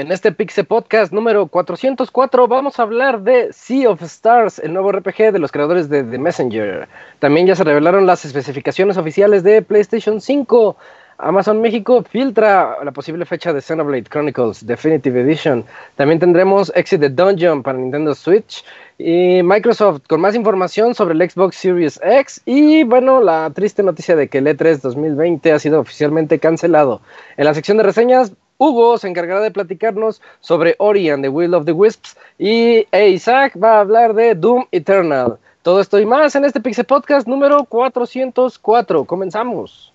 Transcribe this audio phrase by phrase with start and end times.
[0.00, 4.90] En este Pixel Podcast número 404 vamos a hablar de Sea of Stars, el nuevo
[4.92, 6.88] RPG de los creadores de The Messenger.
[7.18, 10.74] También ya se revelaron las especificaciones oficiales de PlayStation 5.
[11.18, 15.66] Amazon México filtra la posible fecha de Xenoblade Chronicles Definitive Edition.
[15.96, 18.64] También tendremos Exit the Dungeon para Nintendo Switch
[18.96, 24.16] y Microsoft con más información sobre el Xbox Series X y bueno, la triste noticia
[24.16, 27.02] de que el E3 2020 ha sido oficialmente cancelado.
[27.36, 31.54] En la sección de reseñas, Hugo se encargará de platicarnos sobre Ori and the Will
[31.54, 35.38] of the Wisps y Isaac va a hablar de Doom Eternal.
[35.62, 39.06] Todo esto y más en este Pixel Podcast número 404.
[39.06, 39.94] Comenzamos.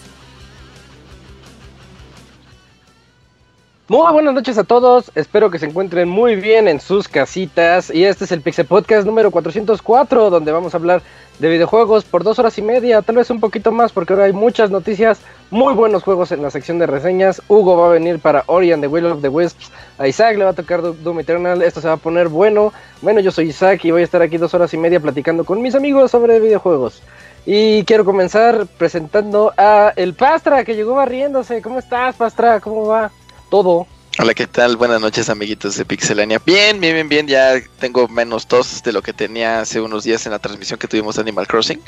[3.91, 8.05] Muy buenas noches a todos, espero que se encuentren muy bien en sus casitas y
[8.05, 11.01] este es el Pixel Podcast número 404 donde vamos a hablar
[11.39, 14.31] de videojuegos por dos horas y media, tal vez un poquito más porque ahora hay
[14.31, 15.19] muchas noticias,
[15.49, 18.81] muy buenos juegos en la sección de reseñas, Hugo va a venir para Ori and
[18.81, 21.95] the of the Wisps, a Isaac le va a tocar Doom Eternal, esto se va
[21.95, 24.77] a poner bueno, bueno yo soy Isaac y voy a estar aquí dos horas y
[24.77, 27.03] media platicando con mis amigos sobre videojuegos.
[27.45, 31.59] Y quiero comenzar presentando a el Pastra que llegó barriéndose.
[31.63, 32.59] ¿Cómo estás, Pastra?
[32.59, 33.09] ¿Cómo va?
[33.51, 33.85] Todo.
[34.17, 34.77] Hola, ¿qué tal?
[34.77, 36.41] Buenas noches, amiguitos de Pixelania.
[36.43, 37.27] Bien, bien, bien, bien.
[37.27, 40.87] Ya tengo menos tos de lo que tenía hace unos días en la transmisión que
[40.87, 41.81] tuvimos de Animal Crossing.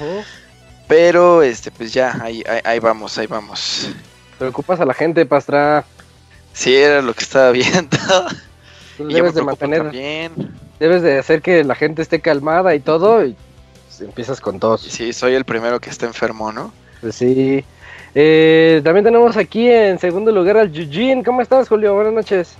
[0.00, 0.22] Uh-huh.
[0.88, 3.90] Pero, este, pues ya, ahí, ahí, ahí, vamos, ahí vamos.
[4.38, 5.84] Preocupas a la gente, Pastra.
[6.54, 7.98] Sí, era lo que estaba viendo.
[8.98, 9.90] debes de mantener.
[9.90, 10.32] Bien.
[10.80, 13.24] Debes de hacer que la gente esté calmada y todo.
[13.26, 13.36] Y
[14.00, 14.80] empiezas con tos.
[14.80, 16.72] Sí, soy el primero que está enfermo, ¿no?
[17.02, 17.66] Pues sí.
[18.14, 21.24] Eh, también tenemos aquí en segundo lugar al Eugene.
[21.24, 21.94] ¿Cómo estás, Julio?
[21.94, 22.56] Buenas noches.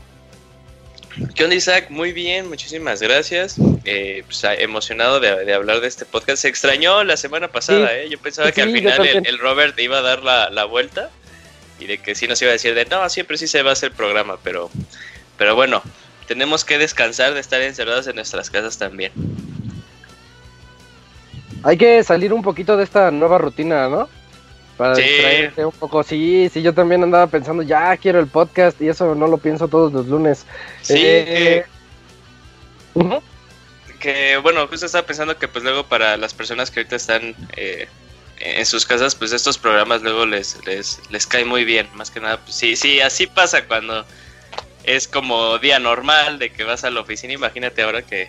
[1.34, 1.90] ¿Qué onda, Isaac?
[1.90, 3.56] Muy bien, muchísimas gracias.
[3.84, 6.42] Eh, pues, emocionado de, hablar de este podcast.
[6.42, 8.08] Se extrañó la semana pasada, ¿eh?
[8.08, 11.10] Yo pensaba que al final el, Robert iba a dar la, vuelta
[11.78, 13.72] y de que sí nos iba a decir de no, siempre sí se va a
[13.74, 14.70] hacer programa, pero,
[15.36, 15.82] pero bueno,
[16.28, 19.12] tenemos que descansar de estar encerrados en nuestras casas también.
[21.62, 24.08] Hay que salir un poquito de esta nueva rutina, ¿no?
[24.76, 26.02] Para distraerte un poco.
[26.02, 29.68] Sí, sí, yo también andaba pensando, ya quiero el podcast y eso no lo pienso
[29.68, 30.46] todos los lunes.
[30.80, 31.64] Sí, eh,
[34.00, 37.86] que, bueno, justo estaba pensando que pues luego para las personas que ahorita están eh,
[38.40, 41.88] en sus casas, pues estos programas luego les, les, les cae muy bien.
[41.94, 44.04] Más que nada, pues sí, sí, así pasa cuando
[44.84, 47.32] es como día normal de que vas a la oficina.
[47.32, 48.28] Imagínate ahora que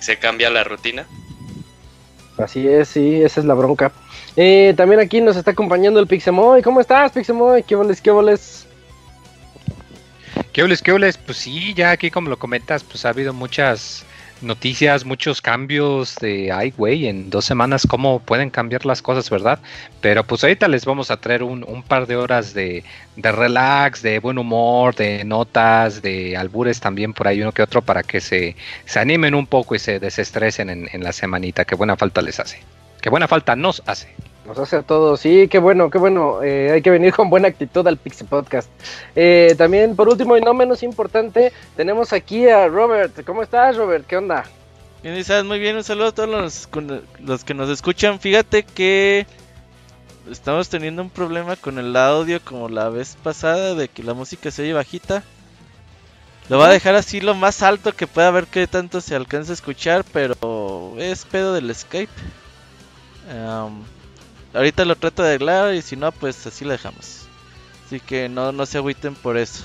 [0.00, 1.06] se cambia la rutina.
[2.38, 3.92] Así es, sí, esa es la bronca.
[4.36, 6.62] Eh, también aquí nos está acompañando el Pixemoy.
[6.62, 7.62] ¿Cómo estás, Pixemoy?
[7.62, 8.66] ¿Qué voles, qué voles?
[10.52, 11.16] ¿Qué voles, qué voles?
[11.16, 14.04] Pues sí, ya aquí como lo comentas, pues ha habido muchas
[14.42, 19.58] noticias, muchos cambios de, ay, güey, en dos semanas, cómo pueden cambiar las cosas, ¿verdad?
[20.00, 22.84] Pero pues ahorita les vamos a traer un, par de horas de,
[23.16, 27.82] de, relax, de buen humor, de notas, de albures también por ahí uno que otro
[27.82, 31.74] para que se, se animen un poco y se desestresen en, en la semanita, que
[31.74, 32.60] buena falta les hace.
[33.00, 34.08] Que buena falta nos hace.
[34.46, 36.42] Nos hace a todos, sí, qué bueno, qué bueno.
[36.42, 38.70] Eh, hay que venir con buena actitud al Pixie Podcast.
[39.16, 43.24] Eh, también, por último y no menos importante, tenemos aquí a Robert.
[43.24, 44.06] ¿Cómo estás, Robert?
[44.06, 44.44] ¿Qué onda?
[45.02, 45.76] Bien, estás muy bien.
[45.76, 46.68] Un saludo a todos los,
[47.20, 48.20] los que nos escuchan.
[48.20, 49.26] Fíjate que
[50.30, 54.52] estamos teniendo un problema con el audio como la vez pasada, de que la música
[54.52, 55.24] se oye bajita.
[56.48, 59.50] Lo va a dejar así lo más alto que pueda ver qué tanto se alcanza
[59.50, 62.12] a escuchar, pero es pedo del Skype
[64.56, 67.26] ahorita lo trato de arreglar y si no, pues así lo dejamos.
[67.86, 69.64] Así que no, no se agüiten por eso.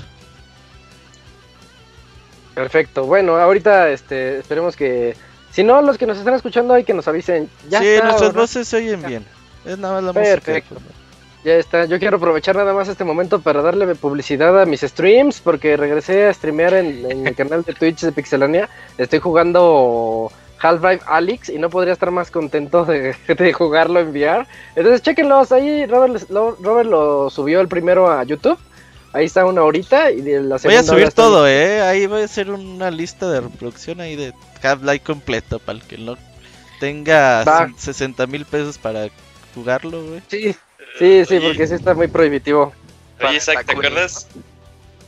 [2.54, 3.06] Perfecto.
[3.06, 5.16] Bueno, ahorita este, esperemos que.
[5.52, 7.50] Si no, los que nos están escuchando hay que nos avisen.
[7.70, 9.26] Ya sí, nuestras voces se oyen bien.
[9.66, 10.76] Es nada más la Perfecto.
[11.44, 11.86] Ya está.
[11.86, 16.28] Yo quiero aprovechar nada más este momento para darle publicidad a mis streams, porque regresé
[16.28, 18.70] a streamear en, el canal de Twitch de Pixelania.
[18.98, 23.16] Estoy jugando Half-Life Alyx y no podría estar más contento de,
[23.54, 24.46] jugarlo en VR.
[24.76, 25.86] Entonces, chequenlos ahí.
[25.86, 28.60] Robert, Robert lo subió el primero a YouTube.
[29.14, 31.82] Ahí está una horita y de la Voy a subir todo, eh.
[31.82, 35.98] Ahí voy a hacer una lista de reproducción ahí de Half-Life completo para el que
[35.98, 36.18] no
[36.80, 39.10] tenga 60 mil pesos para
[39.54, 40.22] jugarlo, güey.
[40.28, 40.56] Sí,
[40.98, 42.74] sí, sí, porque sí está muy prohibitivo.
[43.22, 44.28] Oye, Isaac, ¿te acuerdas?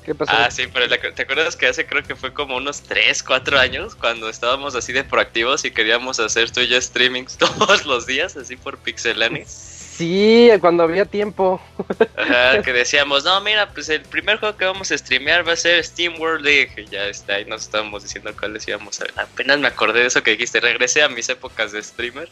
[0.04, 0.32] ¿Qué pasó?
[0.36, 3.96] Ah, sí, pero ¿te acuerdas que hace creo que fue como unos 3, 4 años
[3.96, 8.36] cuando estábamos así de proactivos y queríamos hacer tú y yo streamings todos los días,
[8.36, 9.74] así por Pixelanes?
[9.94, 11.62] Sí, cuando había tiempo.
[12.18, 15.56] Ajá, que decíamos, no, mira, pues el primer juego que vamos a streamear va a
[15.56, 16.86] ser Steam World League.
[16.90, 19.14] ya está, ahí nos estábamos diciendo cuáles íbamos a ver.
[19.18, 22.28] Apenas me acordé de eso que dijiste, regresé a mis épocas de streamer.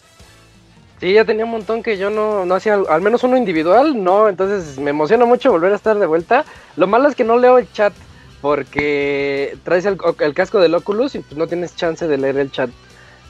[1.01, 4.29] Sí, ya tenía un montón que yo no, no hacía, al menos uno individual, no,
[4.29, 6.45] entonces me emociona mucho volver a estar de vuelta.
[6.75, 7.91] Lo malo es que no leo el chat,
[8.39, 12.51] porque traes el, el casco del Oculus y pues no tienes chance de leer el
[12.51, 12.69] chat.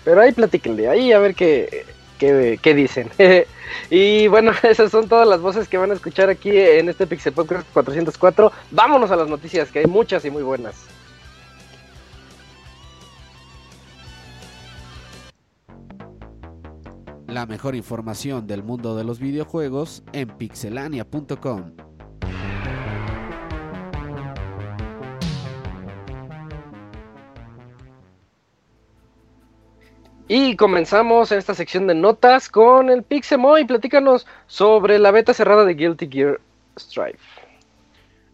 [0.04, 1.86] Pero ahí platíquenle, ahí a ver qué,
[2.20, 3.10] qué, dicen.
[3.90, 7.32] y bueno, esas son todas las voces que van a escuchar aquí en este Pixel
[7.32, 8.52] Podcast 404.
[8.72, 10.76] Vámonos a las noticias, que hay muchas y muy buenas.
[17.32, 21.72] La mejor información del mundo de los videojuegos en pixelania.com.
[30.28, 33.64] Y comenzamos en esta sección de notas con el Pixemoy.
[33.64, 36.42] Platícanos sobre la beta cerrada de Guilty Gear
[36.78, 37.18] Strive.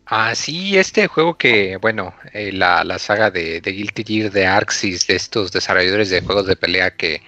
[0.07, 5.17] Ah, sí, este juego que, bueno, eh, la, saga de, Guilty Gear de Arxis, de
[5.17, 7.21] estos desarrolladores de juegos de pelea que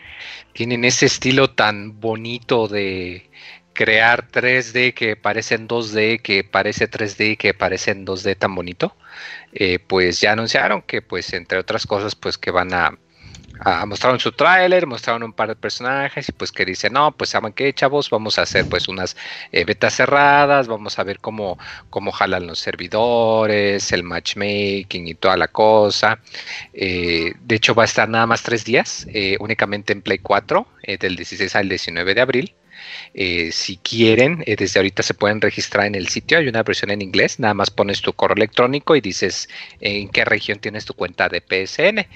[0.54, 3.30] tienen ese estilo tan bonito de
[3.74, 8.96] crear 3D que parecen 2D, que parece 3D, que parecen 2D tan bonito,
[9.54, 12.98] eh, pues ya anunciaron que, pues, entre otras cosas, pues que van a
[13.62, 17.32] Ah, mostraron su tráiler, mostraron un par de personajes y pues que dice, no, pues
[17.32, 19.18] saben qué, chavos, vamos a hacer pues unas
[19.52, 21.60] eh, betas cerradas, vamos a ver cómo,
[21.90, 26.20] cómo jalan los servidores, el matchmaking y toda la cosa.
[26.74, 30.66] Eh, de hecho va a estar nada más tres días, eh, únicamente en Play 4,
[31.00, 32.54] del 16 al 19 de abril.
[33.14, 36.38] Eh, si quieren, eh, desde ahorita se pueden registrar en el sitio.
[36.38, 37.40] Hay una versión en inglés.
[37.40, 39.50] Nada más pones tu correo electrónico y dices
[39.82, 42.08] en qué región tienes tu cuenta de PSN.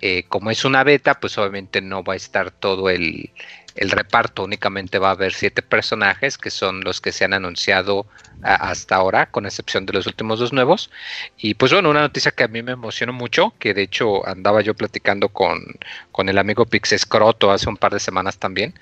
[0.00, 3.30] Eh, como es una beta, pues obviamente no va a estar todo el,
[3.74, 4.44] reparto.
[4.44, 8.06] Únicamente va a haber siete personajes que son los que se han anunciado
[8.42, 10.90] hasta ahora, con excepción de los últimos dos nuevos.
[11.38, 14.60] Y pues bueno, una noticia que a mí me emocionó mucho, que de hecho andaba
[14.60, 15.64] yo platicando con,
[16.10, 18.74] con el amigo Pixescroto hace un par de semanas también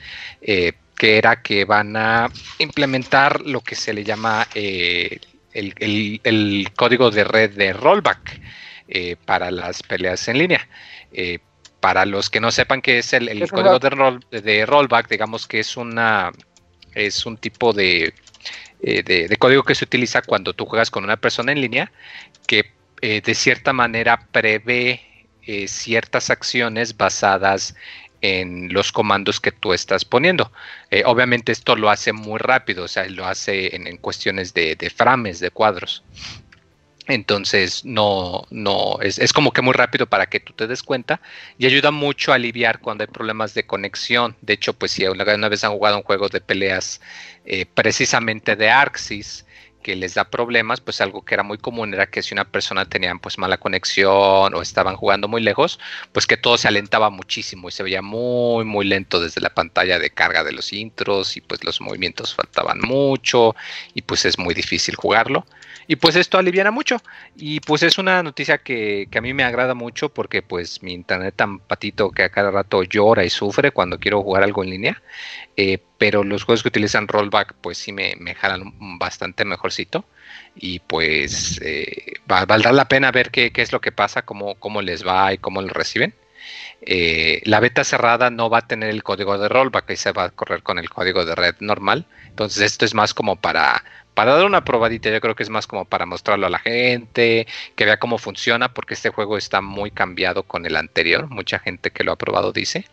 [1.00, 5.19] que era que van a implementar lo que se le llama eh,
[5.54, 8.38] el, código de red de rollback
[8.87, 10.69] eh, para las peleas en línea.
[11.11, 11.38] Eh,
[11.80, 15.78] para los que no sepan qué es el, código de, de, rollback, digamos que es
[15.78, 16.33] una
[16.95, 18.12] es un tipo de,
[18.83, 21.90] de, código que se utiliza cuando tú juegas con una persona en línea
[22.47, 25.00] que de cierta manera prevé
[25.66, 27.75] ciertas acciones basadas
[28.23, 30.53] en los comandos que tú estás poniendo.
[30.91, 35.41] Eh, obviamente esto lo hace muy rápido, o sea, lo hace en, cuestiones de, frames,
[35.41, 36.03] de cuadros.
[37.07, 41.21] Entonces, no, no, es, como que muy rápido para que tú te des cuenta
[41.59, 44.37] y ayuda mucho a aliviar cuando hay problemas de conexión.
[44.43, 47.00] De hecho, pues si una, vez han jugado un juego de peleas
[47.47, 49.45] eh, precisamente de Arxis,
[49.82, 52.84] que les da problemas, pues algo que era muy común era que si una persona
[52.84, 55.78] tenía pues mala conexión o estaban jugando muy lejos,
[56.12, 59.99] pues que todo se alentaba muchísimo y se veía muy muy lento desde la pantalla
[59.99, 63.54] de carga de los intros y pues los movimientos faltaban mucho
[63.94, 65.46] y pues es muy difícil jugarlo.
[65.90, 66.99] Y pues esto aliviana mucho.
[67.34, 71.34] Y pues es una noticia que, a mí me agrada mucho porque pues mi internet
[71.37, 75.02] tan patito que a cada rato llora y sufre cuando quiero jugar algo en línea.
[75.62, 80.07] Eh, pero los juegos que utilizan rollback pues sí me, me jalan bastante mejorcito.
[80.57, 85.07] Y pues eh, valdrá la pena ver qué, es lo que pasa, cómo, cómo les
[85.07, 86.14] va y cómo lo reciben.
[86.81, 90.25] Eh, la beta cerrada no va a tener el código de rollback, ahí se va
[90.25, 92.07] a correr con el código de red normal.
[92.29, 95.67] Entonces esto es más como para para dar una probadita, yo creo que es más
[95.67, 99.90] como para mostrarlo a la gente, que vea cómo funciona, porque este juego está muy
[99.90, 102.85] cambiado con el anterior, mucha gente que lo ha probado dice,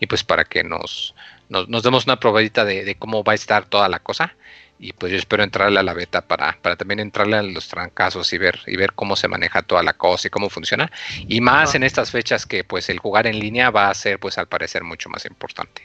[0.00, 1.14] y pues para que nos,
[1.48, 4.34] nos, demos una probadita de, cómo va a estar toda la cosa.
[4.78, 8.32] y pues yo espero entrarle a la beta para, para también entrarle a los trancazos
[8.32, 10.90] y ver, y ver cómo se maneja toda la cosa y cómo funciona.
[11.28, 14.36] Y más en estas fechas que pues el jugar en línea va a ser pues
[14.38, 15.82] al parecer mucho más importante.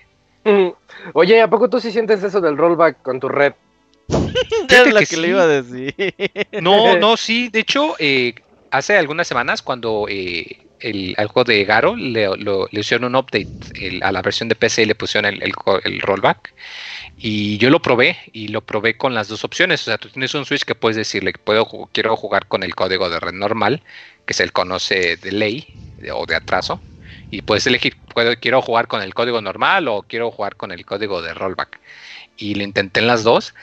[1.13, 3.53] Oye, ¿a poco tú sí sientes eso del rollback con tu red?
[4.07, 5.93] es la que, le iba a decir.
[6.61, 7.49] No, no, sí.
[7.49, 8.33] De hecho, eh,
[8.71, 13.99] hace algunas semanas cuando eh, el, al juego de Garo le, le hicieron un update
[14.01, 16.53] a la versión de PC y le pusieron el, el, rollback.
[17.17, 19.81] Y yo lo probé y lo probé con las dos opciones.
[19.81, 22.75] O sea, tú tienes un switch que puedes decirle que puedo, quiero jugar con el
[22.75, 23.81] código de red normal,
[24.25, 25.67] que se el conoce de ley
[26.13, 26.81] o de atraso.
[27.31, 30.85] Y puedes elegir, puedo, quiero jugar con el código normal o quiero jugar con el
[30.85, 31.79] código de rollback.
[32.37, 33.53] Y lo intenté en las dos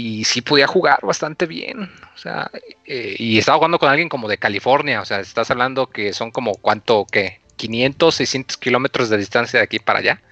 [0.00, 1.90] y sí podía jugar bastante bien.
[2.14, 2.50] O sea,
[2.86, 5.02] eh, y estaba jugando con alguien como de California.
[5.02, 7.40] O sea, estás hablando que son como cuánto, ¿qué?
[7.56, 10.22] 500, 600 kilómetros de distancia de aquí para allá.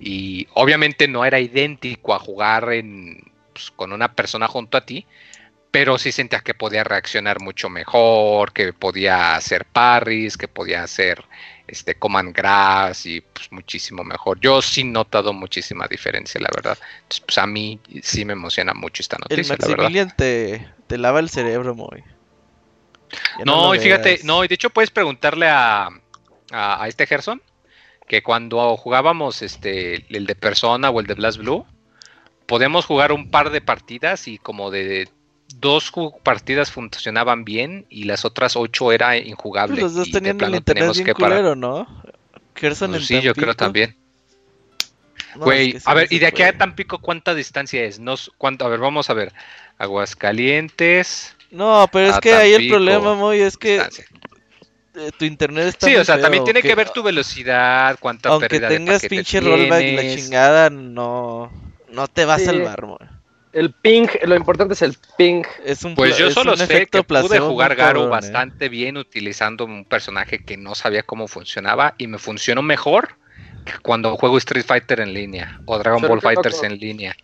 [0.00, 3.22] Y obviamente no era idéntico a jugar en,
[3.52, 5.06] pues, con una persona junto a ti,
[5.70, 11.24] pero sí sentías que podía reaccionar mucho mejor, que podía hacer parries, que hacer hacer
[11.68, 14.38] este command grass y pues muchísimo mejor.
[14.40, 16.78] Yo sí he notado muchísima diferencia, la verdad.
[17.02, 19.54] Entonces, pues a mí sí me emociona mucho esta noticia.
[19.54, 22.04] El Maximilian te, te, lava el cerebro muy.
[23.44, 25.88] No, y fíjate, no, y de hecho puedes preguntarle a,
[26.50, 27.42] a, a, este Gerson
[28.08, 31.66] que cuando jugábamos este el de persona o el de Blast Blue,
[32.46, 35.08] podemos jugar un par de partidas y como de
[35.60, 39.80] dos partidas funcionaban bien y las otras ocho era injugable.
[39.80, 41.86] Pues los dos tenían el internet bien culero, ¿no?
[42.54, 43.96] Gerson pues sí, yo creo también.
[45.36, 47.98] Güey, a ver, ¿y de aquí a Tampico cuánta distancia es?
[47.98, 49.32] Nos, cuánto, a ver, vamos a ver.
[49.78, 51.36] Aguascalientes.
[51.50, 55.96] No, pero es que ahí el problema, muy es que eh, tu internet está Sí,
[55.96, 60.16] o sea, también tiene que ver tu velocidad, cuánta Aunque tengas pinche rollback y la
[60.16, 61.52] chingada, no,
[61.90, 63.15] no te va a salvar, muy.
[63.56, 65.42] El ping, lo importante es el ping.
[65.64, 68.08] Es un, pues yo solo sé que pude jugar Garo ¿eh?
[68.08, 73.16] bastante bien utilizando un personaje que no sabía cómo funcionaba y me funcionó mejor
[73.64, 77.16] que cuando juego Street Fighter en línea o Dragon Ball Fighters en línea.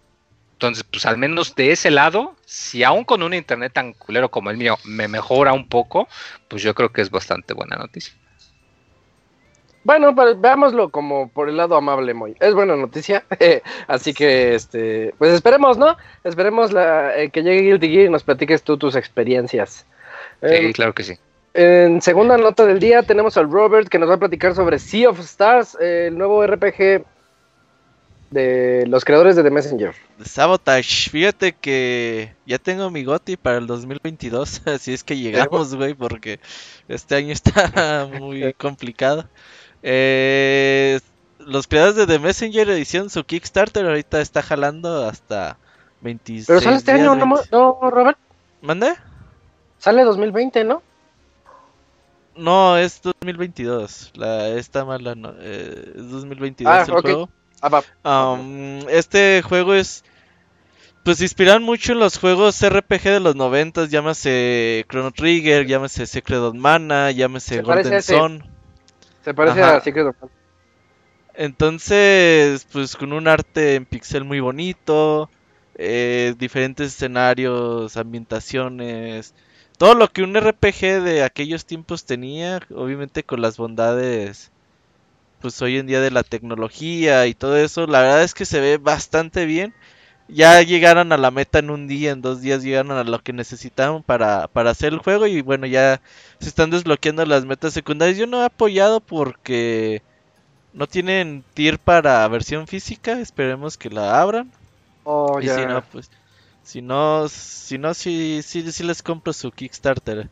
[0.55, 4.49] Entonces, pues al menos de ese lado, si aún con un internet tan culero como
[4.49, 6.09] el mío me mejora un poco,
[6.49, 8.15] pues yo creo que es bastante buena noticia.
[9.85, 12.37] Bueno, pues, veámoslo como por el lado amable, muy.
[12.41, 13.25] Es buena noticia.
[13.89, 15.97] Así que, este, pues esperemos, ¿no?
[16.25, 19.87] Esperemos la, eh, que llegue Guilty Gear y nos platiques tú tus experiencias.
[20.41, 21.19] Sí, em, claro que sí.
[21.55, 25.11] En segunda nota del día tenemos al Robert que nos va a platicar sobre Sea
[25.11, 27.05] of Stars, el nuevo RPG
[28.33, 29.95] de los creadores de The Messenger.
[30.25, 35.95] Sabotage, fíjate que ya tengo mi GOTI para el 2022, así es que llegamos, güey,
[35.95, 36.41] porque
[36.89, 39.29] este año está muy complicado.
[39.83, 41.01] Eh,
[41.39, 45.59] los creadores de The Messenger hicieron su Kickstarter, ahorita está jalando hasta
[46.03, 46.47] 26.
[46.47, 48.19] Pero sale este año, ¿no, Robert?
[48.61, 48.95] ¿Mande?
[49.79, 50.83] Sale 2020, ¿no?
[52.37, 54.13] No, es 2022.
[54.15, 57.29] La, esta mala no, eh, es 2022 ah, el juego.
[58.05, 60.05] Ah, um, este juego es.
[61.05, 66.39] Pues inspiran mucho en los juegos RPG de los 90, llámase Chrono Trigger, llámase Secret
[66.39, 68.52] of Mana, llámese Golden Sun.
[69.23, 70.17] Se parece a Secret of
[71.35, 75.31] Entonces, pues con un arte en pixel muy bonito,
[75.77, 79.35] eh, diferentes escenarios, ambientaciones,
[79.79, 84.53] todo lo que un RPG de aquellos tiempos tenía, obviamente con las bondades,
[85.41, 88.61] pues hoy en día de la tecnología y todo eso, la verdad es que se
[88.61, 89.75] ve bastante bien.
[90.35, 93.35] Ya llegaron a la meta en un día, en dos días llegaron a lo que
[93.35, 96.01] necesitaban para, para hacer el juego y bueno, ya
[96.41, 98.17] se están desbloqueando las metas secundarias.
[98.17, 100.03] Yo no he apoyado porque
[100.73, 103.21] no tienen tier para versión física.
[103.21, 104.51] Esperemos que la abran.
[105.05, 106.11] Oh, y si no, pues.
[106.65, 110.31] Si no, si no, sí, sí, sí les compro su Kickstarter.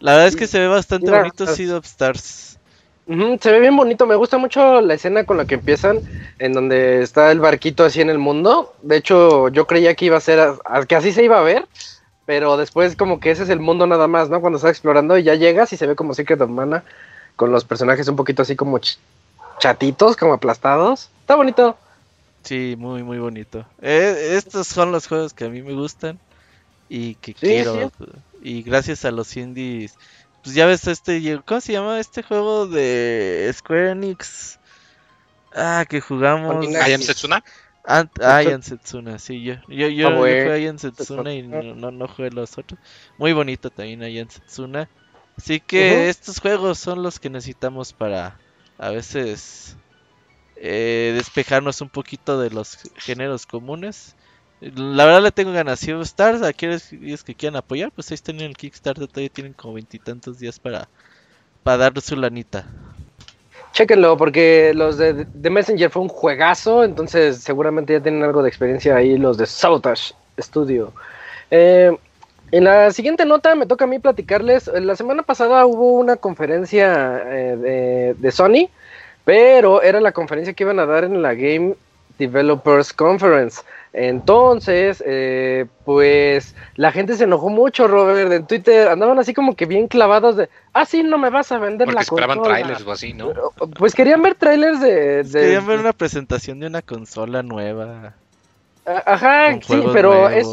[0.00, 2.57] La verdad es que se ve bastante bonito Seed of Stars.
[3.40, 6.00] Se ve bien bonito, me gusta mucho la escena con la que empiezan,
[6.38, 8.74] en donde está el barquito así en el mundo.
[8.82, 10.40] De hecho, yo creía que iba a ser,
[10.86, 11.66] que así se iba a ver,
[12.26, 14.40] pero después como que ese es el mundo nada más, ¿no?
[14.40, 16.84] Cuando estás explorando y ya llegas y se ve como Secret of Mana
[17.36, 18.78] con los personajes un poquito así como
[19.58, 21.10] chatitos, como aplastados.
[21.20, 21.78] Está bonito.
[22.42, 23.64] Sí, muy, muy bonito.
[23.80, 26.18] Eh, estos son los juegos que a mí me gustan
[26.88, 27.90] y que quiero.
[28.42, 29.94] Y gracias a los indies.
[30.48, 34.58] Pues ya ves este, ¿cómo se llama este juego de Square Enix?
[35.54, 36.64] Ah, que jugamos.
[36.64, 37.44] ¿I am Setsuna?
[37.84, 38.06] ah,
[38.42, 42.56] en Setsuna, sí, yo, yo, yo, ah, jugué en Setsuna y no, no, jugué los
[42.56, 42.80] otros.
[43.18, 44.88] Muy bonito también en Setsuna.
[45.36, 48.40] Así que estos juegos son los que necesitamos para
[48.78, 49.76] a veces
[50.56, 54.16] eh, despejarnos un poquito de los géneros comunes
[54.60, 55.78] La verdad le tengo ganas.
[55.78, 56.88] Si Stars, a aquellos
[57.24, 59.06] que quieran apoyar, pues ahí están en el Kickstarter.
[59.06, 60.88] Todavía tienen como veintitantos días para,
[61.62, 62.66] para dar su lanita.
[63.72, 68.48] Chéquenlo, porque los de, The Messenger fue un juegazo, entonces seguramente ya tienen algo de
[68.48, 70.92] experiencia ahí los de Sabotage Studio.
[71.50, 71.96] Eh,
[72.50, 74.68] en la siguiente nota me toca a mí platicarles.
[74.68, 78.70] La semana pasada hubo una conferencia eh, de, Sony,
[79.24, 81.74] pero era la conferencia que iban a dar en la Game
[82.18, 83.62] Developers Conference.
[83.92, 88.88] Entonces, eh, pues la gente se enojó mucho, Robert, en Twitter.
[88.88, 91.94] Andaban así como que bien clavados de, ah, sí, no me vas a vender Porque
[91.94, 93.32] la esperaban trailers o así, ¿no?
[93.78, 98.14] Pues querían ver trailers de, Querían ver una presentación de una consola nueva.
[98.84, 100.46] Ajá, sí, pero es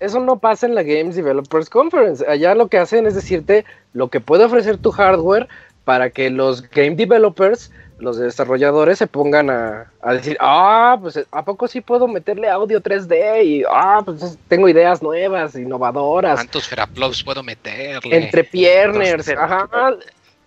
[0.00, 2.24] eso no pasa en la Games Developers Conference.
[2.26, 5.48] Allá lo que hacen es decirte lo que puede ofrecer tu hardware
[5.84, 11.68] para que los game developers, los desarrolladores, se pongan a, decir, ah, pues a poco
[11.68, 16.34] sí puedo meterle audio 3D y, ah, pues tengo ideas nuevas, innovadoras.
[16.34, 18.16] ¿Cuántos teraflops puedo meterle?
[18.16, 19.68] Entre pierners, ajá.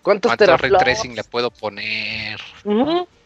[0.02, 0.84] ¿Cuántos, teraflops?
[0.84, 2.38] tracing le puedo poner?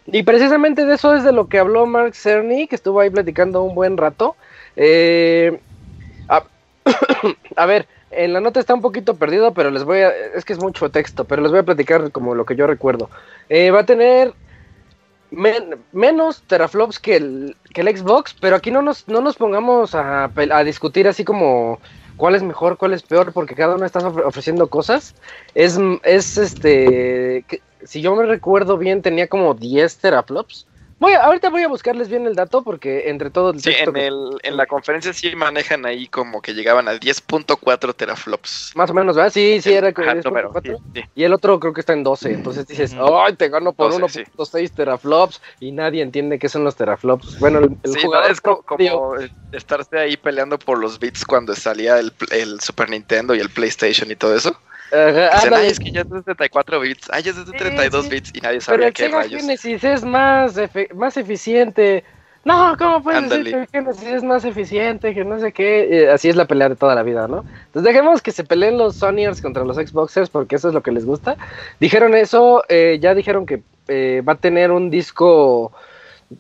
[0.07, 3.63] Y precisamente de eso es de lo que habló Mark Cerny, que estuvo ahí platicando
[3.63, 4.37] un buen rato.
[4.77, 5.61] Eh,
[7.57, 10.11] a ver, en la nota está un poquito perdido, pero les voy a.
[10.35, 13.11] Es que es mucho texto, pero les voy a platicar como lo que yo recuerdo.
[13.49, 14.35] Eh, va a tener
[15.93, 20.31] menos teraflops que el, que el Xbox, pero aquí no nos, no nos pongamos a,
[20.65, 21.81] discutir así como
[22.17, 25.15] cuál es mejor, cuál es peor, porque cada uno está ofreciendo cosas.
[25.55, 27.45] Es, es este.
[27.85, 30.67] si yo me recuerdo bien, tenía como 10 teraflops.
[31.03, 34.39] Voy ahorita voy a buscarles bien el dato porque entre todo el Sí, en, el,
[34.45, 38.71] en la conferencia sí manejan ahí como que llegaban a 10.4 teraflops.
[38.77, 39.33] Más o menos, ¿verdad?
[39.33, 39.93] Sí, sí, era
[41.17, 42.35] Y el otro creo que está en 12.
[42.35, 45.43] Entonces dices, ¡ay, te gano por 1.6 teraflops!
[45.59, 47.37] Y nadie entiende qué son los teraflops.
[47.41, 48.65] Bueno, el, jugador es como,
[49.51, 54.09] estarse ahí peleando por los bits cuando salía el, el Super Nintendo y el PlayStation
[54.09, 54.57] y todo eso.
[54.93, 58.31] Dicen, ay, es que ya es de 74 bits, ay, ya es de 32 bits
[58.35, 59.41] y nadie sabía qué rayos.
[59.41, 60.55] Genesis es más,
[60.95, 62.05] más eficiente.
[62.45, 65.15] No, ¿cómo puedes decir que Genesis es más eficiente?
[65.15, 66.11] Que no sé qué.
[66.13, 67.45] así es la pelea de toda la vida, ¿no?
[67.67, 70.93] Entonces dejemos que se peleen los Sonyers contra los Xboxers porque eso es lo que
[70.93, 71.37] les gusta.
[71.81, 75.73] Dijeron eso, eh, ya dijeron que eh, va a tener un disco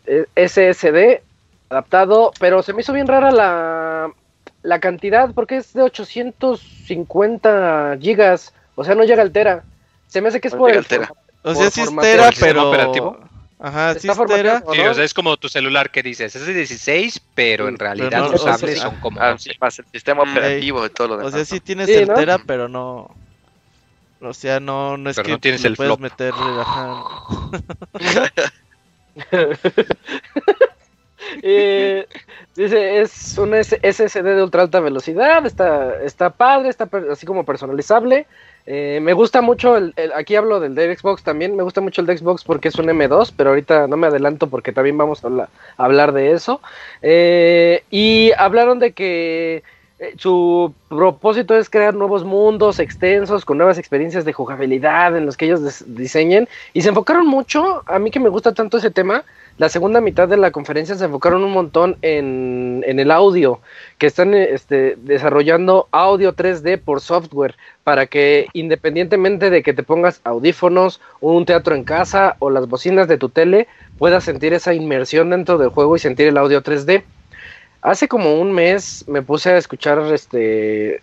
[0.06, 1.22] eh, SSD
[1.70, 4.12] adaptado, pero se me hizo bien rara la,
[4.62, 9.64] la cantidad, porque es de 850 gigas, o sea, no llega al tera.
[10.06, 11.12] Se me hace que es por el tera.
[11.42, 12.68] O sea, sí es tera, pero...
[12.68, 13.18] Operativo?
[13.58, 14.62] Ajá, sí es tera.
[14.72, 18.30] Sí, o sea, es como tu celular que dices, es de 16, pero en realidad
[18.30, 19.20] los cables son como...
[19.20, 21.32] Ah, más el sistema operativo de todo lo demás.
[21.32, 23.14] O sea, sí tienes el tera, pero no...
[24.20, 26.32] O sea, no, no es que no tienes el puedes meter...
[26.34, 27.04] Ajá.
[31.42, 32.06] Eh,
[32.56, 38.26] dice, es un SSD de ultra alta velocidad, está, está padre, está así como personalizable.
[38.64, 42.06] Eh, me gusta mucho, el, aquí hablo del de Xbox también, me gusta mucho el
[42.06, 45.48] de Xbox porque es un M2, pero ahorita no me adelanto porque también vamos a,
[45.76, 46.60] hablar de eso.
[47.00, 49.64] Eh, y hablaron de que
[50.16, 55.46] su propósito es crear nuevos mundos extensos con nuevas experiencias de jugabilidad en los que
[55.46, 59.24] ellos diseñen y se enfocaron mucho, a mí que me gusta tanto ese tema,
[59.62, 63.60] la segunda mitad de la conferencia se enfocaron un montón en, el audio,
[63.96, 70.20] que están este, desarrollando audio 3D por software, para que independientemente de que te pongas
[70.24, 75.30] audífonos, un teatro en casa o las bocinas de tu tele, puedas sentir esa inmersión
[75.30, 77.04] dentro del juego y sentir el audio 3D.
[77.82, 81.00] Hace como un mes me puse a escuchar, este,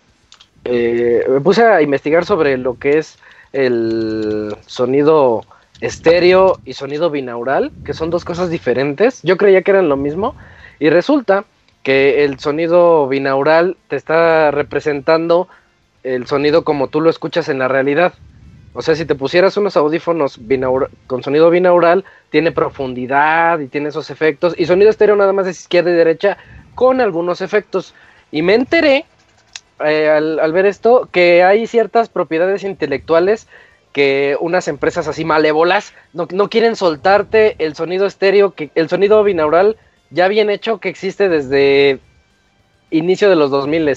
[0.66, 3.18] eh, me puse a investigar sobre lo que es
[3.54, 5.46] el sonido
[5.80, 9.22] estéreo y sonido binaural, que son dos cosas diferentes.
[9.22, 10.34] Yo creía que eran lo mismo
[10.78, 11.44] y resulta
[11.82, 15.48] que el sonido binaural te está representando
[16.02, 18.14] el sonido como tú lo escuchas en la realidad.
[18.72, 20.38] O sea, si te pusieras unos audífonos
[21.06, 24.54] con sonido binaural, tiene profundidad y tiene esos efectos.
[24.56, 26.38] Y sonido estéreo nada más es izquierda y derecha
[26.74, 27.94] con algunos efectos.
[28.30, 29.06] Y me enteré
[29.84, 33.48] eh, al, ver esto que hay ciertas propiedades intelectuales
[33.92, 39.22] que unas empresas así malévolas no, no, quieren soltarte el sonido estéreo, que, el sonido
[39.24, 39.76] binaural
[40.10, 41.98] ya bien hecho que existe desde
[42.90, 43.96] inicio de los 2000.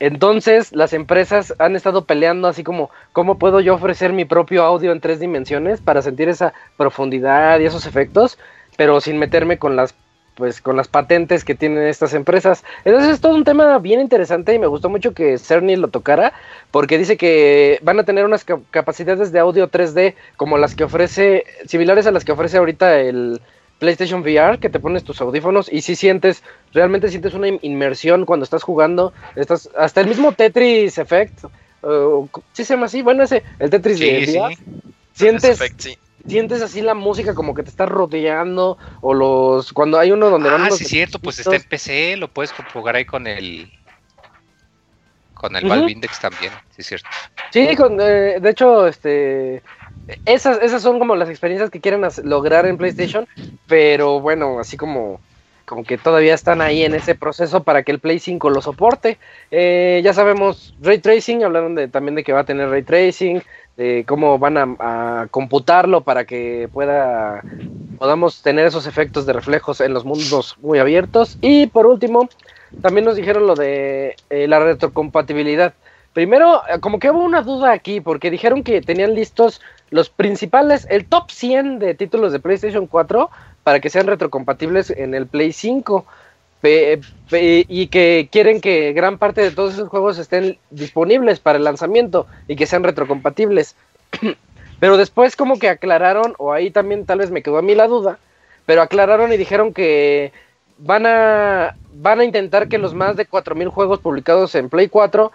[0.00, 4.92] Entonces las empresas han estado peleando así como, ¿cómo puedo yo ofrecer mi propio audio
[4.92, 8.38] en tres dimensiones para sentir esa profundidad y esos efectos?
[8.76, 9.94] Pero sin meterme con las
[10.34, 12.64] pues con las patentes que tienen estas empresas.
[12.84, 16.32] Entonces es todo un tema bien interesante y me gustó mucho que Cerny lo tocara
[16.70, 21.44] porque dice que van a tener unas capacidades de audio 3D como las que ofrece,
[21.66, 23.40] similares a las que ofrece ahorita el
[23.78, 26.42] PlayStation VR, que te pones tus audífonos y si sientes,
[26.72, 29.12] realmente sientes una inmersión cuando estás jugando.
[29.36, 31.44] Estás, hasta el mismo Tetris Effect,
[31.82, 33.02] uh, ¿sí se llama así?
[33.02, 34.56] Bueno, ese, el Tetris de VR.
[35.12, 35.60] Sientes,
[36.26, 40.48] sientes así la música como que te está rodeando o los cuando hay uno donde
[40.48, 43.70] ah, van sí cierto pues está en PC lo puedes jugar ahí con el
[45.34, 47.08] con el Valve Index también sí es cierto
[47.50, 49.62] sí con, eh, de hecho este
[50.24, 53.26] esas esas son como las experiencias que quieren lograr en PlayStation
[53.66, 55.20] pero bueno así como
[55.64, 59.18] como que todavía están ahí en ese proceso para que el Play 5 lo soporte.
[59.50, 63.42] Eh, ya sabemos, Ray Tracing, hablaron de, también de que va a tener Ray Tracing,
[63.76, 67.42] de cómo van a, computarlo para que pueda
[67.98, 71.38] podamos tener esos efectos de reflejos en los mundos muy abiertos.
[71.40, 72.28] Y por último,
[72.82, 75.74] también nos dijeron lo de eh, la retrocompatibilidad.
[76.12, 79.60] Primero, eh, como que hubo una duda aquí, porque dijeron que tenían listos
[79.90, 83.30] los principales, el top 100 de títulos de PlayStation 4
[83.62, 86.04] para que sean retrocompatibles en el Play 5
[87.30, 92.26] y que quieren que gran parte de todos esos juegos estén disponibles para el lanzamiento
[92.48, 93.76] y que sean retrocompatibles.
[94.80, 97.86] Pero después como que aclararon, o ahí también tal vez me quedó a mí la
[97.86, 98.18] duda,
[98.66, 100.32] pero aclararon y dijeron que
[100.78, 105.32] van a, van a intentar que los más de 4.000 juegos publicados en Play 4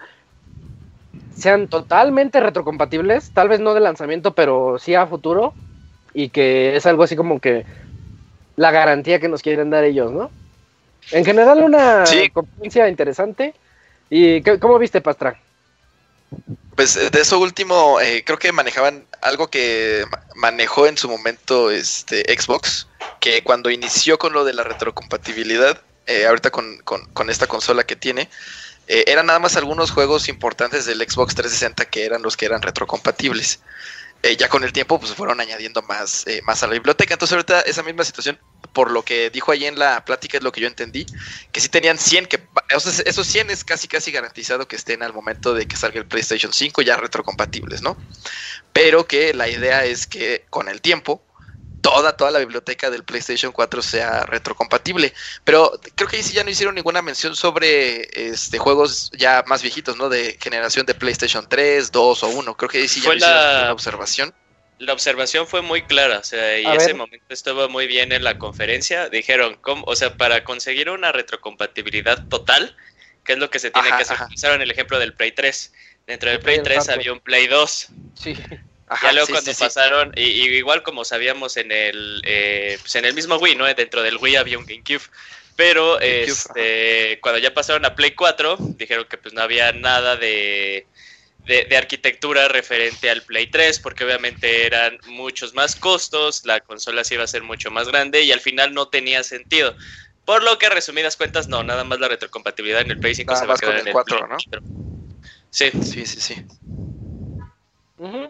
[1.34, 5.54] sean totalmente retrocompatibles, tal vez no de lanzamiento, pero sí a futuro,
[6.12, 7.64] y que es algo así como que
[8.56, 10.30] la garantía que nos quieren dar ellos, ¿no?
[11.10, 13.54] En general, una competencia interesante.
[14.08, 15.38] ¿Y cómo viste, Pastra?
[16.76, 21.70] Pues eh, de eso último, eh, creo que manejaban algo que manejó en su momento
[21.70, 22.86] este Xbox,
[23.20, 27.96] que cuando inició con lo de la retrocompatibilidad, eh, ahorita con, con, esta consola que
[27.96, 28.28] tiene,
[28.88, 33.60] eran nada más algunos juegos importantes del Xbox 360 que eran los que eran retrocompatibles.
[34.36, 37.14] ya con el tiempo pues fueron añadiendo más, más a la biblioteca.
[37.14, 38.36] Entonces ahorita esa misma situación
[38.72, 41.06] por lo que dijo ahí en la plática es lo que yo entendí,
[41.52, 45.54] que si tenían 100, que esos 100 es casi casi garantizado que estén al momento
[45.54, 47.96] de que salga el PlayStation 5 ya retrocompatibles, ¿no?
[48.72, 51.22] Pero que la idea es que con el tiempo
[51.80, 55.12] toda, toda la biblioteca del PlayStation 4 sea retrocompatible.
[55.44, 59.62] Pero creo que ahí sí ya no hicieron ninguna mención sobre este juegos ya más
[59.62, 60.08] viejitos, ¿no?
[60.08, 62.56] De generación de PlayStation 3, 2 o 1.
[62.56, 64.34] Creo que ahí sí ya no hicieron ninguna observación
[64.80, 68.38] la observación fue muy clara, o sea, y ese momento estuvo muy bien en la
[68.38, 69.10] conferencia.
[69.10, 69.84] Dijeron, ¿cómo?
[69.86, 72.74] o sea, para conseguir una retrocompatibilidad total,
[73.22, 74.16] ¿qué es lo que se tiene que hacer?
[74.34, 75.72] Usaron el ejemplo del Play 3.
[76.06, 77.88] Dentro del Play 3 había un Play 2.
[78.14, 78.34] Sí.
[79.02, 83.36] ya luego cuando pasaron, y, igual como sabíamos en el, eh, pues en el mismo
[83.36, 83.66] Wii, ¿no?
[83.66, 85.04] Dentro del Wii había un GameCube.
[85.56, 90.86] Pero este, cuando ya pasaron a Play 4, dijeron que pues no había nada de
[91.50, 97.14] de, arquitectura referente al Play 3, porque obviamente eran muchos más costos, la consola se
[97.14, 99.74] iba a ser mucho más grande y al final no tenía sentido.
[100.24, 103.46] Por lo que, resumidas cuentas, no, nada más la retrocompatibilidad en el Play 5 se
[103.46, 104.38] va a quedar en el 4, ¿no?
[105.50, 105.70] Sí.
[105.82, 106.46] Sí, sí, sí.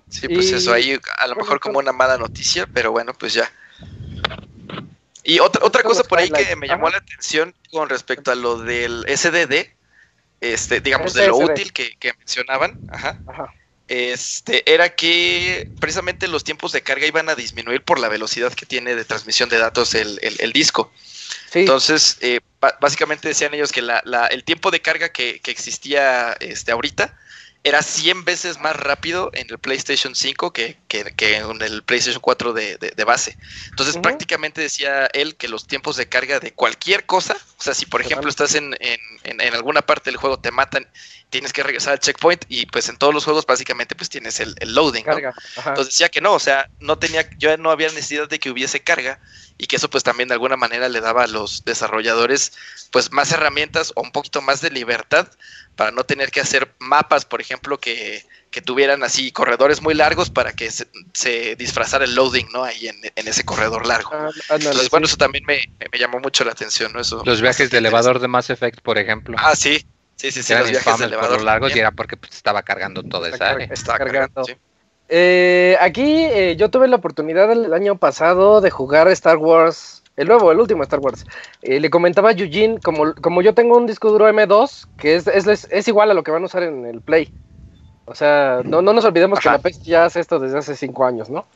[0.09, 3.53] Sí, pues eso ahí a lo mejor como una mala noticia, pero bueno, pues ya.
[5.23, 8.59] Y otra, otra cosa por ahí que me llamó la atención con respecto a lo
[8.59, 9.69] del SDD,
[10.41, 12.79] este, digamos, de lo útil que, mencionaban,
[13.89, 18.67] este, era que precisamente los tiempos de carga iban a disminuir por la velocidad que
[18.67, 20.93] tiene de transmisión de datos el, disco.
[21.53, 22.41] Entonces, eh,
[22.81, 24.01] básicamente decían ellos que la,
[24.31, 27.17] el tiempo de carga que, que existía este, ahorita
[27.63, 33.05] era 100 veces más rápido en el PlayStation 5 que, en el PlayStation 4 de,
[33.05, 33.37] base.
[33.69, 37.85] Entonces, prácticamente decía él que los tiempos de carga de cualquier cosa, o sea, si
[37.85, 38.75] por ejemplo estás en,
[39.53, 40.89] alguna parte del juego, te matan,
[41.29, 44.55] tienes que regresar al checkpoint y pues en todos los juegos básicamente pues tienes el,
[44.63, 45.05] loading.
[45.07, 48.81] Entonces decía que no, o sea, no tenía, yo no había necesidad de que hubiese
[48.81, 49.21] carga
[49.59, 52.53] y que eso pues también de alguna manera le daba a los desarrolladores
[52.91, 55.29] pues más herramientas o un poquito más de libertad
[55.81, 58.23] para no tener que hacer mapas, por ejemplo, que,
[58.67, 62.65] tuvieran así corredores muy largos para que se, disfrazara el loading, ¿no?
[62.65, 64.11] Ahí en, ese corredor largo.
[64.13, 65.63] Ah, Entonces, bueno, eso también me,
[65.99, 67.01] llamó mucho la atención, ¿no?
[67.01, 69.39] Eso, los viajes de elevador de Mass Effect, por ejemplo.
[69.41, 69.79] Ah, sí.
[70.17, 73.31] Sí, sí, sí, los viajes de elevador largos y era porque pues, estaba cargando toda
[73.31, 73.67] esa área.
[73.71, 74.45] Estaba cargando.
[75.09, 80.29] Eh, aquí eh, yo tuve la oportunidad el año pasado de jugar Star Wars el
[80.29, 81.25] nuevo, el último Star Wars.
[81.63, 85.27] Eh, le comentaba a Eugene, como, como yo tengo un disco duro M2, que es,
[85.27, 87.33] es, igual a lo que van a usar en el Play.
[88.07, 91.05] O sea, no, no nos olvidemos que la PS ya hace esto desde hace cinco
[91.05, 91.47] años, ¿no?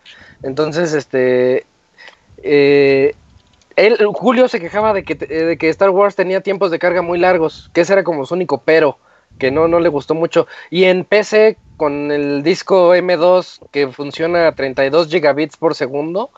[0.43, 1.67] Entonces, este.
[2.43, 3.15] Eh,
[3.77, 7.19] él, Julio se quejaba de que, de que Star Wars tenía tiempos de carga muy
[7.19, 8.99] largos, que ese era como su único pero,
[9.39, 10.47] que no, no le gustó mucho.
[10.71, 16.31] Y en PC, con el disco M2 que funciona a 32 gigabits por segundo,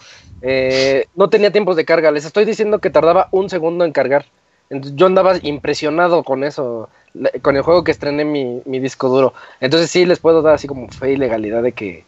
[0.43, 2.11] eh, no tenía tiempos de carga.
[2.11, 4.27] Les estoy diciendo que tardaba un segundo en cargar.
[4.69, 6.89] Entonces, yo andaba impresionado con eso,
[7.43, 9.33] con el juego que estrené mi, mi disco duro.
[9.61, 12.05] Entonces sí les puedo dar así como fe y legalidad de que,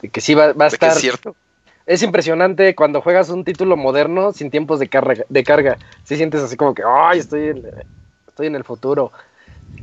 [0.00, 0.90] de que sí va, va a estar...
[0.90, 1.36] Es cierto.
[1.84, 5.24] Es impresionante cuando juegas un título moderno sin tiempos de carga.
[5.28, 5.78] De carga.
[6.04, 7.66] Sí sientes así como que, ay, estoy en,
[8.28, 9.10] estoy en el futuro.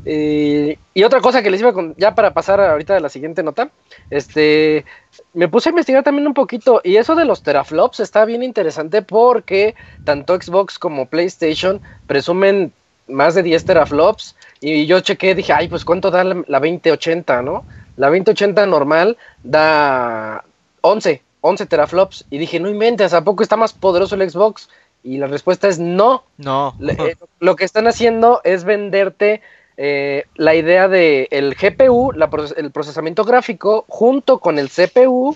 [0.05, 3.43] Eh, y otra cosa que les iba con, ya para pasar ahorita a la siguiente
[3.43, 3.69] nota,
[4.09, 4.85] este,
[5.33, 9.01] me puse a investigar también un poquito y eso de los teraflops está bien interesante
[9.01, 9.75] porque
[10.05, 12.71] tanto Xbox como PlayStation presumen
[13.07, 17.41] más de 10 teraflops y yo chequé, dije, ay, pues cuánto da la, la 2080,
[17.41, 17.65] ¿no?
[17.97, 20.43] La 2080 normal da
[20.81, 24.69] 11, 11 teraflops y dije, no inventes, ¿a poco está más poderoso el Xbox?
[25.03, 26.23] Y la respuesta es no.
[26.37, 26.75] No.
[26.79, 29.41] Le- eh, lo que están haciendo es venderte
[29.81, 35.33] eh, la idea de el GPU, la el procesamiento gráfico, junto con el CPU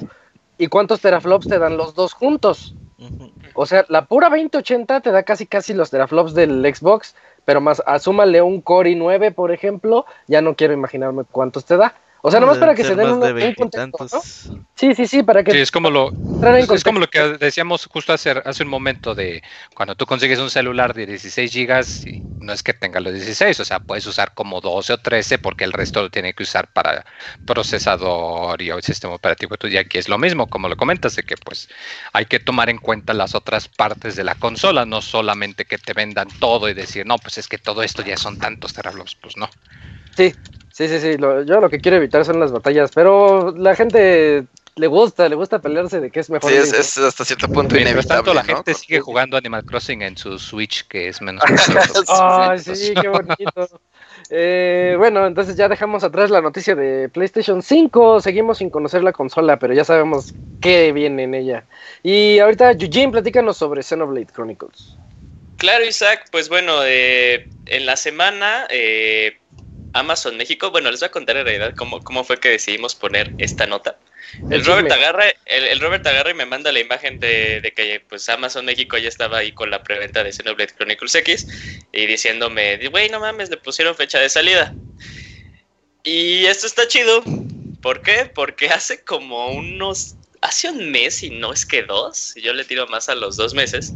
[0.58, 2.76] y cuántos teraflops te dan los dos juntos.
[3.54, 7.82] O sea, la pura 2080 te da casi casi los teraflops del Xbox, pero más
[7.86, 11.96] asúmale un Core i9, por ejemplo, ya no quiero imaginarme cuántos te da.
[12.26, 14.08] O sea, nomás para que se den un, de un contexto.
[14.14, 14.22] ¿no?
[14.76, 16.10] Sí, sí, sí, para que Sí, es como lo,
[16.74, 19.44] es como lo que decíamos justo hace, hace un momento de
[19.76, 23.60] cuando tú consigues un celular de 16 gigas, y no es que tenga los 16,
[23.60, 26.72] o sea, puedes usar como 12 o 13 porque el resto lo tiene que usar
[26.72, 27.06] para
[27.46, 29.58] procesador y el sistema operativo.
[29.70, 31.68] Ya aquí es lo mismo, como lo comentas, de que pues
[32.14, 35.92] hay que tomar en cuenta las otras partes de la consola, no solamente que te
[35.92, 39.36] vendan todo y decir, no, pues es que todo esto ya son tantos teraflops, pues
[39.36, 39.50] no.
[40.16, 40.34] Sí,
[40.74, 41.18] sí, sí, sí.
[41.18, 44.44] lo- yo lo que quiero evitar son las batallas, pero la gente
[44.76, 46.52] le gusta, le gusta pelearse de que es mejor.
[46.52, 48.58] Sí, es, hasta cierto punto Mientras tanto, inevitable, la ¿no?
[48.58, 51.44] gente sigue jugando Animal Crossing en su Switch, que es menos
[52.10, 53.70] Ay, sí, qué bonito.
[54.30, 58.20] Eh, bueno, entonces ya dejamos atrás la noticia de PlayStation 5.
[58.20, 61.66] Seguimos sin conocer la consola, pero ya sabemos qué viene en ella.
[62.02, 64.98] Y ahorita, Eugene, platícanos sobre Xenoblade Chronicles.
[65.58, 69.38] Claro, Isaac, pues bueno, eh, en la semana eh,
[69.94, 73.34] Amazon México, bueno, les voy a contar en realidad cómo, cómo fue que decidimos poner
[73.38, 73.98] esta nota.
[74.50, 78.02] El Robert agarra, el, el Robert agarra y me manda la imagen de, de que
[78.10, 81.48] pues Amazon México ya estaba ahí con la preventa de Xenoblade Chronicles X
[81.92, 84.74] y diciéndome, güey, no mames, le pusieron fecha de salida.
[86.04, 87.24] Y esto está chido.
[87.82, 88.32] ¿Por qué?
[88.34, 92.88] Porque hace como unos, hace un mes y no es que dos, yo le tiro
[92.88, 93.94] más a los dos meses.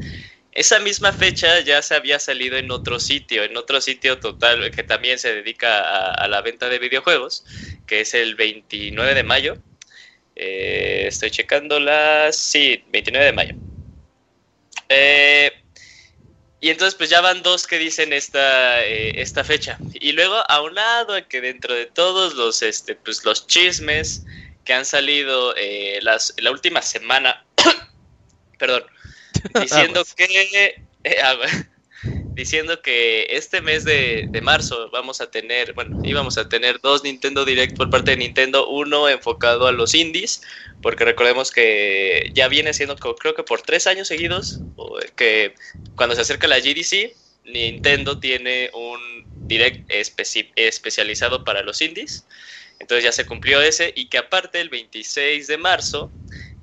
[0.58, 4.82] Esa misma fecha ya se había salido en otro sitio, en otro sitio total que
[4.82, 7.46] también se dedica a, la venta de videojuegos,
[7.86, 9.58] que es el 29 de mayo.
[10.36, 12.38] Eh, estoy checando las...
[12.38, 13.56] Sí, 29 de mayo.
[14.90, 15.52] Eh,
[16.60, 19.78] y entonces pues ya van dos que dicen esta, eh, esta fecha.
[19.94, 24.24] Y luego aunado a que dentro de todos los, este, pues, los chismes
[24.66, 27.46] que han salido eh, las, la última semana,
[28.58, 28.86] perdón,
[29.62, 30.76] diciendo que...
[31.04, 31.48] eh, agua.
[32.36, 37.04] diciendo que este mes de, de marzo vamos a tener, bueno, íbamos a tener dos
[37.04, 40.44] Nintendo Direct por parte de Nintendo, uno enfocado a los indies,
[40.84, 44.62] porque recordemos que ya viene siendo, creo que por tres años seguidos,
[45.16, 45.56] que
[45.96, 52.24] cuando se acerca la GDC, Nintendo tiene un Direct especi- especializado para los indies,
[52.80, 56.12] entonces ya se cumplió ese, y que aparte el 26 de marzo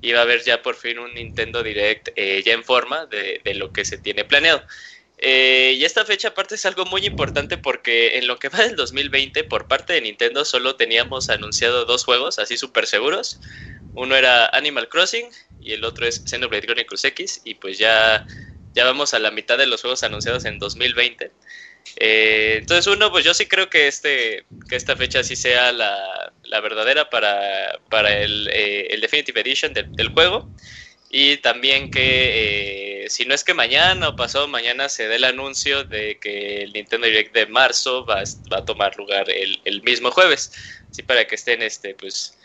[0.05, 3.71] iba a haber ya por fin un Nintendo Direct eh, ya en forma de, lo
[3.71, 4.63] que se tiene planeado.
[5.17, 8.75] Eh, y esta fecha aparte es algo muy importante porque en lo que va del
[8.75, 13.39] 2020 por parte de Nintendo solo teníamos anunciado dos juegos así súper seguros.
[13.95, 15.27] Uno era Animal Crossing
[15.61, 18.27] y el otro es Xenoblade Chronicles X y pues ya,
[18.73, 21.31] ya vamos a la mitad de los juegos anunciados en 2020.
[21.97, 26.33] Eh, entonces uno, pues yo sí creo que, este, que esta fecha sí sea la,
[26.43, 30.49] la verdadera para, para el, eh, el Definitive Edition del, juego.
[31.09, 35.23] Y también que eh, si no es que mañana o pasado mañana se dé el
[35.23, 39.81] anuncio de que el Nintendo Direct de marzo va, va a tomar lugar el, el
[39.83, 40.51] mismo jueves.
[40.91, 42.37] Así para que estén este, pues,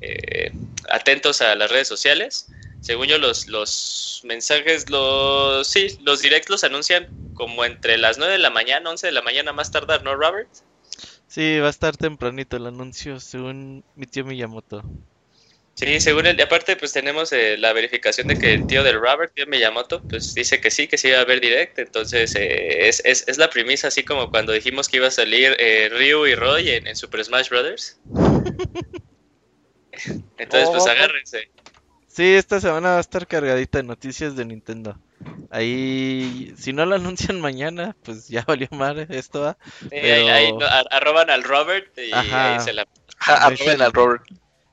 [0.00, 0.50] eh,
[0.88, 2.46] atentos a las redes sociales.
[2.84, 8.34] Según yo, los, los mensajes, los, sí, los directs los anuncian como entre las 9
[8.34, 10.50] de la mañana, 11 de la mañana más tardar, ¿no, Robert?
[11.26, 14.82] Sí, va a estar tempranito el anuncio, según mi tío Miyamoto.
[15.76, 19.00] Sí, según él, y aparte pues tenemos eh, la verificación de que el tío del
[19.00, 22.86] Robert, tío Miyamoto, pues dice que sí, que sí va a haber direct, entonces eh,
[22.88, 26.26] es, es, es la premisa, así como cuando dijimos que iba a salir eh, Ryu
[26.26, 27.98] y Roy en, en Super Smash Brothers.
[30.38, 30.86] Entonces pues Oh.
[30.86, 31.50] agárrense.
[32.14, 34.96] Sí, esta semana va a estar cargadita de noticias de Nintendo.
[35.50, 39.56] Ahí, si no lo anuncian mañana, pues ya valió madre esto va.
[39.90, 42.54] Sí, ahí, ahí Pero- a- arroban al Robert y Ajá.
[42.54, 42.86] ahí se la...
[43.18, 44.22] Ah, Me arroben al Robert.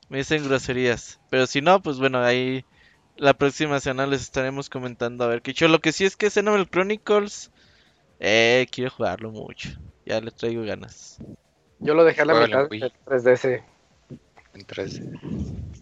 [0.10, 1.20] Me dicen groserías.
[1.32, 2.64] Pero si no, pues bueno, ahí
[3.18, 5.68] la próxima semana les estaremos comentando a ver qué hecho.
[5.68, 7.50] Lo que sí es que Xenoblade Chronicles,
[8.20, 9.70] eh, quiero jugarlo mucho.
[10.06, 11.18] Ya le traigo ganas.
[11.80, 13.64] Yo lo dejé a la mitad en 3DS.
[14.54, 15.81] En 3D.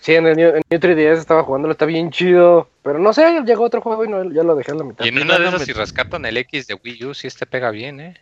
[0.00, 2.68] Sí, en el New, 3DS estaba jugándolo, está bien chido.
[2.82, 5.04] Pero no sé, llegó otro juego y no, ya lo dejé a la mitad.
[5.04, 7.70] Y en una de esas, si rescatan el X de Wii U, sí este pega
[7.70, 8.14] bien, ¿eh?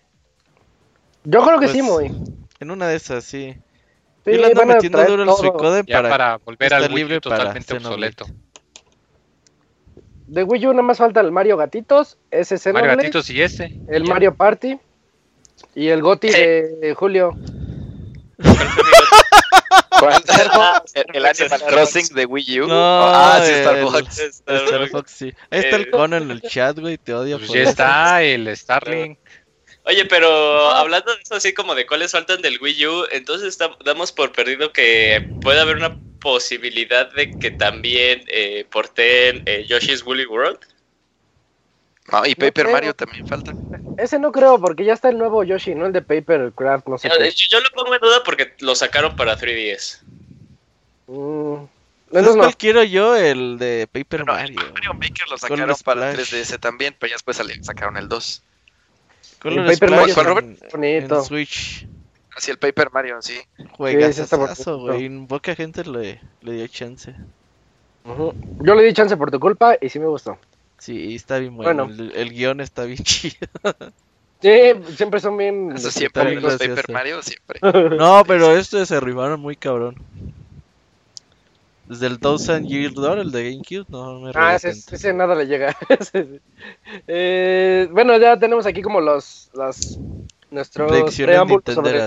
[1.23, 2.23] Yo creo que sí, pues, muy.
[2.59, 3.55] En una de esas, sí.
[4.25, 7.75] sí Yo le ando metiendo duro el Suicoden para, para volver al Wii U totalmente
[7.75, 8.27] obsoleto.
[10.27, 13.81] De Wii U nada más falta el Mario Gatitos, ese Mario Gatitos y ese.
[13.89, 14.79] El Mario Party
[15.77, 17.37] y el Goti de Julio.
[21.13, 22.67] el, Animal Crossing de Wii U.
[22.67, 24.43] No, ah, sí, Starbucks.
[24.47, 25.35] Starbucks, sí.
[25.51, 27.39] Ahí está el Cono en el chat, güey, te odio.
[27.39, 29.19] Pues ya está, el Starlink.
[29.85, 34.13] Oye, pero hablando de eso así como de cuáles faltan del Wii U, entonces damos
[34.13, 40.27] por perdido que puede haber una posibilidad de que también eh, porten eh, Yoshi's Woolly
[40.27, 40.59] World.
[42.13, 43.55] No, y Paper Mario también falta.
[43.99, 45.87] Ese no creo, porque ya está el nuevo Yoshi, ¿no?
[45.87, 47.09] El de Paper Craft, no sé.
[47.09, 50.03] Yo, lo pongo en duda porque lo sacaron para 3DS.
[51.09, 51.65] Mm,
[52.13, 52.53] entonces no.
[52.57, 53.17] quiero yo?
[53.17, 54.61] El de Paper Mario.
[54.61, 58.43] El Mario Maker lo sacaron para 3DS también, pero ya después sacaron el 2.
[59.45, 60.73] el Paper Mario Robert?
[60.73, 61.25] bonito.
[61.25, 61.85] Switch.
[62.37, 63.41] Así el Paper Mario, sí.
[63.73, 65.27] Juegazo, güey.
[65.27, 67.17] Poca gente le, le dio chance.
[68.05, 70.39] Yo le di chance por tu culpa y sí me gustó.
[70.79, 71.89] Sí, está bien bueno.
[71.89, 73.49] El, guion está bien chido.
[74.41, 74.51] Sí,
[74.97, 75.73] siempre son bien.
[75.73, 77.61] Eso siempre los Paper Mario, siempre.
[77.97, 79.97] No, pero este se arribaron muy cabrón.
[81.87, 85.47] Desde el Thousand Year Door, el de GameCube, no me Ah, ese, ese, nada le
[85.47, 85.75] llega.
[87.09, 89.99] eh, bueno, ya tenemos aquí como los, los
[90.51, 92.07] nuestros preámbulos sobre...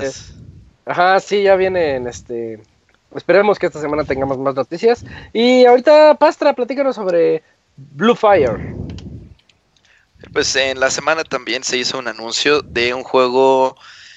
[0.86, 2.62] Ajá, sí, ya vienen, este...
[3.16, 5.04] Esperemos que esta semana tengamos más noticias.
[5.34, 7.44] Y ahorita, Pastra, platícanos sobre
[7.78, 8.76] Blue Fire.
[10.34, 13.76] Pues en la semana también se hizo un anuncio de un juego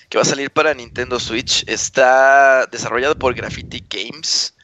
[0.09, 1.65] que va a salir para Nintendo Switch.
[1.67, 4.55] Está desarrollado por Graffiti Games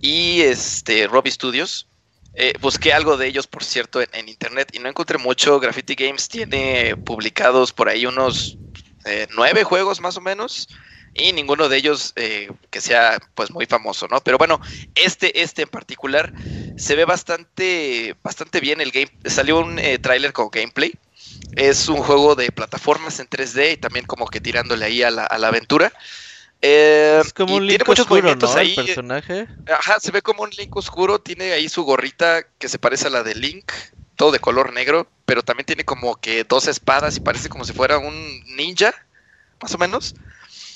[0.00, 1.88] y este Robbie Studios.
[2.34, 5.58] Eh, busqué algo de ellos, por cierto, en, internet y no encontré mucho.
[5.58, 8.56] Graffiti Games tiene publicados por ahí unos
[9.04, 10.68] eh, nueve juegos más o menos
[11.14, 14.20] y ninguno de ellos eh, que sea pues muy famoso, ¿no?
[14.20, 14.60] Pero bueno,
[14.94, 16.32] este, este en particular
[16.78, 19.10] se ve bastante, bastante bien el game.
[19.24, 20.94] Salió un eh, tráiler con gameplay.
[21.52, 25.24] Es un juego de plataformas en 3D y también como que tirándole ahí a la,
[25.26, 25.92] aventura.
[26.62, 28.74] Eh, es como un Link tiene muchos oscuro, movimientos ahí.
[28.76, 29.48] El personaje.
[29.68, 31.20] Ajá, se ve como un Link oscuro.
[31.20, 33.72] Tiene ahí su gorrita que se parece a la de Link,
[34.16, 37.72] todo de color negro, pero también tiene como que dos espadas y parece como si
[37.72, 38.94] fuera un ninja,
[39.60, 40.14] más o menos.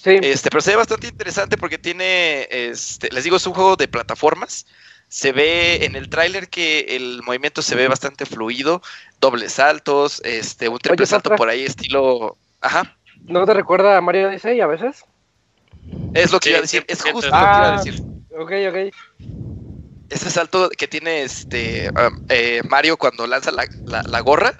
[0.04, 3.86] Este, pero se ve bastante interesante porque tiene, este, les digo, es un juego de
[3.86, 4.66] plataformas.
[5.12, 8.80] Se ve en el tráiler que el movimiento se ve bastante fluido,
[9.20, 12.96] dobles saltos, este, un triple salto por ahí estilo, ajá.
[13.24, 15.04] ¿No te recuerda a Mario Odyssey a veces?
[16.14, 18.02] Es lo que iba a decir, es justo lo que iba a decir.
[18.30, 19.51] Ok, ok
[20.12, 24.54] ese salto que tiene este um, eh, Mario cuando lanza la, la, gorra,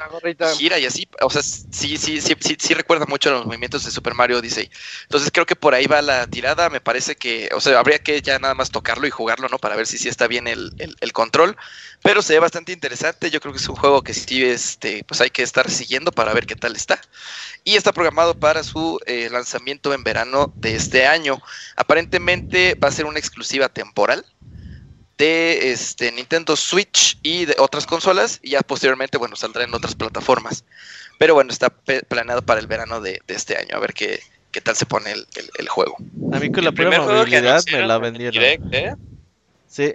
[0.57, 3.91] gira y así, o sea, sí, sí, sí, sí, sí recuerda mucho los movimientos de
[3.91, 4.71] Super Mario Odyssey.
[5.03, 8.23] Entonces creo que por ahí va la tirada, me parece que, o sea, habría que
[8.23, 9.59] ya nada más tocarlo y jugarlo, ¿no?
[9.59, 11.57] Para ver si sí está bien el, el, control,
[12.03, 15.21] pero se ve bastante interesante, yo creo que es un juego que sí, este, pues
[15.21, 17.01] hay que estar siguiendo para ver qué tal está.
[17.65, 21.41] Y está programado para su eh, lanzamiento en verano de este año.
[21.77, 24.25] Aparentemente va a ser una exclusiva temporal
[25.19, 29.95] de este, Nintendo Switch y de otras consolas y ya posteriormente, bueno, saldrá en otras
[29.95, 30.65] plataformas.
[31.19, 34.21] Pero bueno, está planeado para el verano de, este año, a ver qué,
[34.51, 35.27] qué tal se pone el,
[35.59, 35.97] el, juego.
[36.33, 38.43] A mí con la primera movilidad me la vendieron.
[38.43, 38.97] ¿eh?
[39.69, 39.95] Sí.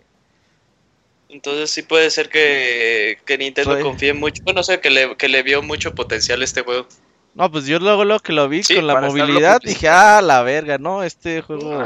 [1.30, 5.44] Entonces sí puede ser que, que Nintendo confíe mucho, no sé, que le, que le
[5.44, 6.88] vio mucho potencial a este juego.
[7.38, 10.80] No, pues yo luego lo que lo vi con la movilidad dije, ah, la verga,
[10.80, 11.04] ¿no?
[11.04, 11.84] Este juego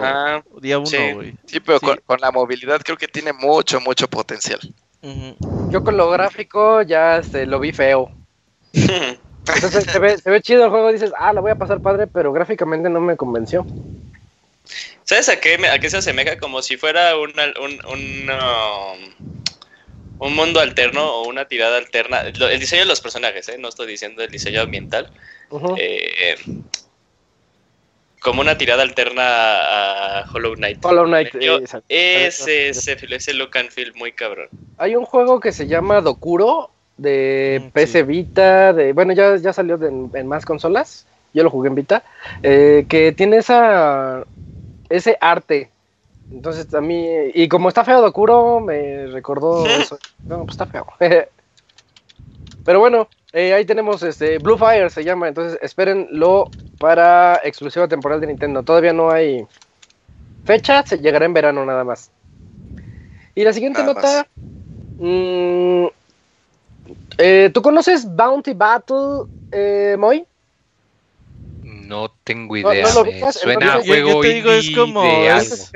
[0.62, 1.36] día uno, güey.
[1.46, 1.60] Sí.
[1.60, 4.62] pero Con, la movilidad creo que tiene mucho, mucho potencial.
[5.70, 8.10] Yo con lo gráfico ya este, lo vi feo.
[8.74, 12.08] Entonces se ve, se ve chido el juego, dices, ah, lo voy a pasar padre,
[12.08, 13.66] pero gráficamente no me convenció.
[15.04, 16.38] ¿Sabes a qué, a qué se asemeja?
[16.38, 19.36] Como si fuera un, un, um,
[20.20, 22.22] un mundo alterno o una tirada alterna.
[22.22, 23.58] El diseño de los personajes, ¿eh?
[23.60, 25.12] no estoy diciendo el diseño ambiental.
[25.78, 26.36] Eh,
[28.22, 30.84] como una tirada alterna a Hollow Knight.
[30.84, 31.36] Hollow Knight,
[31.90, 34.48] ese, ese, ese look and feel muy cabrón.
[34.78, 39.54] Hay un juego que se llama Dokuro de mm, PC Vita, de bueno, ya, ya
[39.54, 41.08] salió en más consolas.
[41.34, 42.04] Yo lo jugué en Vita,
[42.44, 44.26] eh, que tiene esa
[44.90, 45.72] ese arte
[46.32, 49.98] Entonces a mí, y como está feo Dokuro, me recordó eso.
[50.28, 50.86] No, pues está feo.
[52.66, 58.20] Pero bueno, eh, ahí tenemos este Blue Fire se llama, entonces espérenlo para exclusiva temporal
[58.20, 58.64] de Nintendo.
[58.64, 59.46] Todavía no hay
[60.44, 62.12] fecha, se llegará en verano nada más.
[63.36, 64.28] Y la siguiente nota.
[65.00, 65.86] Mmm,
[67.18, 70.26] eh, ¿Tú conoces Bounty Battle, eh, Moy?
[71.64, 72.88] No tengo idea.
[73.32, 75.72] suena a juego yo, te es como, es,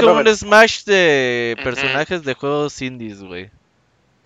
[0.00, 3.50] como un Smash de personajes de juegos indies, güey.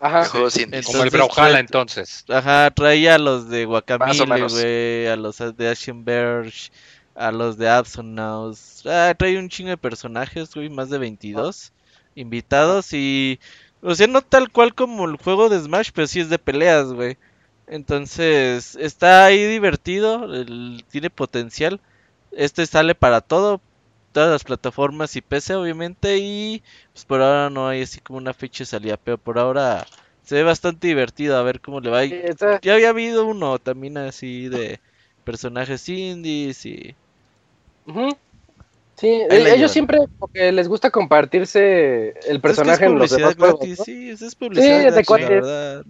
[0.01, 0.24] Ajá.
[0.26, 0.86] juegos indies.
[0.86, 2.24] como el Brawlhalla entonces.
[2.28, 6.53] Ajá, traía a los de Guacamole, güey, a los de Ashenberg,
[7.14, 8.82] a los de Absonaus.
[8.86, 11.72] Ah, trae un chingo de personajes, güey, más de 22
[12.14, 13.38] invitados y...
[13.80, 16.92] O sea, no tal cual como el juego de Smash, pero sí es de peleas,
[16.92, 17.16] güey.
[17.68, 20.28] Entonces, está ahí divertido,
[20.90, 21.80] tiene potencial.
[22.32, 23.61] Este sale para todo,
[24.13, 28.35] todas las plataformas y PC obviamente y pues por ahora no hay así como una
[28.35, 29.87] fecha de salida, pero por ahora
[30.25, 32.05] se ve bastante divertido a ver cómo le va.
[32.05, 34.81] Ya había habido uno también así de
[35.25, 36.95] personajes indies y...
[38.97, 44.35] Sí, ellos siempre porque les gusta compartirse el personaje en los demás juegos, Sí, es
[44.35, 45.85] publicidad sí, de verdad.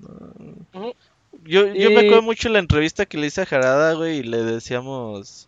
[1.45, 4.43] Yo, yo me acuerdo mucho la entrevista que le hice a Jarada, güey, y le
[4.43, 5.48] decíamos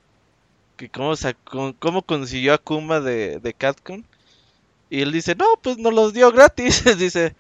[0.81, 4.03] que cómo, sacó, cómo consiguió a Kuma de, de Catcon.
[4.89, 6.83] Y él dice, no, pues nos los dio gratis.
[6.99, 7.37] dice,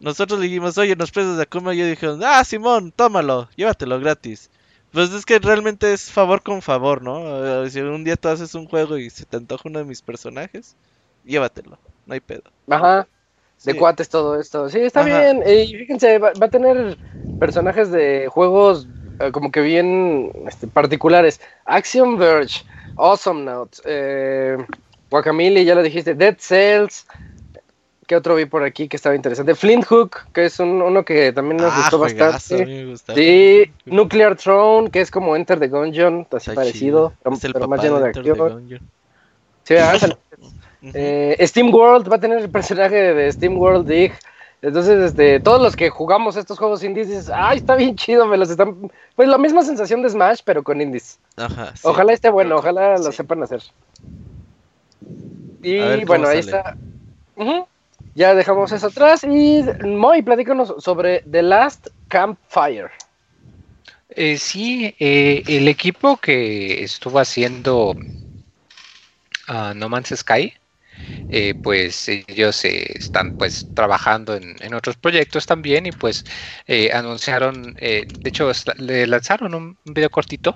[0.00, 1.72] nosotros le dijimos, oye, nos prestas a Kuma.
[1.74, 4.50] Y yo dije, ah, Simón, tómalo, llévatelo gratis.
[4.92, 7.66] Pues es que realmente es favor con favor, ¿no?
[7.70, 10.76] Si un día tú haces un juego y se te antoja uno de mis personajes,
[11.24, 12.44] llévatelo, no hay pedo.
[12.68, 13.08] Ajá
[13.64, 14.68] de cuates todo esto.
[14.68, 15.42] Sí, está bien.
[15.46, 16.96] Y fíjense, va, a tener
[17.40, 18.97] personajes de juegos eh,
[19.32, 21.40] como que bien este, particulares.
[21.64, 22.64] Action Verge,
[22.96, 24.56] Awesome Note, eh,
[25.10, 27.06] Guacamole, ya lo dijiste, Dead Cells.
[28.06, 29.54] ¿Qué otro vi por aquí que estaba interesante?
[29.54, 32.96] Flint Hook, que es uno que también nos ah, gustó bastante.
[33.14, 38.08] Sí, Nuclear Throne, que es como Enter the Gungeon, así parecido, pero, más lleno de,
[38.08, 38.80] acción.
[39.64, 39.74] Sí,
[40.94, 44.12] Eh, Steam World va a tener el personaje de Steam World Dig.
[44.60, 48.36] Entonces, este, todos los que jugamos estos juegos indies, dices, ay, está bien chido, me
[48.36, 48.90] los están...
[49.14, 51.18] Pues la misma sensación de Smash, pero con indies.
[51.82, 53.62] Ojalá esté bueno, ojalá lo sepan hacer.
[55.62, 56.76] Y bueno, ahí está.
[58.14, 59.22] Ya dejamos eso atrás.
[59.22, 62.90] Y Moy, platícanos sobre The Last Campfire.
[64.10, 70.52] Eh, sí, eh, el equipo que estuvo haciendo uh, No Man's Sky
[71.30, 76.24] eh, pues ellos eh, están pues trabajando en, otros proyectos también y pues
[76.66, 80.54] eh, anunciaron, de hecho le lanzaron un video cortito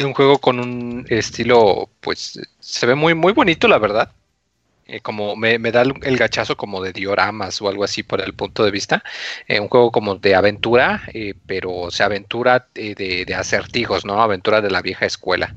[0.00, 4.12] un juego con un estilo pues se ve muy muy bonito la verdad
[5.02, 8.72] como me, da el, gachazo como de dioramas o algo así por el punto de
[8.72, 9.04] vista.
[9.48, 11.02] un juego como de aventura,
[11.46, 14.20] pero o sea, aventura de, de, acertijos, ¿no?
[14.20, 15.54] Aventura de la vieja escuela.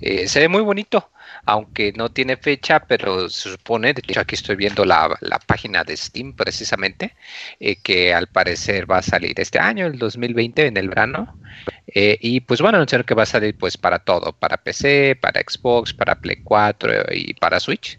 [0.00, 1.10] se ve muy bonito
[1.46, 5.16] aunque no tiene fecha, pero se supone, de hecho aquí estoy viendo la,
[5.46, 7.14] página de Steam precisamente,
[7.60, 11.38] eh, que al parecer va a salir este año, el 2020, en el verano.
[11.86, 15.40] Eh, y pues bueno, anunciaron que va a salir pues para todo, para PC, para
[15.40, 17.98] Xbox, para Play 4 y para Switch.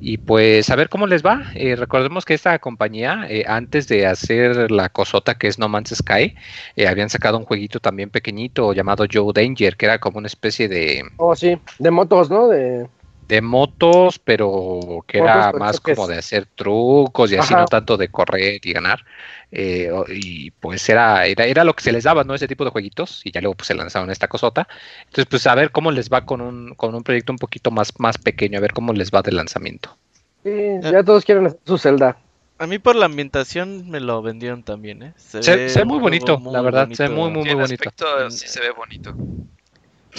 [0.00, 1.42] Y pues a ver cómo les va.
[1.54, 5.90] Eh, recordemos que esta compañía, eh, antes de hacer la cosota que es No Man's
[5.90, 6.34] Sky,
[6.76, 10.68] eh, habían sacado un jueguito también pequeñito llamado Joe Danger, que era como una especie
[10.68, 11.02] de...
[11.16, 12.48] Oh, sí, de motos, ¿no?
[12.48, 12.86] De,
[13.28, 18.08] de motos, pero que era más como de hacer trucos y así, no tanto de
[18.08, 19.04] correr y ganar.
[19.52, 22.34] Eh, y pues era, era, era, lo que se les daba, ¿no?
[22.34, 24.66] Ese tipo de jueguitos, y ya luego pues se lanzaron esta cosota.
[25.00, 27.92] Entonces, pues a ver cómo les va con un, con un proyecto un poquito más,
[27.98, 29.96] más pequeño, a ver cómo les va de lanzamiento.
[30.42, 30.50] Sí,
[30.82, 32.16] ya todos quieren hacer su celda.
[32.58, 35.12] A mí por la ambientación me lo vendieron también, ¿eh?
[35.16, 37.90] Se, ve, muy bonito, la verdad, se ve muy, muy, muy bonito.
[38.30, 39.14] sí se ve bonito.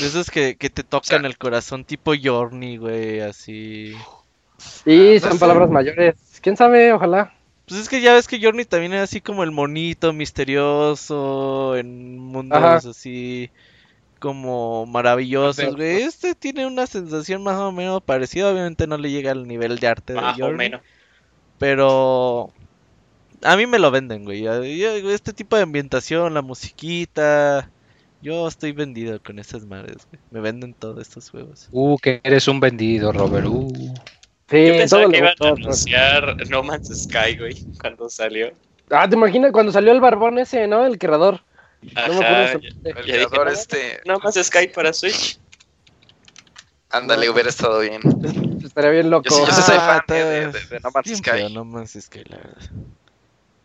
[0.02, 3.93] Esos que, que te tocan el corazón, tipo Journey, güey, así.
[4.58, 6.16] Sí, son palabras mayores.
[6.41, 6.91] ¿Quién sabe?
[6.93, 7.34] Ojalá.
[7.68, 12.18] Pues es que ya ves que Journey también es así como el monito misterioso en
[12.18, 13.52] mundos así
[14.20, 16.02] como maravillosos, güey.
[16.02, 19.88] Este tiene una sensación más o menos parecida, obviamente no le llega al nivel de
[19.88, 20.72] arte de Journey.
[21.58, 22.52] Pero
[23.43, 24.45] a mí me lo venden, güey.
[24.47, 27.70] Este tipo de ambientación, la musiquita,
[28.22, 30.22] yo estoy vendido con esas madres, güey.
[30.32, 31.68] Me venden todos estos juegos.
[31.72, 33.48] Uh, que eres un vendido, Robert.
[33.48, 33.94] Uh.
[34.50, 38.52] Sí, Yo pensaba que iban a anunciar No Man's Sky, güey, cuando salió.
[38.90, 40.86] Ah, ¿te imaginas cuando salió el barbón ese, no?
[40.86, 41.42] El creador.
[41.96, 44.02] Ajá, el creador este...
[44.06, 45.40] No Man's Sky para Switch.
[46.90, 48.02] Ándale, hubiera estado bien.
[48.66, 49.30] estaría bien loco.
[49.30, 50.52] Yo, sí, soy fan de,
[50.84, 51.54] No Man's Sky.
[51.54, 52.72] No Man's Sky, la verdad.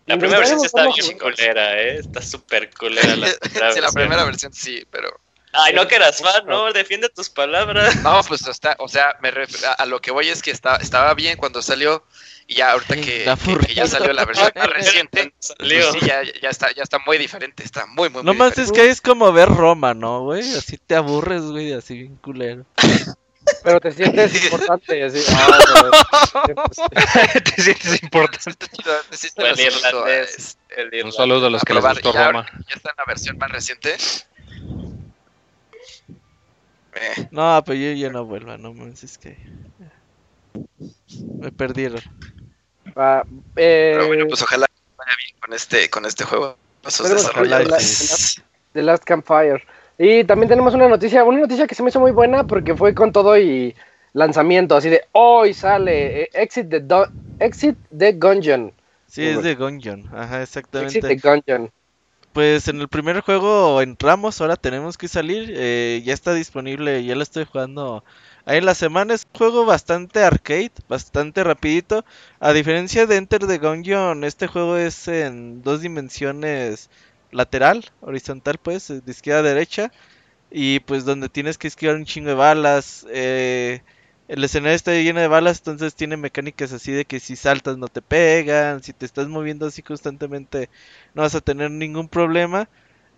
[0.07, 1.97] La primera versión sí está bien culera, ¿eh?
[1.99, 5.21] Está súper culera la primera Sí, la primera versión sí, pero...
[5.57, 7.95] Ay, no que eras fan, no, defiende tus palabras.
[8.03, 9.31] No, pues está, o sea, me
[9.79, 12.05] a, lo que voy es que está, estaba bien cuando salió
[12.49, 13.25] y ya ahorita que,
[13.73, 17.63] ya salió la versión más reciente, pues sí, ya, ya, está, ya está muy diferente,
[17.63, 20.43] está muy, muy, No más es que es como ver Roma, ¿no, güey?
[20.55, 22.67] Así te aburres, güey, así bien culero.
[23.65, 25.21] Pero te sientes importante, así.
[27.45, 28.67] te sientes importante.
[29.39, 30.59] el irlandés,
[31.03, 32.47] Un saludo a los que les gustó Roma.
[32.69, 33.97] Ya está en la versión más reciente.
[36.97, 37.29] Eh.
[37.31, 39.37] No, pero yo ya no vuelvo, no me es que
[41.41, 42.01] me perdieron.
[42.95, 43.25] Ah,
[43.57, 43.95] eh...
[43.97, 46.57] Pero bueno, pues ojalá vaya bien con este, con este juego.
[48.75, 49.65] The Last Campfire.
[49.99, 52.95] Y también tenemos una noticia, una noticia que se me hizo muy buena porque fue
[52.95, 53.75] con todo y
[54.13, 56.83] lanzamiento, así de hoy sale eh, Exit the
[57.39, 58.73] Exit the Gungeon.
[59.07, 60.99] Sí, es de Gungeon, ajá, exactamente.
[60.99, 61.71] Exit the Gungeon.
[62.33, 67.15] Pues en el primer juego entramos, ahora tenemos que salir, eh, ya está disponible, ya
[67.15, 68.03] lo estoy jugando
[68.45, 69.15] ahí en la semana.
[69.15, 72.05] Es un juego bastante arcade, bastante rapidito.
[72.41, 76.91] A diferencia de Enter the Gungeon, este juego es en dos dimensiones
[77.35, 79.93] lateral, horizontal pues, de izquierda a derecha.
[80.51, 83.07] Y pues donde tienes que esquivar un chingo de balas.
[83.11, 83.83] Eh,
[84.29, 87.89] el escenario está lleno de balas, entonces tiene mecánicas así de que si saltas no
[87.89, 90.71] te pegan, si te estás moviendo así constantemente
[91.15, 92.69] no vas a tener ningún problema.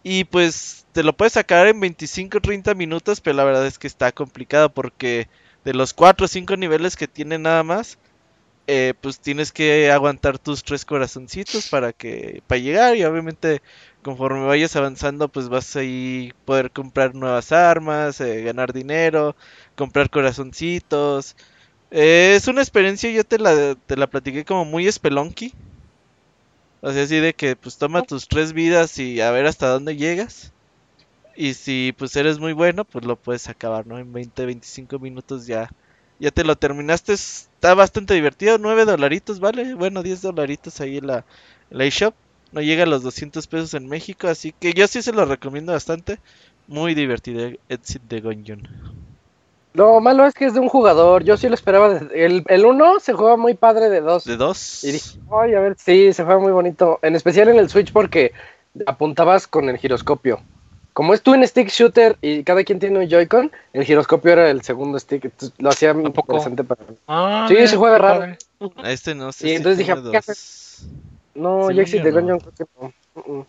[0.03, 3.87] Y pues te lo puedes sacar en 25 30 minutos, pero la verdad es que
[3.87, 5.29] está complicado porque
[5.65, 7.99] de los 4 o 5 niveles que tiene nada más,
[8.69, 13.63] eh, pues tienes que aguantar tus tres corazoncitos para que para llegar y obviamente
[14.07, 15.81] conforme vayas avanzando pues vas a
[16.45, 19.37] poder comprar nuevas armas, eh, ganar dinero,
[19.77, 21.37] comprar corazoncitos.
[21.91, 25.53] Eh, es una experiencia, yo te la, te la platiqué como muy spelunky.
[26.81, 29.97] O sea, así de que pues toma tus tres vidas y a ver hasta dónde
[29.97, 30.53] llegas.
[31.37, 33.99] Y si pues eres muy bueno, pues lo puedes acabar, ¿no?
[33.99, 35.71] En 20, 25 minutos ya
[36.21, 37.15] ya te lo terminaste.
[37.15, 38.59] Está bastante divertido.
[38.59, 39.75] 9 dolaritos, ¿vale?
[39.75, 41.27] Bueno, 10 dolaritos ahí en la,
[41.71, 42.15] la eShop.
[42.57, 44.29] No llega a los 200 pesos en México.
[44.29, 46.19] Así que yo sí se lo recomiendo bastante.
[46.67, 47.51] Muy divertido.
[47.69, 48.67] Exit de Gungeon.
[49.75, 51.23] Lo malo es que es de un jugador.
[51.23, 52.01] Yo sí lo esperaba.
[52.15, 54.25] El, el uno se juega muy padre de dos.
[54.25, 54.83] ¿De dos?
[54.85, 56.99] Y dije, ay, a ver, sí, se juega muy bonito.
[57.03, 58.33] En especial en el Switch porque
[58.87, 60.41] apuntabas con el giroscopio
[60.95, 64.63] como es Twin Stick Shooter y cada quien tiene un Joy-Con, el giroscopio era el
[64.63, 66.97] segundo stick, lo hacía muy interesante para mí.
[67.07, 68.35] Ah, sí, se juega raro.
[68.83, 69.49] Este no sé.
[69.51, 69.93] Y entonces dije,
[71.37, 72.65] no, ya existe Gungeon, creo que
[73.31, 73.47] no.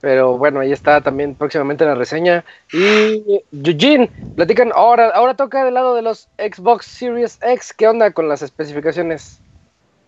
[0.00, 2.44] Pero bueno, ahí está también próximamente la reseña.
[2.72, 8.10] Y Eugene, platican, ahora, ahora toca del lado de los Xbox Series X, ¿qué onda
[8.10, 9.40] con las especificaciones?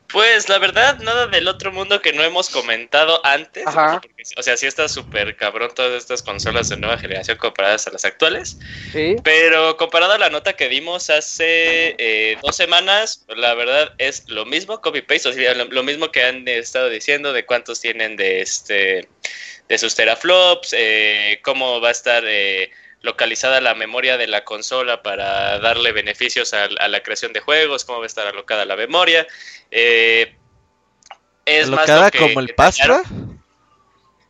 [0.09, 3.67] Pues la verdad, nada del otro mundo que no hemos comentado antes.
[3.67, 8.07] o sea, sí está súper cabrón todas estas consolas de nueva generación comparadas a las
[8.07, 8.59] actuales.
[8.91, 9.17] Sí.
[9.23, 14.47] Pero comparado a la nota que dimos hace eh, dos semanas, la verdad es lo
[14.47, 19.07] mismo, copy-paste, o sea, lo, mismo que han estado diciendo de cuántos tienen de, este,
[19.69, 22.25] de sus teraflops, eh, cómo va a estar...
[22.27, 22.71] Eh,
[23.03, 27.99] localizada la memoria de la consola para darle beneficios a, la creación de juegos, cómo
[27.99, 29.27] va a estar alocada la memoria.
[29.71, 30.37] Eh,
[31.45, 33.03] es ¿Alocada como el Pastra?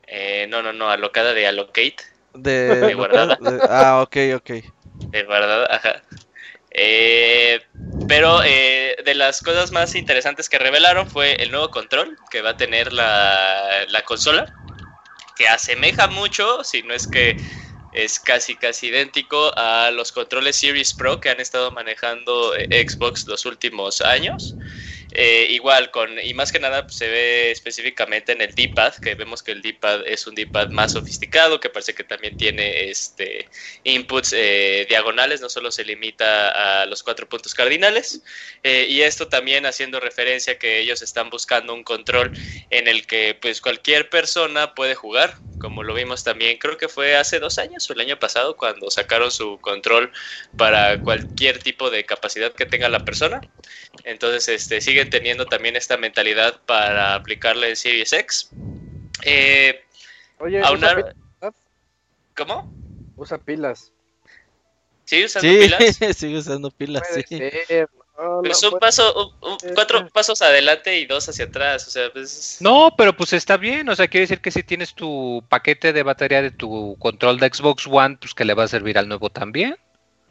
[0.07, 1.97] Eh, no, no, no, alocada de allocate.
[2.35, 3.39] De, guardada.
[3.69, 4.51] ah, ok, ok.
[5.11, 6.03] De guardada, ajá.
[6.71, 7.61] Eh,
[8.07, 12.57] pero de las cosas más interesantes que revelaron fue el nuevo control que va a
[12.57, 14.55] tener la, la consola,
[15.35, 17.37] que asemeja mucho, si no es que
[17.91, 23.27] es casi casi idéntico a los controles Series Pro que han estado manejando eh, Xbox
[23.27, 24.58] los últimos años.
[25.13, 29.15] Eh, igual, con, y más que nada pues, se ve específicamente en el D-pad, que
[29.15, 33.49] vemos que el D-pad es un D-pad más sofisticado, que parece que también tiene este,
[33.85, 38.23] inputs eh, diagonales, no solo se limita a los cuatro puntos cardinales.
[38.63, 42.33] Eh, y esto también haciendo referencia a que ellos están buscando un control
[42.71, 47.17] en el que pues cualquier persona puede jugar, como lo vimos también, creo que fue
[47.17, 50.13] hace dos años o el año pasado, cuando sacaron su control
[50.57, 53.41] para cualquier tipo de capacidad que tenga la persona.
[54.05, 58.51] Entonces, este, sigue teniendo también esta mentalidad para aplicarle en Series X.
[59.23, 59.85] Eh,
[60.39, 60.63] Oye,
[62.37, 62.73] ¿cómo?
[63.17, 63.93] Usa pilas.
[65.05, 65.97] ¿Sí usando pilas?
[66.17, 67.25] sigue usando pilas, sí.
[68.45, 69.35] es un paso,
[69.75, 72.59] cuatro pasos adelante y dos hacia atrás, o sea, pues...
[72.61, 76.03] No, pero pues está bien, o sea, quiere decir que si tienes tu paquete de
[76.03, 79.31] batería de tu control de Xbox One, pues que le va a servir al nuevo
[79.31, 79.77] también.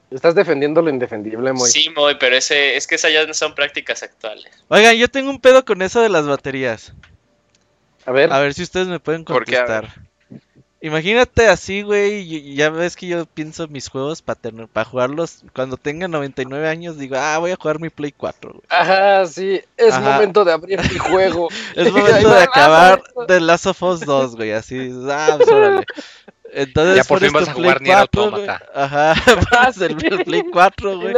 [0.09, 1.69] Estás defendiendo lo indefendible, Moy.
[1.69, 4.45] Sí, Moy, pero ese, es que esas ya no son prácticas actuales.
[4.69, 6.93] Oigan, yo tengo un pedo con eso de las baterías.
[8.05, 8.31] A ver.
[8.31, 9.93] A ver si ustedes me pueden contestar.
[10.79, 14.39] Imagínate así, güey, ya ves que yo pienso mis juegos para
[14.71, 18.63] para jugarlos cuando tenga 99 años, digo, ah, voy a jugar mi Play 4, güey.
[18.69, 21.49] Ajá, sí, es momento de abrir mi juego.
[21.75, 25.83] es momento de acabar The Last of Us 2, güey, así, ah, pues órale.
[26.53, 28.61] Entonces, ya por fin vas a jugar Nier Automata.
[28.73, 29.13] Ajá,
[29.51, 31.13] vas el Play 4, güey.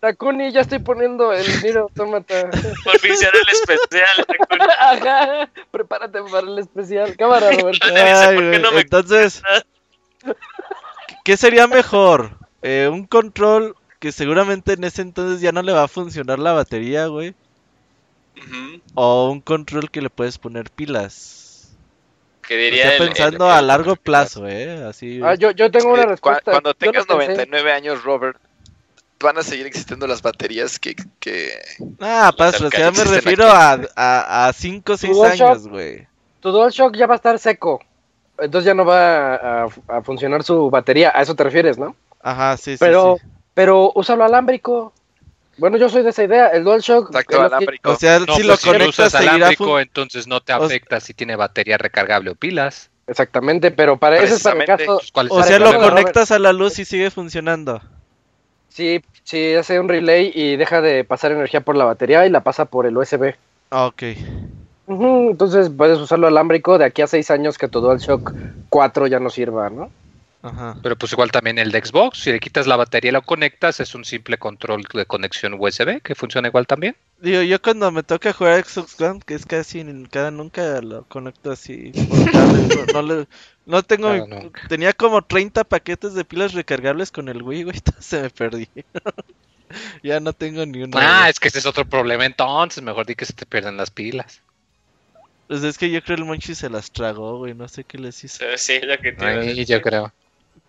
[0.00, 2.50] Takuni, ya estoy poniendo el Nier Automata.
[2.50, 4.64] Por fin será el especial, Takuni.
[4.78, 7.16] Ajá, prepárate para el especial.
[7.16, 7.86] Cámara, Roberto.
[7.94, 9.42] Ay, ¿por qué no me Entonces,
[11.24, 12.36] ¿qué sería mejor?
[12.62, 16.52] Eh, un control que seguramente en ese entonces ya no le va a funcionar la
[16.52, 17.34] batería, güey.
[18.94, 21.41] O un control que le puedes poner pilas.
[22.52, 24.84] Que diría Estoy pensando a largo plazo, ¿eh?
[24.84, 25.22] Así...
[25.24, 26.50] Ah, yo, yo tengo una respuesta.
[26.50, 28.36] Cuando tengas 99 años, Robert,
[29.20, 30.94] van a seguir existiendo las baterías que...
[31.18, 31.50] que...
[31.98, 36.06] Ah, paso, o sea, me refiero a 5 o 6 años, güey.
[36.40, 37.80] Tu DualShock ya va a estar seco.
[38.38, 41.10] Entonces ya no va a, a, funcionar su batería.
[41.14, 41.96] A eso te refieres, ¿no?
[42.20, 42.76] Ajá, sí, sí.
[42.80, 43.26] Pero, sí.
[43.54, 44.92] pero úsalo alámbrico.
[45.58, 47.08] Bueno, yo soy de esa idea, el DualShock.
[47.08, 47.90] Exacto, alámbrico.
[47.90, 51.36] O sea, no, si pues lo conectas si alámbrico, entonces no te afecta si tiene
[51.36, 52.90] batería recargable o pilas.
[53.06, 55.00] Exactamente, pero para eso es para el caso.
[55.12, 57.82] Pues, o sea, lo conectas a la luz y sigue funcionando.
[58.68, 62.42] Sí, sí, hace un relay y deja de pasar energía por la batería y la
[62.42, 63.34] pasa por el USB.
[63.70, 64.02] Ah, ok.
[64.88, 68.32] entonces puedes usarlo alámbrico de aquí a seis años que tu DualShock
[68.70, 69.90] 4 ya no sirva, ¿no?
[70.82, 73.78] Pero pues igual también el de Xbox, si le quitas la batería y lo conectas,
[73.78, 76.96] es un simple control de conexión USB que funciona igual también.
[77.20, 81.52] Digo, yo cuando me toca jugar Xbox One, que es casi cada nunca lo conecto
[81.52, 81.92] así.
[82.92, 83.26] no,
[83.66, 84.50] no, tengo.
[84.68, 88.68] Tenía como 30 paquetes de pilas recargables con el Wii, güey, se me perdí.
[90.02, 91.24] ya no tengo ni una.
[91.24, 93.92] Ah, es que ese es otro problema entonces, mejor di que se te pierden las
[93.92, 94.42] pilas.
[95.46, 98.24] Pues es que yo creo el Monchi se las tragó, güey, no sé qué les
[98.24, 98.44] hizo.
[98.56, 100.12] Sí, lo que te yo creo.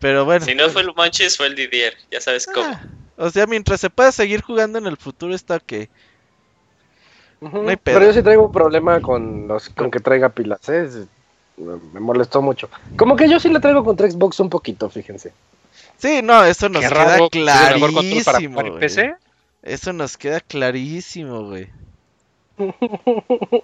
[0.03, 0.45] Pero bueno.
[0.45, 1.93] Si no fue el Monchis, fue el Didier.
[2.11, 2.67] Ya sabes cómo.
[2.67, 2.81] Ah,
[3.15, 5.87] o sea, mientras se pueda seguir jugando en el futuro, está que.
[7.83, 11.05] Pero yo sí traigo un problema con los con que traiga pilas, ¿eh?
[11.55, 12.69] Me molestó mucho.
[12.97, 15.31] Como que yo sí le traigo contra Xbox un poquito, fíjense.
[15.95, 18.55] Sí, no, eso nos queda clarísimo.
[18.55, 19.15] Para PC?
[19.61, 21.69] Eso nos queda clarísimo, güey.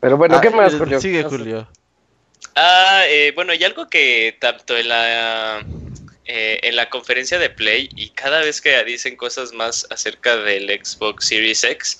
[0.00, 1.00] Pero bueno, ¿qué ah, más, Julio?
[1.00, 1.66] Sigue, Julio.
[2.58, 5.68] Ah, eh, bueno, hay algo que tanto en la
[6.24, 10.68] eh, en la conferencia de Play y cada vez que dicen cosas más acerca del
[10.70, 11.98] Xbox Series X,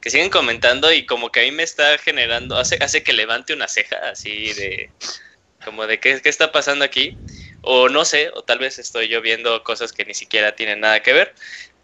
[0.00, 3.52] que siguen comentando y como que a mí me está generando, hace, hace que levante
[3.54, 4.94] una ceja así de,
[5.64, 7.20] como de qué, qué está pasando aquí,
[7.62, 11.02] o no sé, o tal vez estoy yo viendo cosas que ni siquiera tienen nada
[11.02, 11.34] que ver.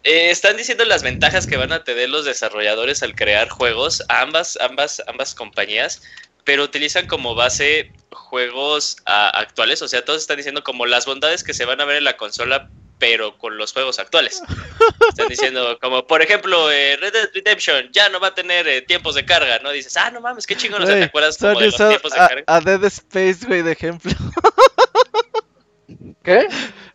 [0.03, 4.57] Eh, están diciendo las ventajas que van a tener los desarrolladores al crear juegos, ambas,
[4.61, 6.01] ambas, ambas compañías,
[6.47, 11.43] pero utilizan como base juegos ah, actuales, o sea, todos están diciendo como las bondades
[11.43, 12.69] que se van a ver en la consola,
[12.99, 14.41] pero con los juegos actuales.
[15.09, 18.81] Están diciendo como, por ejemplo, eh, Red Dead Redemption ya no va a tener eh,
[18.81, 19.71] tiempos de carga, ¿no?
[19.71, 20.87] Dices, ah, no mames, qué chingón, ¿no?
[20.87, 22.43] ¿te acuerdas como de los tiempos de carga?
[22.47, 24.13] A Dead Space, güey, de ejemplo.
[26.23, 26.47] ¿Qué?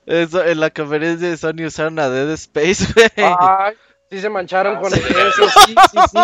[0.07, 3.11] Eso, en la conferencia de Sony usaron a Dead Space, güey.
[3.39, 3.75] Ay,
[4.13, 6.19] Sí se mancharon con eso, sí, sí, sí.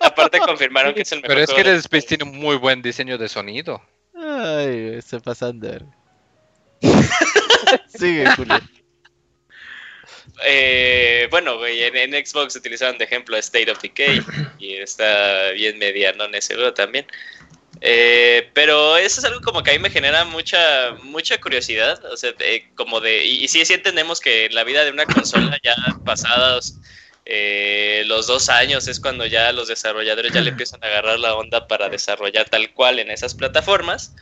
[0.00, 1.36] aparte, confirmaron que es el mejor.
[1.36, 3.80] Pero es que el Space tiene un muy buen diseño de sonido.
[4.16, 5.84] Ay, se pasan de
[7.96, 8.58] Sigue, Julio.
[10.46, 14.20] Eh, bueno, güey, en, Xbox utilizaron de ejemplo State of Decay
[14.58, 17.06] y está bien mediano en ese juego también.
[17.82, 22.16] Eh, pero eso es algo como que a mí me genera mucha mucha curiosidad, o
[22.16, 22.32] sea,
[22.74, 25.76] como de y, y sí, sí entendemos que en la vida de una consola ya
[26.04, 26.74] pasados
[27.30, 31.34] eh, los dos años es cuando ya los desarrolladores ya le empiezan a agarrar la
[31.34, 34.14] onda para desarrollar tal cual en esas plataformas.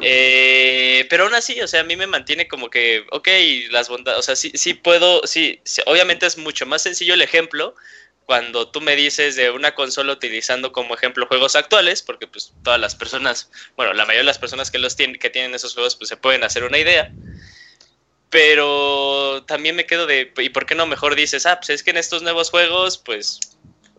[0.00, 3.28] Eh, pero aún así, o sea, a mí me mantiene como que, ok,
[3.70, 7.74] las bondades, o sea, sí, sí puedo, sí, obviamente es mucho más sencillo el ejemplo
[8.24, 12.80] cuando tú me dices de una consola utilizando como ejemplo juegos actuales, porque pues todas
[12.80, 15.94] las personas, bueno, la mayoría de las personas que los tienen, que tienen esos juegos,
[15.96, 17.14] pues se pueden hacer una idea.
[18.34, 21.90] Pero también me quedo de, ¿y por qué no mejor dices, ah, pues es que
[21.90, 23.38] en estos nuevos juegos, pues,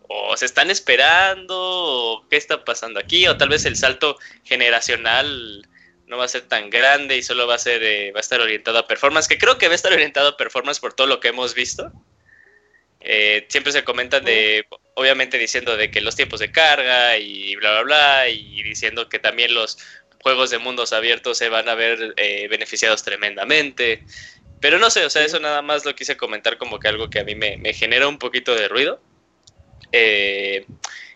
[0.08, 5.66] o se están esperando, o qué está pasando aquí, o tal vez el salto generacional
[6.06, 7.80] no va a ser tan grande y solo va a ser,
[8.14, 10.80] va a estar orientado a performance, que creo que va a estar orientado a performance
[10.80, 11.90] por todo lo que hemos visto.
[13.00, 14.66] Eh, siempre se comentan de,
[14.96, 19.18] obviamente diciendo de que los tiempos de carga y bla, bla, bla, y diciendo que
[19.18, 19.78] también los
[20.26, 24.02] juegos de mundos abiertos se van a ver eh, beneficiados tremendamente.
[24.60, 27.20] Pero no sé, o sea, eso nada más lo quise comentar como que algo que
[27.20, 29.00] a mí me, me genera un poquito de ruido.
[29.92, 30.66] Eh,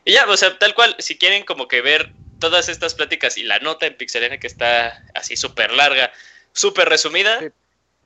[0.04, 3.42] y ya, o sea, tal cual, si quieren como que ver todas estas pláticas y
[3.42, 6.12] la nota en Pixelene que está así súper larga,
[6.52, 7.40] súper resumida,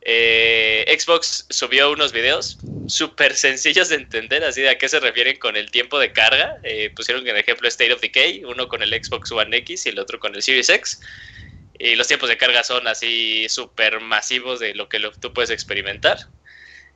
[0.06, 5.38] eh, Xbox subió unos videos súper sencillos de entender, así de a qué se refieren
[5.38, 6.58] con el tiempo de carga.
[6.62, 9.98] Eh, pusieron en ejemplo State of Decay, uno con el Xbox One X y el
[9.98, 11.00] otro con el Series X.
[11.78, 16.18] Y los tiempos de carga son así súper masivos de lo que tú puedes experimentar.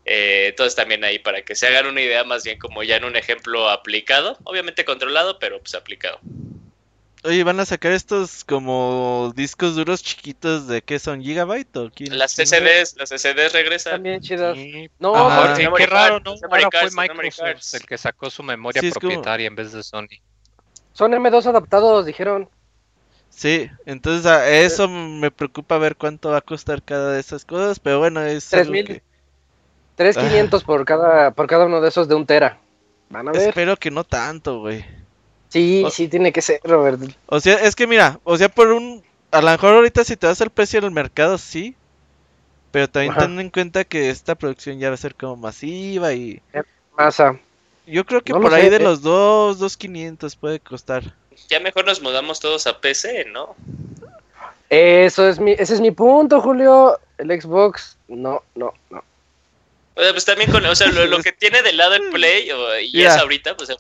[0.05, 3.05] Eh, entonces también ahí para que se hagan una idea más bien como ya en
[3.05, 6.21] un ejemplo aplicado, obviamente controlado, pero pues aplicado.
[7.29, 11.21] Oye, ¿van a sacar estos como discos duros chiquitos de qué son?
[11.21, 12.17] ¿Gigabyte o quién?
[12.17, 13.93] Las SSDs, las SSDs regresan.
[13.93, 14.57] También chidas.
[14.99, 16.37] No, sí, qué raro, ¿no?
[16.51, 20.23] Ahora fue Microsoft el que sacó su memoria propietaria en vez de Sony.
[20.95, 22.49] Son M2 adaptados, dijeron.
[23.29, 27.79] Sí, entonces a eso me preocupa ver cuánto va a costar cada de esas cosas,
[27.79, 28.49] pero bueno, es...
[28.49, 29.03] 3000.
[29.97, 32.59] 3500 por cada, por cada uno de esos de un tera.
[33.11, 33.49] Van a ver.
[33.49, 34.83] Espero que no tanto, güey.
[35.49, 37.01] Sí, sí tiene que ser, Robert.
[37.27, 39.03] O sea, es que mira, o sea, por un...
[39.31, 41.75] A lo mejor ahorita si te das el precio del mercado, sí.
[42.71, 46.41] Pero también ten en cuenta que esta producción ya va a ser como masiva y...
[46.97, 47.39] Masa.
[47.87, 48.81] Yo creo que por ahí de eh.
[48.81, 51.15] los 2, 2.500 puede costar.
[51.49, 53.57] Ya mejor nos mudamos todos a PC, ¿no?
[54.69, 56.99] Eso es mi, ese es mi punto, Julio.
[57.17, 59.03] El Xbox, no, no, no.
[59.95, 62.51] O sea, pues también con, o sea, lo, que tiene de lado el Play,
[62.83, 63.71] y es ahorita, pues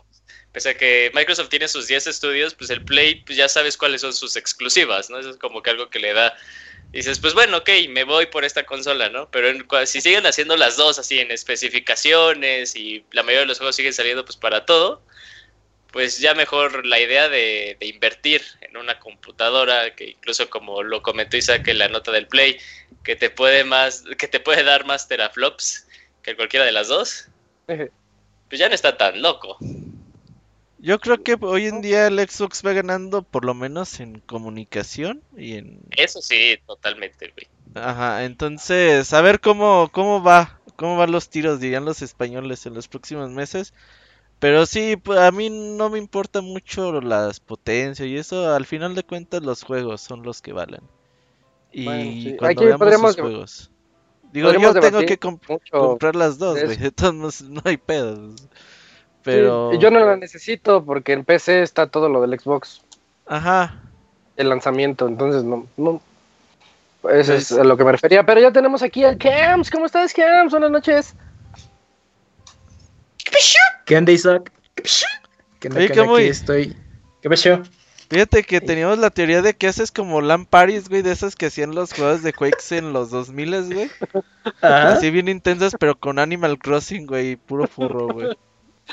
[0.52, 4.00] pese a que Microsoft tiene sus 10 estudios, pues el Play, pues ya sabes cuáles
[4.00, 5.18] son sus exclusivas, ¿no?
[5.18, 6.36] Eso es como que algo que le da.
[6.92, 9.30] Dices, pues bueno, ok, me voy por esta consola, ¿no?
[9.30, 9.48] Pero
[9.86, 13.92] si siguen haciendo las dos así en especificaciones y la mayoría de los juegos siguen
[13.92, 15.02] saliendo pues para todo,
[15.92, 21.36] pues ya mejor la idea de, invertir en una computadora, que incluso como lo comentó
[21.36, 22.58] Isaac en la nota del Play,
[23.04, 25.86] que te puede más, que te puede dar más teraflops
[26.22, 27.28] que cualquiera de las dos,
[27.66, 29.58] pues ya no está tan loco.
[30.78, 35.22] Yo creo que hoy en día el Xbox va ganando por lo menos en comunicación
[35.36, 35.80] y en...
[35.96, 37.48] Eso sí, totalmente, güey.
[37.74, 42.74] Ajá, entonces, a ver cómo, cómo va, cómo van los tiros, dirían los españoles en
[42.74, 43.74] los próximos meses.
[44.38, 48.94] Pero sí, pues, a mí no me importa mucho las potencias y eso, al final
[48.94, 50.82] de cuentas los juegos son los que valen.
[51.72, 53.70] Y cuando veamos los juegos.
[54.32, 58.48] Digo, yo tengo que comprar las dos, güey, entonces no, hay pedos.
[59.34, 59.74] Pero...
[59.74, 62.82] yo no la necesito porque en PC está todo lo del Xbox.
[63.26, 63.82] Ajá.
[64.36, 66.00] El lanzamiento, entonces no, no.
[67.10, 68.24] Eso es pues a lo que me refería.
[68.24, 69.70] Pero ya tenemos aquí al Cams.
[69.70, 70.50] ¿Cómo estás, Cams?
[70.50, 71.14] Buenas noches.
[73.84, 74.52] ¿Qué onda, Isaac?
[75.60, 76.76] ¿Qué onda, ¿qué Aquí estoy.
[77.20, 77.62] ¿Qué pasó?
[78.10, 81.46] Fíjate que teníamos la teoría de que haces como LAN parties, güey, de esas que
[81.46, 83.90] hacían los juegos de Quakes en los 2000, güey.
[84.62, 88.28] Así bien intensas, pero con Animal Crossing, güey, puro furro, güey.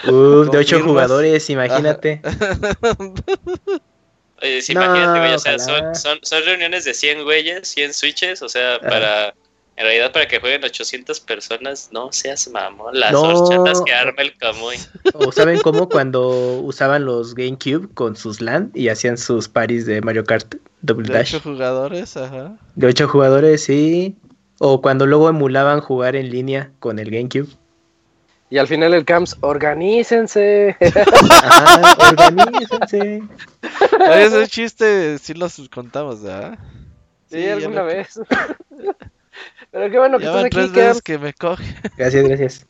[0.03, 2.21] De ocho jugadores, imagínate.
[4.41, 8.49] Oye, imagínate, güey, o sea, son, son, son, reuniones de 100 güeyes, 100 switches, o
[8.49, 9.33] sea, para
[9.77, 12.97] en realidad, para que jueguen 800 personas, no seas mamón.
[12.97, 14.77] Las horchatas que arma el Camuy.
[15.13, 19.99] O saben cómo cuando usaban los GameCube con sus LAN y hacían sus paris de
[19.99, 21.31] Mario Kart Double Dash.
[21.31, 22.57] De 8 jugadores, ajá.
[22.75, 24.15] De 8 jugadores, sí.
[24.59, 27.49] O cuando luego emulaban jugar en línea con el GameCube.
[28.49, 30.77] Y al final el Camps, organícense.
[30.79, 33.23] Ajá, organícense.
[34.15, 36.59] ese chiste sí los contamos, ¿verdad?
[37.29, 38.19] Sí, sí alguna vez.
[39.71, 41.65] Pero qué bueno que estás aquí, tres que me coge.
[41.97, 42.67] Gracias, gracias.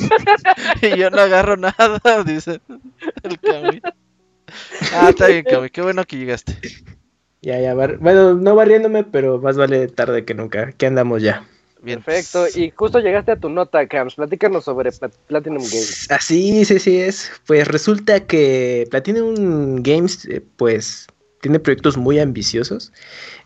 [0.82, 2.60] y yo no agarro nada, dice
[3.24, 3.82] el Cami.
[4.94, 6.56] Ah, está bien, Cami, qué bueno que llegaste.
[7.40, 10.70] Ya, ya, bueno, no barriéndome, pero más vale tarde que nunca.
[10.70, 11.44] ¿Qué andamos ya?
[11.84, 14.14] Perfecto, y justo llegaste a tu nota, Cams.
[14.14, 14.90] Platícanos sobre
[15.26, 16.10] Platinum Games.
[16.10, 17.30] Así, sí, sí es.
[17.46, 21.08] Pues resulta que Platinum Games, eh, pues
[21.40, 22.92] tiene proyectos muy ambiciosos.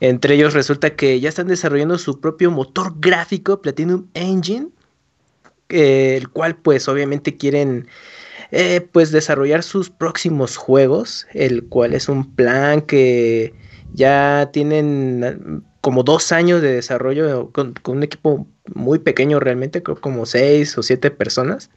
[0.00, 4.68] Entre ellos resulta que ya están desarrollando su propio motor gráfico, Platinum Engine,
[5.70, 7.88] el cual pues obviamente quieren
[8.52, 13.54] eh, pues desarrollar sus próximos juegos, el cual es un plan que
[13.94, 20.26] ya tienen como dos años de desarrollo con, un equipo muy pequeño realmente, creo como
[20.26, 21.70] seis o siete personas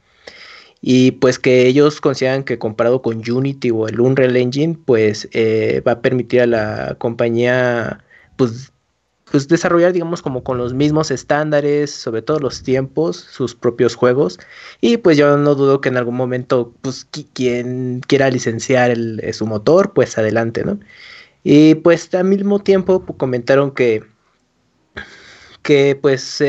[0.82, 5.80] y pues que ellos consideran que comparado con Unity o el Unreal Engine, pues eh,
[5.86, 8.02] va a permitir a la compañía
[8.34, 8.72] pues,
[9.30, 14.40] pues desarrollar digamos como con los mismos estándares, sobre todo los tiempos, sus propios juegos
[14.80, 19.46] y pues yo no dudo que en algún momento pues quien quiera licenciar el, su
[19.46, 20.80] motor, pues adelante, ¿no?
[21.42, 24.02] Y pues al mismo tiempo pues, comentaron que
[25.62, 26.42] que pues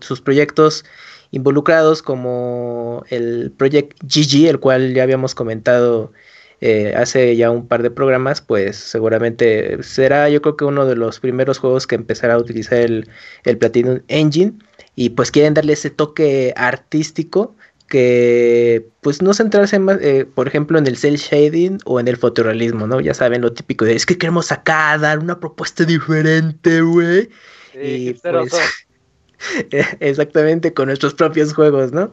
[0.00, 0.84] sus proyectos
[1.30, 6.12] involucrados como el Project GG, el cual ya habíamos comentado
[6.60, 10.96] eh, hace ya un par de programas, pues seguramente será yo creo que uno de
[10.96, 13.08] los primeros juegos que empezará a utilizar el,
[13.44, 14.54] el Platinum Engine.
[14.96, 17.54] Y pues quieren darle ese toque artístico
[17.90, 22.16] que pues no centrarse más, eh, por ejemplo, en el cel shading o en el
[22.16, 23.00] fotorrealismo, ¿no?
[23.00, 27.28] Ya saben lo típico de es que queremos acá dar una propuesta diferente, güey.
[27.74, 28.52] y pues,
[30.00, 32.12] exactamente con nuestros propios juegos, ¿no?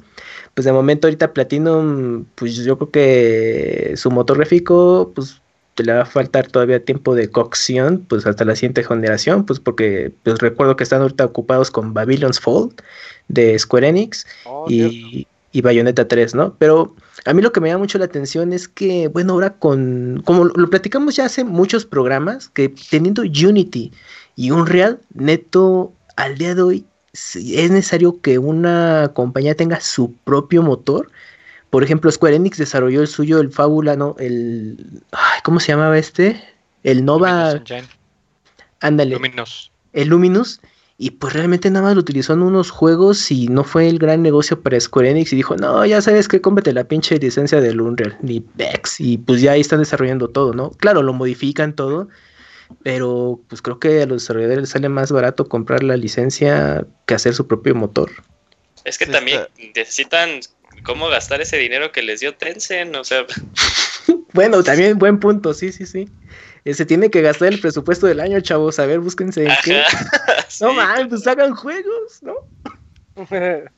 [0.55, 5.39] Pues de momento ahorita Platinum, pues yo creo que su motor gráfico, pues
[5.83, 10.11] le va a faltar todavía tiempo de cocción, pues hasta la siguiente generación, pues porque
[10.23, 12.73] pues recuerdo que están ahorita ocupados con Babylon's Fall
[13.27, 16.55] de Square Enix oh, y, y Bayonetta 3, ¿no?
[16.59, 16.95] Pero
[17.25, 20.45] a mí lo que me llama mucho la atención es que, bueno, ahora con, como
[20.45, 23.91] lo platicamos ya hace muchos programas, que teniendo Unity
[24.35, 30.61] y Unreal, neto, al día de hoy es necesario que una compañía tenga su propio
[30.61, 31.09] motor.
[31.69, 34.15] Por ejemplo, Square Enix desarrolló el suyo, el Fábula, ¿no?
[34.19, 35.01] El.
[35.43, 36.41] ¿Cómo se llamaba este?
[36.83, 37.61] El Nova.
[38.79, 39.15] Ándale.
[39.15, 39.71] Luminous.
[39.93, 40.61] El Luminous.
[40.99, 44.23] Y pues realmente nada más lo utilizó en unos juegos y no fue el gran
[44.23, 45.31] negocio para Square Enix.
[45.31, 48.99] Y dijo, no, ya sabes que cómprate la pinche licencia del Unreal, ni Vex.
[48.99, 50.71] Y pues ya ahí están desarrollando todo, ¿no?
[50.71, 52.07] Claro, lo modifican todo.
[52.81, 57.13] Pero pues creo que a los desarrolladores les sale más barato comprar la licencia que
[57.13, 58.11] hacer su propio motor.
[58.83, 59.41] Es que también
[59.75, 60.39] necesitan
[60.83, 63.25] cómo gastar ese dinero que les dio Tencent, o sea.
[64.33, 66.09] bueno, también buen punto, sí, sí, sí.
[66.65, 68.79] Eh, se tiene que gastar el presupuesto del año, chavos.
[68.79, 69.47] A ver, búsquense.
[69.63, 69.83] ¿qué?
[70.61, 72.35] no man, pues hagan juegos, ¿no?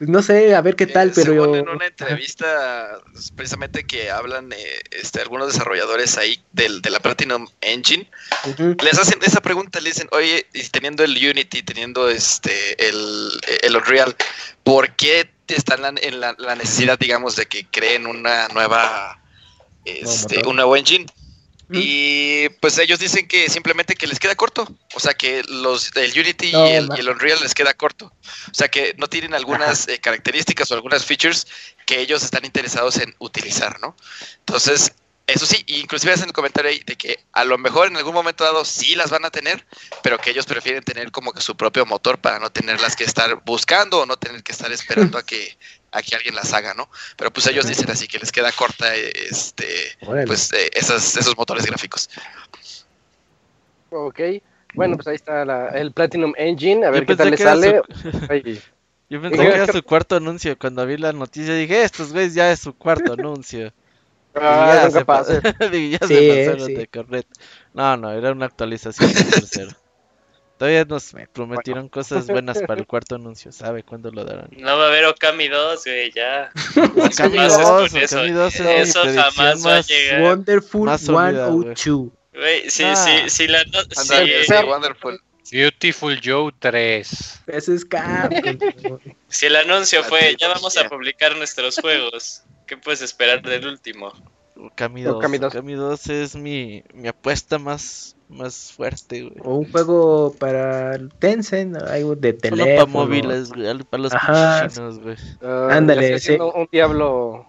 [0.00, 1.54] No sé, a ver qué tal, pero yo...
[1.54, 2.98] en una entrevista
[3.36, 8.10] precisamente que hablan eh, este, algunos desarrolladores ahí del, de la Platinum Engine,
[8.82, 13.30] les hacen esa pregunta, le dicen, oye, y teniendo el Unity, teniendo este el,
[13.62, 14.16] el Unreal,
[14.64, 19.20] ¿por qué están en la, la, necesidad, digamos, de que creen una nueva,
[19.84, 21.06] este, un nuevo engine?
[21.70, 24.68] Y pues ellos dicen que simplemente que les queda corto.
[24.94, 28.12] O sea que los del Unity y, el, Unreal les queda corto.
[28.50, 31.46] O sea que no tienen algunas eh, características o algunas features
[31.86, 33.96] que ellos están interesados en utilizar, ¿no?
[34.40, 34.92] Entonces,
[35.26, 38.44] eso sí, inclusive hacen el comentario ahí de que a lo mejor en algún momento
[38.44, 39.64] dado sí las van a tener,
[40.02, 43.42] pero que ellos prefieren tener como que su propio motor para no tenerlas que estar
[43.44, 45.56] buscando o no tener que estar esperando a que
[45.94, 46.88] a que alguien las haga, ¿no?
[47.16, 49.66] Pero pues ellos dicen así que les queda corta este
[50.26, 52.10] pues eh, esos motores gráficos.
[53.90, 54.20] Ok,
[54.74, 55.42] bueno, pues ahí está
[55.72, 57.82] el Platinum Engine, a ver qué tal le sale.
[59.10, 60.58] Yo pensé que era su cuarto anuncio.
[60.58, 63.72] Cuando vi la noticia dije, estos güeyes ya es su cuarto anuncio.
[64.36, 67.40] Ah, ya, se, pa ya se pasaron de correcto.
[67.72, 69.70] No, no, era una actualización del tercero.
[70.64, 74.48] Todavía nos prometieron cosas buenas para el cuarto anuncio, ¿sabe cuándo lo darán?
[74.52, 76.50] No va a haber Okami 2, güey, ya.
[76.74, 80.22] Okami 2, Okami 2 es Eso jamás va a llegar.
[80.22, 82.12] Wonderful 102.
[82.32, 82.96] Güey, sí, ah.
[82.96, 85.20] sí, sí, la no, sí, sí, Wonderful.
[85.52, 87.42] Beautiful Joe 3.
[87.46, 87.86] Ese es
[89.28, 94.14] Si el anuncio fue, ya vamos a publicar nuestros juegos, ¿qué puedes esperar del último?
[94.56, 95.16] Okami 2.
[95.16, 99.34] Okami 2, Okami 2 es mi, mi apuesta más más fuerte, güey.
[99.44, 102.74] O un juego para Tencent, algo de teléfono.
[102.74, 103.50] para móviles,
[103.90, 104.12] para los
[104.72, 105.16] chinos, güey.
[105.42, 106.36] Uh, Ándale, sí.
[106.38, 107.46] Un diablo,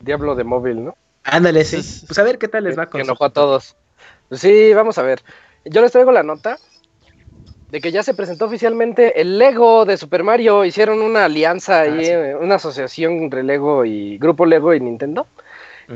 [0.00, 0.96] diablo de móvil, ¿no?
[1.24, 2.04] Ándale, sí.
[2.06, 3.76] Pues a ver qué tal les va con Que enojó a todos.
[4.28, 5.22] Pues sí, vamos a ver.
[5.64, 6.58] Yo les traigo la nota
[7.70, 10.64] de que ya se presentó oficialmente el Lego de Super Mario.
[10.64, 15.26] Hicieron una alianza ahí, ah, eh, una asociación entre Lego y Grupo Lego y Nintendo.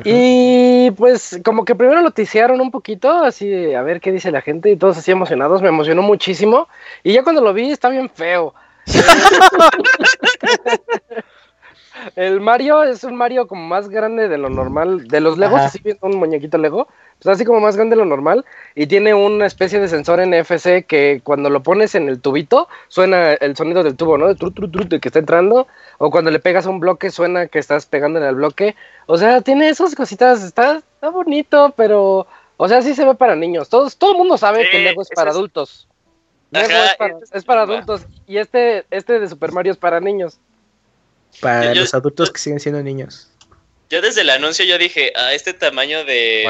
[0.05, 4.41] Y pues como que primero noticiaron un poquito, así de a ver qué dice la
[4.41, 6.69] gente y todos así emocionados, me emocionó muchísimo.
[7.03, 8.55] Y ya cuando lo vi está bien feo.
[12.17, 15.81] el Mario es un Mario como más grande de lo normal, de los Legos, así
[15.83, 16.89] viendo un muñequito Lego,
[17.23, 18.45] pues así como más grande de lo normal,
[18.75, 23.35] y tiene una especie de sensor NFC que cuando lo pones en el tubito, suena
[23.35, 24.29] el sonido del tubo, ¿no?
[24.29, 25.67] De tru, tru, tru, de que está entrando,
[25.99, 28.75] o cuando le pegas a un bloque, suena que estás pegando en el bloque.
[29.07, 33.37] O sea, tiene esas cositas, está, está bonito, pero, o sea, sí se ve para
[33.37, 33.69] niños.
[33.69, 35.89] Todos, todo el mundo sabe que Lego es para adultos.
[36.51, 40.39] Lego es, para, es para adultos, y este, este de Super Mario es para niños.
[41.41, 43.31] Para los adultos que siguen siendo niños.
[43.91, 46.49] Yo desde el anuncio yo dije, a ah, este tamaño de,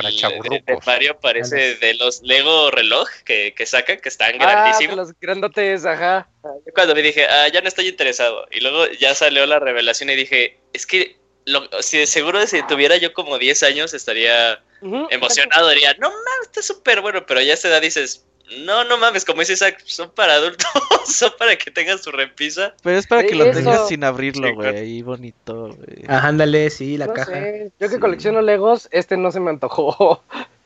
[0.85, 4.97] Mario parece de los Lego reloj que, que sacan, que están ah, grandísimos.
[4.97, 6.29] los grandotes, ajá.
[6.45, 8.47] Yo cuando me dije, ah, ya no estoy interesado.
[8.51, 11.17] Y luego ya salió la revelación y dije, es que
[11.47, 14.63] lo, si seguro si tuviera yo como 10 años estaría
[15.11, 18.27] emocionado, diría, no mames, está súper bueno, pero ya a esta edad dices,
[18.59, 20.67] No, no mames, como dice Isaac, son para adultos,
[21.07, 22.75] son para que tengas tu repisa.
[22.83, 26.05] Pero es para que lo tengas sin abrirlo, güey, ahí bonito, güey.
[26.09, 27.33] Ajá, ándale, sí, la caja.
[27.79, 30.23] Yo que colecciono Legos, este no se me antojó.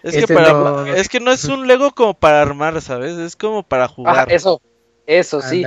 [0.00, 3.18] Es que, este para, es que no es un Lego como para armar, ¿sabes?
[3.18, 4.30] Es como para jugar.
[4.30, 4.62] eso,
[5.08, 5.64] eso, sí.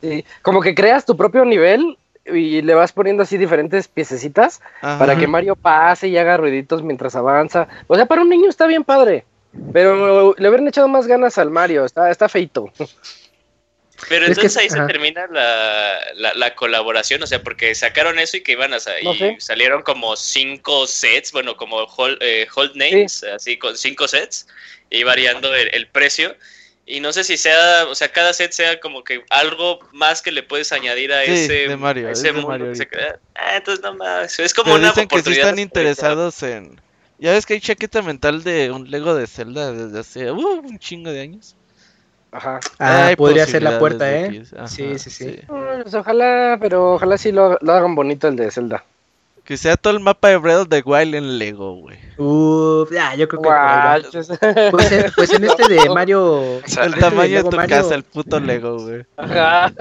[0.00, 0.24] sí.
[0.40, 5.26] Como que creas tu propio nivel y le vas poniendo así diferentes piececitas para que
[5.26, 7.68] Mario pase y haga ruiditos mientras avanza.
[7.88, 9.26] O sea, para un niño está bien padre.
[9.72, 12.72] Pero le hubieran echado más ganas al Mario, está, está feito.
[14.08, 18.72] Pero entonces ahí se termina la, colaboración, o sea, porque sacaron eso y que iban
[18.72, 24.46] a y salieron como cinco sets, bueno, como hold, eh, names, así con cinco sets,
[24.90, 26.36] y variando el, precio.
[26.86, 30.32] Y no sé si sea, o sea, cada set sea como que algo más que
[30.32, 32.72] le puedes añadir a ese, Mario, ese mundo
[33.34, 36.80] Ah, entonces no más, es como una dicen que sí están interesados en
[37.18, 40.78] ya ves que hay chaqueta mental de un Lego de Zelda desde hace uh, un
[40.78, 41.56] chingo de años.
[42.30, 42.60] Ajá.
[42.78, 44.44] Ah, podría ser la puerta, ¿eh?
[44.66, 45.38] sí, sí, sí.
[45.46, 48.84] Pues ojalá, pero ojalá sí lo, hagan bonito el de Zelda.
[49.44, 51.96] Que sea todo el mapa de Breath of the Wild en Lego, güey.
[52.18, 53.48] Uh, ya, yo creo que.
[54.70, 56.60] Pues, pues, en este de Mario.
[56.82, 59.06] el tamaño de, tu casa, el puto Lego, güey.
[59.16, 59.72] Ajá.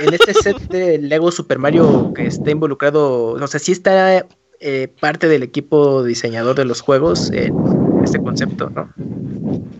[0.00, 3.32] En este set de Lego Super Mario que está involucrado.
[3.32, 4.24] O sea, sí está
[4.60, 7.54] eh, parte del equipo diseñador de los juegos en
[8.02, 8.92] este concepto, ¿no?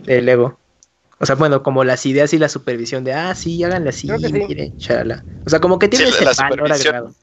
[0.05, 0.57] De Lego.
[1.19, 4.77] O sea, bueno, como las ideas y la supervisión de, ah, sí, háganle así, miren,
[4.77, 5.23] chala.
[5.45, 7.13] O sea, como que tiene ese valor agregado.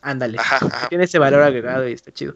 [0.00, 0.38] Ándale.
[0.88, 2.34] Tiene ese valor agregado y está chido.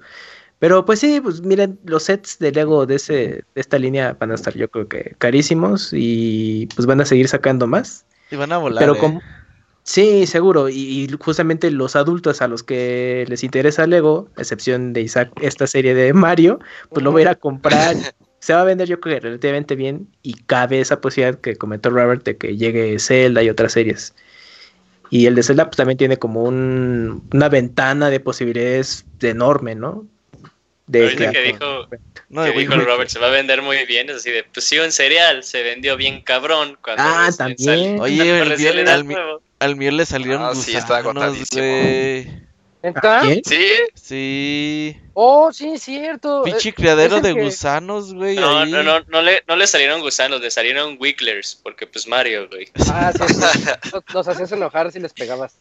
[0.58, 4.32] Pero pues sí, pues miren, los sets de Lego de, ese, de esta línea van
[4.32, 8.04] a estar yo creo que carísimos y pues van a seguir sacando más.
[8.30, 8.82] Y van a volar.
[8.82, 8.98] Pero ¿eh?
[8.98, 9.22] como,
[9.88, 10.68] Sí, seguro.
[10.68, 15.94] Y, justamente los adultos a los que les interesa Lego, excepción de Isaac, esta serie
[15.94, 16.60] de Mario,
[16.90, 17.96] pues lo voy a ir a comprar.
[18.38, 21.88] Se va a vender yo creo que relativamente bien y cabe esa posibilidad que comentó
[21.88, 24.14] Robert de que llegue Zelda y otras series.
[25.08, 30.06] Y el de Zelda pues también tiene como un, una ventana de posibilidades enorme, ¿no?
[30.86, 31.88] De que, dijo,
[32.28, 34.76] no, que dijo Robert, se va a vender muy bien, es así de, pues sí,
[34.76, 37.98] en cereal se vendió bien cabrón cuando Ah, también.
[38.00, 39.06] Oye, el, al
[39.76, 42.26] mío le salieron ah, gusanos, sí,
[42.80, 43.42] ¿Quién?
[43.44, 43.66] ¿Sí?
[43.94, 44.96] Sí.
[45.14, 46.42] Oh, sí, cierto.
[46.44, 48.36] Pinche criadero de gusanos, güey.
[48.36, 52.48] No, no, no, no le, no le salieron gusanos, le salieron wigglers, porque pues Mario,
[52.48, 52.70] güey.
[52.90, 53.34] Ah, sí,
[54.14, 55.58] nos, hacías enojar si les pegabas.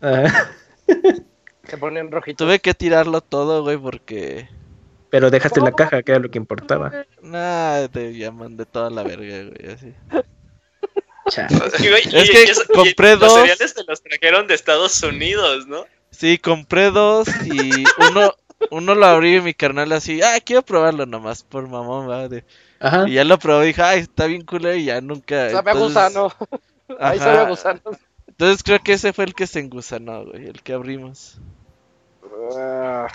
[0.00, 0.48] Ah.
[1.68, 2.46] Se ponen rojitos.
[2.46, 4.48] Tuve que tirarlo todo, güey, porque...
[5.10, 7.06] Pero dejaste la caja, que era lo que importaba.
[7.22, 9.94] Nah, te llaman de toda la verga, güey, así.
[11.26, 13.22] es que compré dos.
[13.22, 15.84] Los cereales te los trajeron de Estados Unidos, ¿no?
[16.10, 18.32] Sí, compré dos y uno,
[18.70, 22.44] uno lo abrí en mi carnal así, ah, quiero probarlo nomás por mamón, madre.
[23.06, 25.50] Y ya lo probé y dije, ay, está bien cool y ya nunca.
[25.50, 26.32] Sabe a gusano.
[27.00, 27.80] Ahí sabe a gusano.
[28.26, 31.38] Entonces creo que ese fue el que se engusanó, güey, el que abrimos.
[32.56, 33.06] Ah,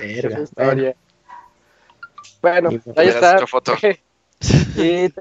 [2.42, 3.46] Bueno, ahí está.
[3.46, 3.76] Foto.
[4.78, 5.14] y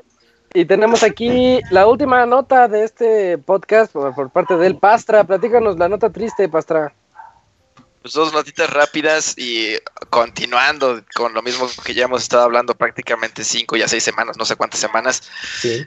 [0.58, 5.22] y tenemos aquí la última nota de este podcast por, parte del Pastra.
[5.22, 6.92] Platícanos la nota triste, Pastra.
[8.02, 9.76] Pues dos notitas rápidas y
[10.10, 14.44] continuando con lo mismo que ya hemos estado hablando prácticamente cinco ya seis semanas, no
[14.44, 15.30] sé cuántas semanas.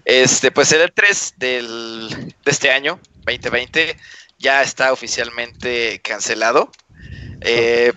[0.06, 3.98] Este, pues el 3 del, de este año, 2020,
[4.40, 6.72] ya está oficialmente cancelado.
[7.42, 7.92] Eh,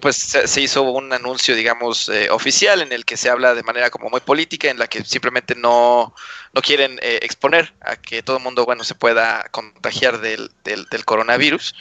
[0.00, 3.90] pues se, hizo un anuncio, digamos, eh, oficial en el que se habla de manera
[3.90, 6.14] como muy política, en la que simplemente no,
[6.52, 11.04] no quieren eh, exponer a que todo el mundo, bueno, se pueda contagiar del, del,
[11.04, 11.74] coronavirus.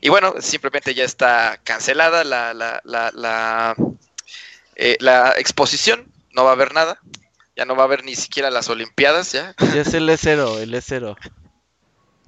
[0.00, 3.74] Y bueno, simplemente ya está cancelada la, la, la, la,
[4.74, 7.00] eh, la exposición, no va a haber nada,
[7.56, 9.54] ya no va a haber ni siquiera las Olimpiadas, ya.
[9.74, 11.16] Ya es el E0, el E0.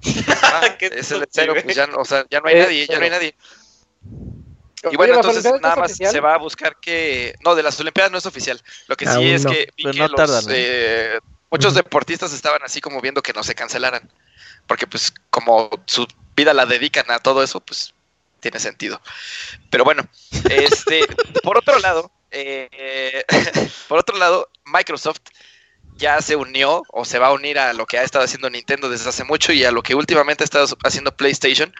[0.41, 3.09] Ah, es el E0, pues ya, o sea, ya no hay nadie, ya no hay
[3.09, 3.35] nadie.
[4.91, 7.35] Y bueno, entonces nada más se va a buscar que...
[7.43, 8.61] No, de las Olimpiadas no es oficial.
[8.87, 9.69] Lo que sí es que,
[10.49, 11.19] eh,
[11.49, 14.09] muchos deportistas estaban así como viendo que no se cancelaran.
[14.67, 17.93] Porque pues como su vida la dedican a todo eso, pues
[18.39, 19.01] tiene sentido.
[19.69, 20.07] Pero bueno,
[20.49, 21.05] este,
[21.43, 23.23] por otro lado, eh,
[23.87, 25.21] por otro lado, Microsoft
[25.99, 28.89] ya se unió o se va a unir a lo que ha estado haciendo Nintendo
[28.89, 31.73] desde hace mucho y a lo que últimamente ha estado haciendo PlayStation,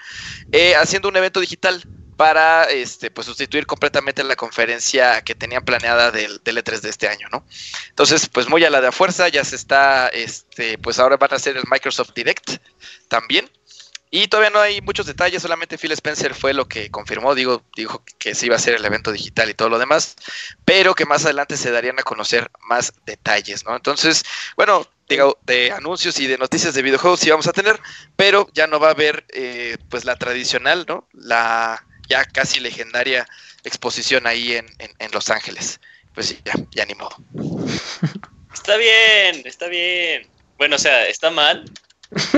[0.52, 1.82] eh, haciendo un evento digital
[2.20, 7.08] para este, pues, sustituir completamente la conferencia que tenían planeada del, del, E3 de este
[7.08, 7.46] año, ¿no?
[7.88, 11.32] Entonces, pues muy a la de a fuerza, ya se está, este, pues ahora van
[11.32, 12.58] a hacer el Microsoft Direct
[13.08, 13.50] también.
[14.12, 18.04] Y todavía no hay muchos detalles, solamente Phil Spencer fue lo que confirmó, digo, dijo
[18.18, 20.18] que se iba a hacer el evento digital y todo lo demás,
[20.66, 23.78] pero que más adelante se darían a conocer más detalles, ¿no?
[23.78, 24.26] Entonces,
[24.58, 27.80] bueno, de anuncios y de noticias de videojuegos sí vamos a tener,
[28.18, 31.08] pero ya no va a haber eh, pues la tradicional, ¿no?
[31.14, 33.28] La ya casi legendaria
[33.64, 35.80] exposición ahí en, en, Los Ángeles.
[36.14, 37.16] Pues ya, ya ni modo.
[38.54, 40.28] Está bien, está bien.
[40.58, 41.64] Bueno, o sea, está mal,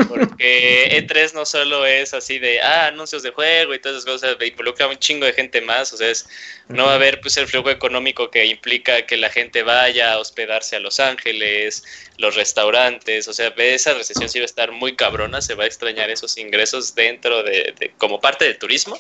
[0.10, 4.38] porque E3 no solo es así de, ah, anuncios de juego y todas esas cosas,
[4.46, 6.28] involucra un chingo de gente más, o sea, es,
[6.68, 10.20] no va a haber pues el flujo económico que implica que la gente vaya a
[10.20, 11.84] hospedarse a Los Ángeles,
[12.18, 15.68] los restaurantes, o sea, esa recesión sí va a estar muy cabrona, se va a
[15.68, 19.00] extrañar esos ingresos dentro de, como parte del turismo,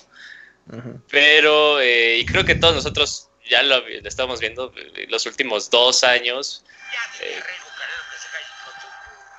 [1.10, 6.04] pero, eh, y creo que todos nosotros ya lo, estamos viendo eh, los últimos dos
[6.04, 6.64] años.
[7.22, 7.40] Eh,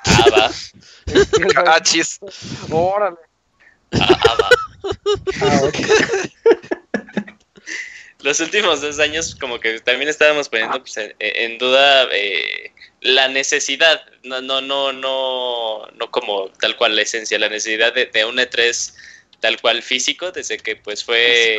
[0.06, 0.50] ah, va.
[1.64, 2.18] Cachis.
[2.70, 3.16] Órale.
[3.92, 4.36] Ah,
[8.20, 14.00] Los últimos dos años como que también estábamos poniendo pues, en, duda eh, la necesidad,
[14.22, 18.36] no, no, no, no, no como tal cual la esencia, la necesidad de, de un
[18.36, 18.94] E3
[19.42, 21.58] tal cual físico, desde que pues fue,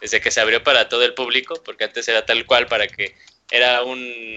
[0.00, 3.14] desde que se abrió para todo el público, porque antes era tal cual para que
[3.50, 4.36] era un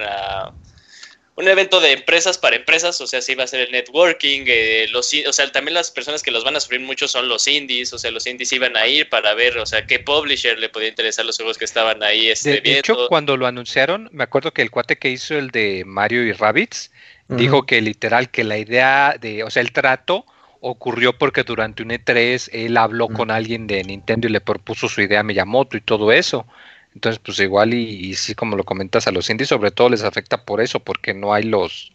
[1.38, 4.88] un evento de empresas para empresas, o sea, sí iba a ser el networking, eh,
[4.92, 7.92] los, o sea, también las personas que los van a sufrir mucho son los indies,
[7.92, 10.88] o sea, los indies iban a ir para ver, o sea, qué publisher le podía
[10.88, 12.30] interesar los juegos que estaban ahí.
[12.30, 15.84] Este, de, hecho, cuando lo anunciaron, me acuerdo que el cuate que hizo el de
[15.86, 16.92] Mario y Rabbits,
[17.28, 20.26] dijo que literal, que la idea de, o sea, el trato
[20.68, 25.00] ocurrió porque durante un E3 él habló con alguien de Nintendo y le propuso su
[25.02, 26.48] idea a Miyamoto y todo eso.
[26.96, 30.44] Entonces, pues igual y, sí, como lo comentas, a los indies sobre todo les afecta
[30.44, 31.94] por eso, porque no hay los,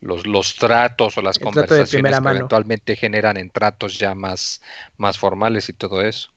[0.00, 4.62] los, los tratos o las conversaciones que eventualmente generan en tratos ya más,
[4.96, 6.32] más formales y todo eso.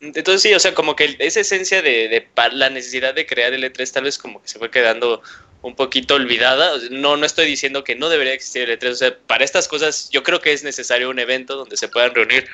[0.00, 3.64] Entonces sí, o sea, como que esa esencia de, de, la necesidad de crear el
[3.64, 5.20] E3 tal vez como que se fue quedando
[5.64, 6.78] un poquito olvidada.
[6.90, 8.90] No, no estoy diciendo que no debería existir el E3.
[8.90, 12.14] O sea, para estas cosas yo creo que es necesario un evento donde se puedan
[12.14, 12.46] reunir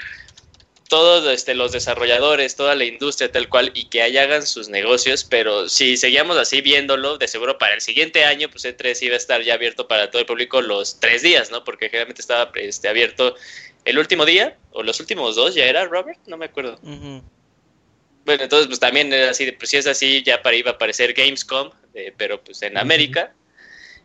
[0.89, 5.25] todos este, los desarrolladores, toda la industria tal cual y que ahí hagan sus negocios,
[5.25, 9.17] pero si seguíamos así viéndolo, de seguro para el siguiente año, pues E3 iba a
[9.17, 11.63] esestar ya abierto para todo el público los tres días, ¿no?
[11.63, 13.37] Porque generalmente estaba este, abierto
[13.85, 16.79] el último día, o los últimos dos, ya era, Robert, no me acuerdo.
[16.83, 21.13] Bueno, entonces pues también era así, pues si es así, ya para iba a aparecer
[21.13, 23.33] Gamescom, eh, pero pues en América.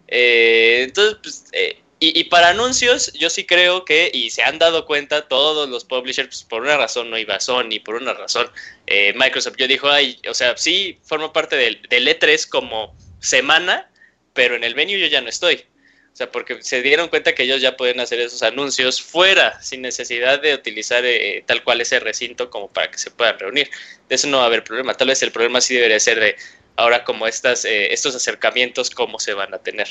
[0.07, 1.45] Eh, entonces, pues...
[1.51, 5.85] Eh, y, para anuncios, yo sí creo que, y se han dado cuenta todos los
[5.85, 8.51] publishers, pues, por una razón no iba Sony, por una razón
[8.85, 9.55] eh, Microsoft.
[9.57, 13.89] Yo dijo, ay, o sea, sí formo parte del, del, E3 como semana,
[14.33, 15.65] pero en el venue yo ya no estoy.
[16.11, 19.81] O sea, porque se dieron cuenta que ellos ya pueden hacer esos anuncios fuera, sin
[19.81, 23.69] necesidad de utilizar eh, tal cual ese recinto como para que se puedan reunir.
[24.09, 24.93] De eso no va a haber problema.
[24.95, 26.35] Tal vez el problema sí debería ser de
[26.75, 29.87] ahora como estas, eh, estos acercamientos, cómo se van a tener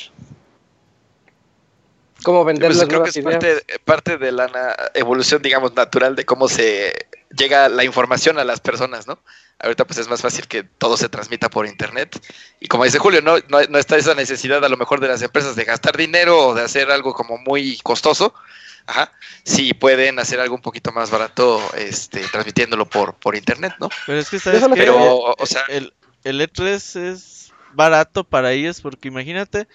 [2.24, 6.92] cómo vender pues creo que es parte, de la evolución, digamos, natural de cómo se
[7.36, 9.20] llega la información a las personas, ¿no?
[9.60, 12.18] Ahorita pues es más fácil que todo se transmita por internet.
[12.58, 15.54] Y como dice Julio, no, no, está esa necesidad a lo mejor de las empresas
[15.54, 18.34] de gastar dinero o de hacer algo como muy costoso.
[18.86, 19.12] Ajá.
[19.44, 23.88] Si pueden hacer algo un poquito más barato, este, transmitiéndolo por, por internet, ¿no?
[24.06, 25.94] Pero es que sabes o sea, el,
[26.24, 29.68] el E3 es barato para ellos porque imagínate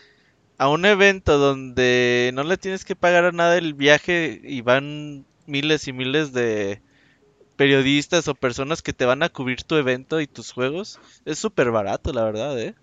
[0.57, 5.25] a un evento donde no le tienes que pagar a nada el viaje y van
[5.45, 6.81] miles y miles de
[7.55, 11.71] periodistas o personas que te van a cubrir tu evento y tus juegos, es súper
[11.71, 12.73] barato, la verdad, ¿eh?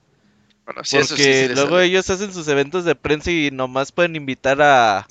[0.67, 5.07] Bueno, sí, Porque luego ellos hacen sus eventos de prensa y nomás pueden invitar a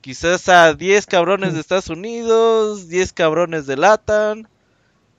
[0.00, 4.44] quizás a 10 cabrones de Estados Unidos, 10 cabrones de Latam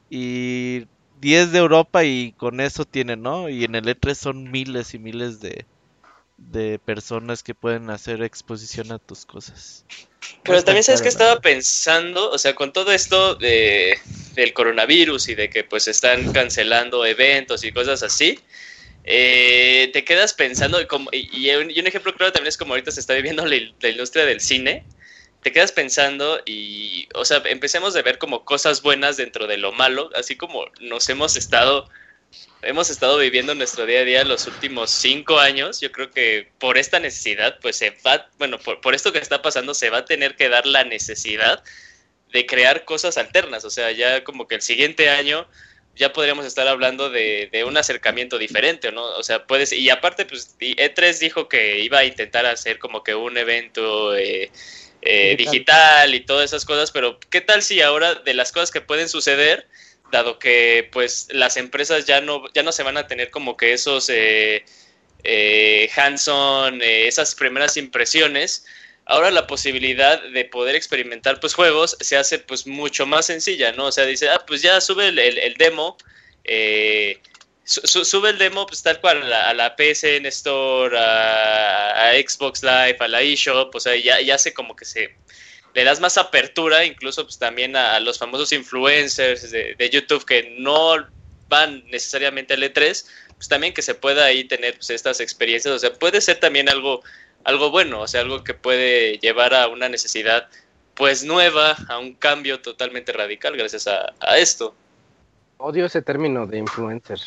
[0.10, 0.86] y
[1.26, 3.50] 10 de Europa y con eso tienen, ¿no?
[3.50, 5.66] Y en el E3 son miles y miles de,
[6.38, 9.86] de personas que pueden hacer exposición a tus cosas.
[10.44, 13.98] Pero también sabes que estaba pensando, o sea, con todo esto de,
[14.36, 18.40] del coronavirus y de que pues están cancelando eventos y cosas así,
[19.04, 23.00] eh, te quedas pensando, y, como, y, un, ejemplo claro también es como ahorita se
[23.00, 24.86] está viviendo la, la, industria del cine,
[25.46, 29.72] te quedas pensando y, o sea, empecemos a ver como cosas buenas dentro de lo
[29.72, 31.88] malo, así como nos hemos estado
[32.64, 36.80] hemos estado viviendo nuestro día a día los últimos cinco años, yo creo que por
[36.80, 40.36] esta necesidad, pues se va, bueno, por, esto que está pasando, se va a tener
[40.36, 41.64] que dar la necesidad
[42.34, 43.66] de crear cosas alternas.
[43.66, 45.48] O sea, ya como que el siguiente año
[45.96, 49.04] ya podríamos estar hablando de, un acercamiento diferente, ¿no?
[49.04, 53.14] O sea, puedes, y aparte, pues E3 dijo que iba a intentar hacer como que
[53.14, 54.52] un evento eh,
[55.06, 58.82] eh, digital y todas esas cosas, pero ¿qué tal si ahora de las cosas que
[58.82, 59.68] pueden suceder,
[60.12, 63.74] dado que pues las empresas ya no, ya no se van a tener como que
[63.74, 64.10] esos...
[64.10, 64.66] Eh,
[65.26, 68.64] eh, hands-on, eh, esas primeras impresiones,
[69.06, 73.86] ahora la posibilidad de poder experimentar pues juegos se hace pues mucho más sencilla, ¿no?
[73.86, 75.98] O sea, dice, ah, pues ya sube el, demo,
[76.44, 77.20] eh,
[77.66, 83.22] sube el demo pues tal cual a la, PSN Store, a, Xbox Live, a la
[83.22, 85.16] eShop, o sea, ya, ya como que se
[85.74, 90.56] le das más apertura, incluso pues también a, los famosos influencers de, de, YouTube que
[90.60, 91.08] no
[91.50, 93.06] van necesariamente al E3,
[93.36, 96.70] pues también que se pueda ahí tener pues, estas experiencias, o sea, puede ser también
[96.70, 97.02] algo
[97.44, 100.50] algo bueno, o sea, algo que puede llevar a una necesidad
[100.96, 104.76] pues nueva, a un cambio totalmente radical gracias a, a esto.
[105.58, 107.20] Odio ese término de influencer.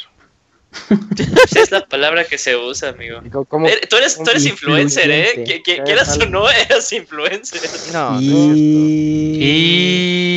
[1.57, 3.21] es la palabra que se usa, amigo.
[3.23, 5.63] Eh, tú eres, tú eres influencer, ¿eh?
[5.85, 7.61] quieras o no, eres influencer.
[7.93, 8.59] No, y...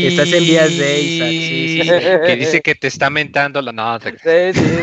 [0.08, 1.82] Estás en vías de Isaac, sí,
[2.26, 3.72] Que dice que te está mentando la...
[3.72, 4.10] No, sí,
[4.53, 4.80] sí.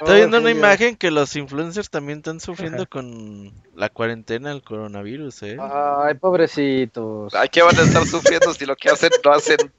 [0.00, 5.42] Estoy viendo una imagen que los influencers también están sufriendo con la cuarentena del coronavirus,
[5.44, 5.56] ¿eh?
[5.60, 7.34] Ay, pobrecitos.
[7.34, 9.72] Ay, ¿qué van a estar sufriendo si lo que hacen lo hacen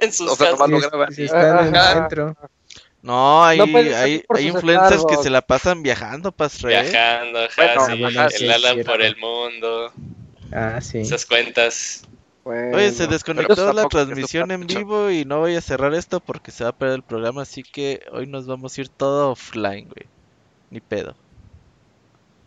[0.00, 0.68] en sus o sea, casas?
[0.68, 1.12] Lo graban.
[1.12, 2.36] Si están adentro.
[3.02, 8.44] No, hay, hay, hay influencers que se la pasan viajando, pas Viajando, ajá, bueno, sí,
[8.44, 9.92] el Alan por el mundo.
[10.52, 10.98] Ah, sí.
[10.98, 12.02] Esas cuentas.
[12.44, 16.64] Oye, se desconectó la transmisión en vivo y no voy a cerrar esto porque se
[16.64, 20.06] va a perder el programa, así que hoy nos vamos a ir todo offline, güey.
[20.70, 21.14] Ni pedo.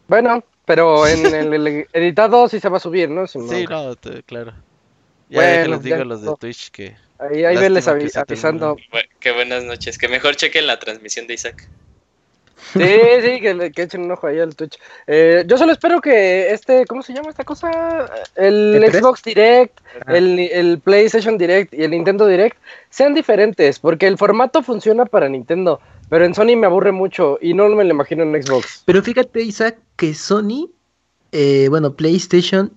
[0.07, 3.27] Bueno, pero en el, editado sí se va a subir, ¿no?
[3.27, 4.53] sí, no, claro.
[5.29, 6.95] Ya les digo a los de Twitch que
[7.29, 8.77] Ahí, ahí verles avisando.
[9.19, 9.97] Qué buenas noches.
[9.97, 11.69] Que mejor chequen la transmisión de Isaac.
[12.73, 12.79] Sí,
[13.21, 14.79] sí, que, que, echen un ojo ahí al Twitch.
[15.05, 18.09] Eh, yo solo espero que este, ¿cómo se llama esta cosa?
[18.35, 22.57] El, Xbox Direct, el, el, PlayStation Direct y el Nintendo Direct
[22.89, 27.53] sean diferentes, porque el formato funciona para Nintendo, pero en Sony me aburre mucho y
[27.53, 28.81] no me lo imagino en Xbox.
[28.85, 30.71] Pero fíjate, Isaac, que Sony,
[31.31, 32.71] eh, bueno, PlayStation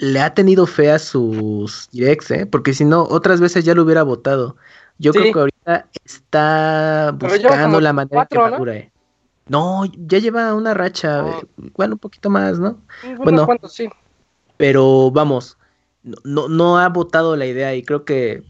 [0.00, 2.46] le ha tenido fe a sus directs, ¿eh?
[2.46, 4.56] Porque si no, otras veces ya lo hubiera votado.
[4.98, 8.90] Yo creo que ahorita está buscando la manera que madure.
[9.48, 9.84] ¿no?
[9.96, 11.24] ya lleva una racha,
[11.76, 12.80] bueno, un poquito más, ¿no?
[13.18, 13.88] Bueno, sí.
[14.56, 15.56] Pero vamos,
[16.24, 18.42] no, no ha votado la idea y creo que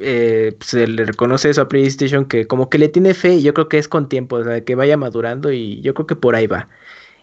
[0.00, 3.54] eh, se le reconoce eso a PlayStation que como que le tiene fe y yo
[3.54, 6.34] creo que es con tiempo, o sea, que vaya madurando y yo creo que por
[6.34, 6.68] ahí va.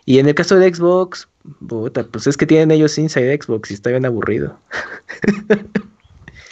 [0.06, 1.29] Y en el caso de Xbox,
[1.68, 4.58] puta, pues es que tienen ellos Inside Xbox y está bien aburrido.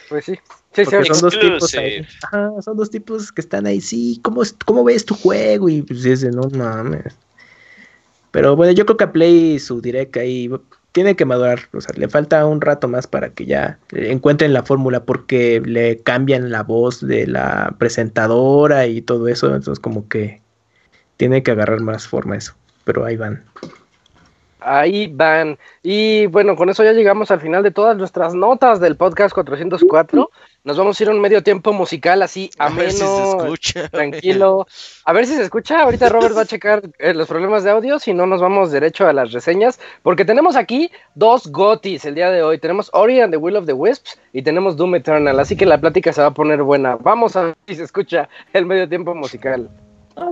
[0.10, 0.40] Pues sí.
[0.74, 2.08] son dos tipos ahí.
[2.62, 5.68] son dos tipos que están ahí, sí, ¿cómo, cómo ves tu juego?
[5.68, 7.14] Y pues dice, no mames.
[8.32, 10.50] Pero bueno, yo creo que a Play su direct ahí
[10.94, 14.64] tiene que madurar, o sea, le falta un rato más para que ya encuentren la
[14.64, 20.42] fórmula porque le cambian la voz de la presentadora y todo eso, entonces como que
[21.18, 22.56] tiene que agarrar más forma eso
[22.88, 23.44] pero ahí van.
[24.60, 25.58] Ahí van.
[25.84, 30.30] Y bueno, con eso ya llegamos al final de todas nuestras notas del podcast 404.
[30.64, 33.54] Nos vamos a ir a un medio tiempo musical así ameno,
[33.92, 34.68] tranquilo.
[35.06, 35.84] A ver si se escucha.
[35.84, 39.08] Ahorita Robert va a checar eh, los problemas de audio, si no nos vamos derecho
[39.08, 42.58] a las reseñas, porque tenemos aquí dos gotis el día de hoy.
[42.58, 45.80] Tenemos Ori and the Will of the Wisps y tenemos Doom Eternal, así que la
[45.80, 46.98] plática se va a poner buena.
[46.98, 49.70] Vamos a ver si se escucha el medio tiempo musical.
[50.16, 50.32] Ah,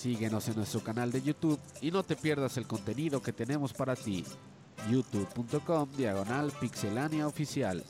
[0.00, 3.94] Síguenos en nuestro canal de YouTube y no te pierdas el contenido que tenemos para
[3.94, 4.24] ti.
[4.90, 7.84] youtube.com diagonal pixelania oficial.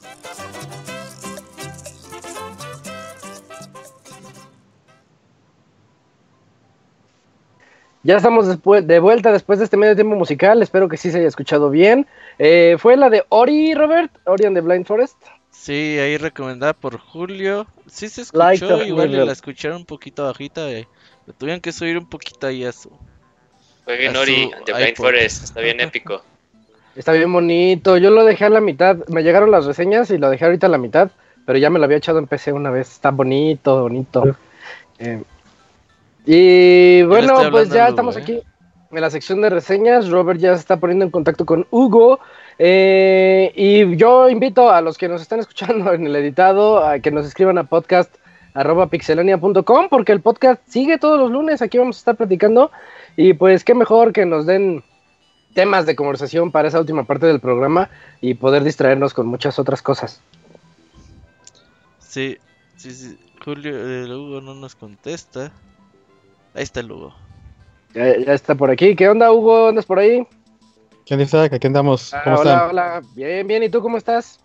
[8.02, 10.62] Ya estamos de vuelta después de este medio tiempo musical.
[10.62, 12.08] Espero que sí se haya escuchado bien.
[12.40, 14.10] Eh, ¿Fue la de Ori, Robert?
[14.24, 15.16] ¿Ori and the Blind Forest?
[15.60, 17.66] Sí, ahí recomendada por Julio.
[17.86, 20.70] Sí se escuchó, igual la escucharon un poquito bajita.
[20.70, 20.88] Eh.
[21.36, 22.90] tuvieron que subir un poquito ahí a su.
[23.84, 26.22] Jueguen Ori and the Blind Forest, está bien épico.
[26.96, 27.98] Está bien bonito.
[27.98, 28.96] Yo lo dejé a la mitad.
[29.08, 31.10] Me llegaron las reseñas y lo dejé ahorita a la mitad.
[31.46, 32.90] Pero ya me lo había echado en PC una vez.
[32.90, 34.36] Está bonito, bonito.
[34.98, 35.22] Eh,
[36.24, 38.20] y bueno, pues ya estamos ¿eh?
[38.20, 38.42] aquí
[38.90, 40.08] en la sección de reseñas.
[40.08, 42.18] Robert ya se está poniendo en contacto con Hugo.
[42.62, 47.10] Eh, y yo invito a los que nos están escuchando en el editado a que
[47.10, 48.14] nos escriban a podcast
[48.90, 51.62] pixelania.com porque el podcast sigue todos los lunes.
[51.62, 52.70] Aquí vamos a estar platicando.
[53.16, 54.84] Y pues qué mejor que nos den
[55.54, 57.88] temas de conversación para esa última parte del programa
[58.20, 60.20] y poder distraernos con muchas otras cosas.
[61.98, 62.36] Sí,
[62.76, 63.18] sí, sí.
[63.42, 65.50] Julio, el Hugo no nos contesta.
[66.52, 67.14] Ahí está el Hugo.
[67.94, 68.04] Ya,
[68.34, 68.94] está por aquí.
[68.94, 69.68] ¿Qué onda, Hugo?
[69.68, 70.26] ¿Andas por ahí?
[71.10, 72.14] ¿Qué onda, Aquí andamos.
[72.14, 73.02] Ah, hola, hola.
[73.16, 73.64] Bien, bien.
[73.64, 74.38] ¿Y tú cómo estás?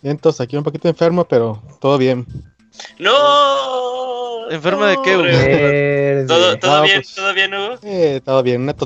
[0.00, 2.24] Bien, entonces aquí un poquito enfermo, pero todo bien.
[3.00, 4.48] ¡No!
[4.48, 6.28] ¿Enfermo de qué, Hugo?
[6.28, 6.98] ¿Todo, todo bien?
[6.98, 7.74] Pues, ¿Todo bien, Hugo?
[7.82, 8.62] Eh, todo bien.
[8.62, 8.76] Una,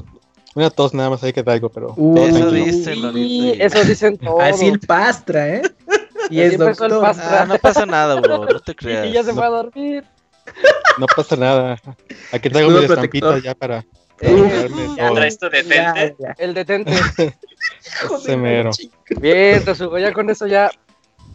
[0.55, 1.94] una, tos nada más ahí que traigo, pero...
[2.16, 4.42] eso dicen, Eso dicen todos.
[4.42, 5.62] Así el pastra, ¿eh?
[6.30, 6.90] Y es doctor.
[6.90, 7.42] El pastra.
[7.42, 8.46] Ah, no pasa nada, Hugo.
[8.46, 9.06] No te creas.
[9.06, 10.02] Y ya se fue a dormir.
[10.96, 11.76] No pasa nada.
[12.32, 13.84] Aquí traigo mi estampita ya para.
[14.20, 16.16] Eh, ¿Ya traes tu detente?
[16.39, 16.93] El detente.
[16.93, 18.70] Ese mero.
[19.20, 20.70] Bien, Tosugo, ya con eso ya,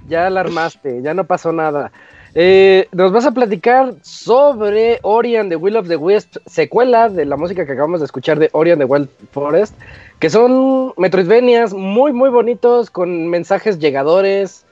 [0.07, 1.91] ya alarmaste, ya no pasó nada.
[2.35, 7.25] Eh, nos vas a platicar sobre Ori and the Will of the Wisp, secuela de
[7.25, 9.75] la música que acabamos de escuchar de Ori and the Wild Forest,
[10.19, 14.65] que son Metroidvanias muy, muy bonitos, con mensajes llegadores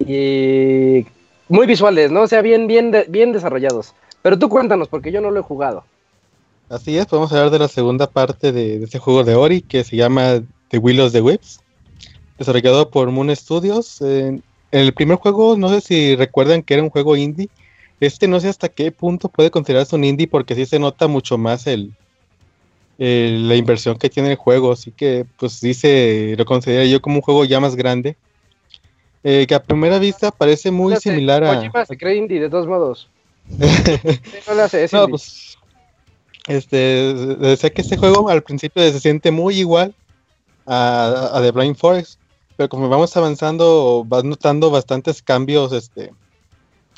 [0.00, 1.06] y
[1.48, 2.22] muy visuales, ¿no?
[2.22, 3.94] O sea, bien, bien, bien desarrollados.
[4.22, 5.84] Pero tú cuéntanos, porque yo no lo he jugado.
[6.70, 9.96] Así es, podemos hablar de la segunda parte de, este juego de Ori, que se
[9.96, 11.60] llama The Will of the Whips,
[12.38, 14.00] desarrollado por Moon Studios.
[14.00, 17.48] en el primer juego, no sé si recuerdan que era un juego indie.
[17.98, 21.36] Este no sé hasta qué punto puede considerarse un indie, porque sí se nota mucho
[21.36, 21.92] más el,
[22.98, 24.70] la inversión que tiene el juego.
[24.70, 28.16] Así que, pues sí se lo considero yo como un juego ya más grande
[29.24, 31.56] eh, que a primera vista parece muy similar a.
[31.56, 33.08] Kojima se cree indie, de todos modos.
[34.46, 35.49] no lo hace, es no, pues,
[36.46, 39.94] este, decía que este juego al principio se siente muy igual
[40.66, 42.20] a, a The Blind Forest,
[42.56, 46.12] pero como vamos avanzando, vas notando bastantes cambios este,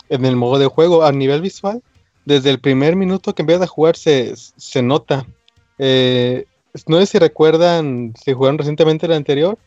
[0.09, 1.83] en el modo de juego a nivel visual.
[2.25, 5.27] Desde el primer minuto que empiezas a jugar se, se nota.
[5.79, 6.45] Eh,
[6.87, 9.59] no sé si recuerdan, si jugaron recientemente el anterior,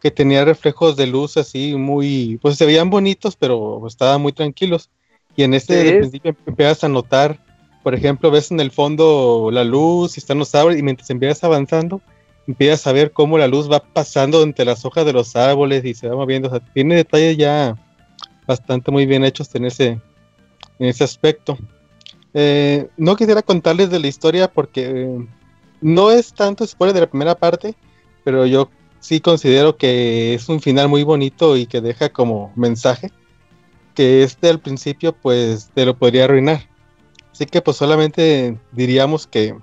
[0.00, 4.90] que tenía reflejos de luz así muy, pues se veían bonitos, pero estaban muy tranquilos.
[5.36, 7.38] Y en este de principio empiezas a notar,
[7.82, 11.44] por ejemplo, ves en el fondo la luz y están los árboles y mientras empiezas
[11.44, 12.00] avanzando,
[12.46, 15.94] empiezas a ver cómo la luz va pasando entre las hojas de los árboles y
[15.94, 16.48] se va moviendo.
[16.48, 17.76] O sea, tiene detalles ya
[18.46, 20.00] bastante muy bien hechos en ese,
[20.78, 21.56] en ese aspecto.
[22.34, 25.26] Eh, no quisiera contarles de la historia porque eh,
[25.80, 27.74] no es tanto spoiler de la primera parte,
[28.24, 28.70] pero yo
[29.00, 33.10] sí considero que es un final muy bonito y que deja como mensaje
[33.94, 36.68] que este al principio pues te lo podría arruinar.
[37.40, 39.56] Así que pues solamente diríamos que,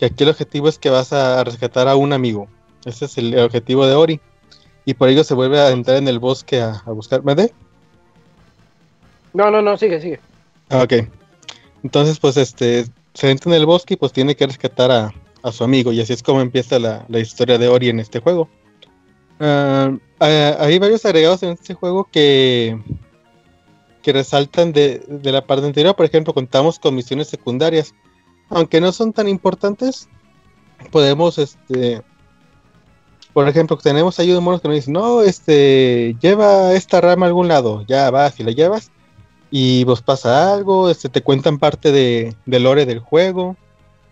[0.00, 2.48] aquí el objetivo es que vas a rescatar a un amigo.
[2.86, 4.20] Ese es el, objetivo de Ori.
[4.86, 7.22] Y por ello se vuelve a entrar en el bosque a, buscar.
[7.22, 7.52] ¿Me de?
[9.34, 10.20] No, no, no, sigue, sigue.
[10.70, 11.06] Ah, ok.
[11.82, 15.12] Entonces pues este se entra en el bosque y pues tiene que rescatar a,
[15.42, 15.92] a su amigo.
[15.92, 18.48] Y así es como empieza la, historia de Ori en este juego.
[19.38, 22.80] Ah, ah, hay varios agregados en este juego que,
[24.06, 25.96] que resaltan de, la parte anterior.
[25.96, 27.92] Por ejemplo, contamos con misiones secundarias.
[28.50, 30.08] Aunque no son tan importantes,
[30.92, 32.02] podemos, este,
[33.32, 37.48] por ejemplo, tenemos ayuda monos que nos dicen, no, este, lleva esta rama a algún
[37.48, 38.92] lado, ya vas y la llevas,
[39.50, 43.56] y vos pasa algo, este, te cuentan parte de, del lore del juego,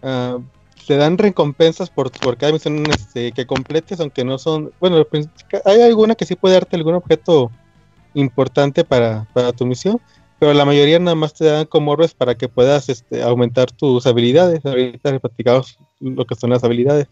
[0.03, 0.43] uh,
[0.89, 5.29] te dan recompensas por, por cada misión este, que completes, aunque no son, bueno, pues,
[5.65, 7.53] hay alguna que sí puede darte algún objeto
[8.15, 9.27] importante para,
[9.57, 10.01] tu misión,
[10.39, 14.07] pero la mayoría nada más te dan como orbes para que puedas este, aumentar tus
[14.07, 17.09] habilidades, ahorita platicamos lo que son las habilidades.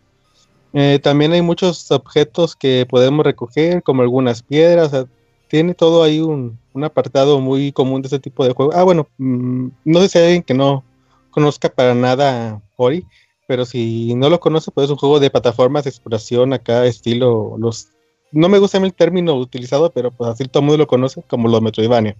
[0.74, 5.06] Eh, también hay muchos objetos que podemos recoger, como algunas piedras,
[5.48, 8.72] tiene todo ahí un, un, apartado muy común de ese tipo de juego.
[8.74, 10.82] Ah, bueno, mm, no sé si hay alguien que no
[11.30, 13.06] conozca para nada Ori,
[13.46, 17.56] pero si no lo conoce, pues es un juego de plataformas de exploración acá, estilo
[17.58, 17.88] los...
[18.32, 21.48] No me gusta el término utilizado, pero pues así todo el mundo lo conoce como
[21.48, 22.16] los Metroidvania.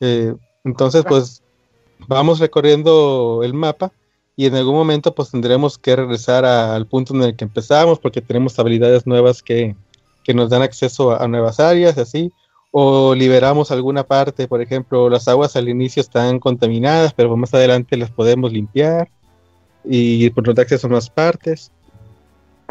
[0.00, 0.34] Eh,
[0.64, 1.42] entonces, pues
[2.08, 3.92] vamos recorriendo el mapa
[4.36, 8.20] y en algún momento pues tendremos que regresar al punto en el que empezamos porque
[8.20, 9.76] tenemos habilidades nuevas que,
[10.34, 12.32] nos dan acceso a, nuevas áreas, así,
[12.72, 17.96] o liberamos alguna parte, por ejemplo, las aguas al inicio están contaminadas, pero más adelante
[17.96, 19.08] las podemos limpiar
[19.84, 21.70] y por nos da acceso a más partes.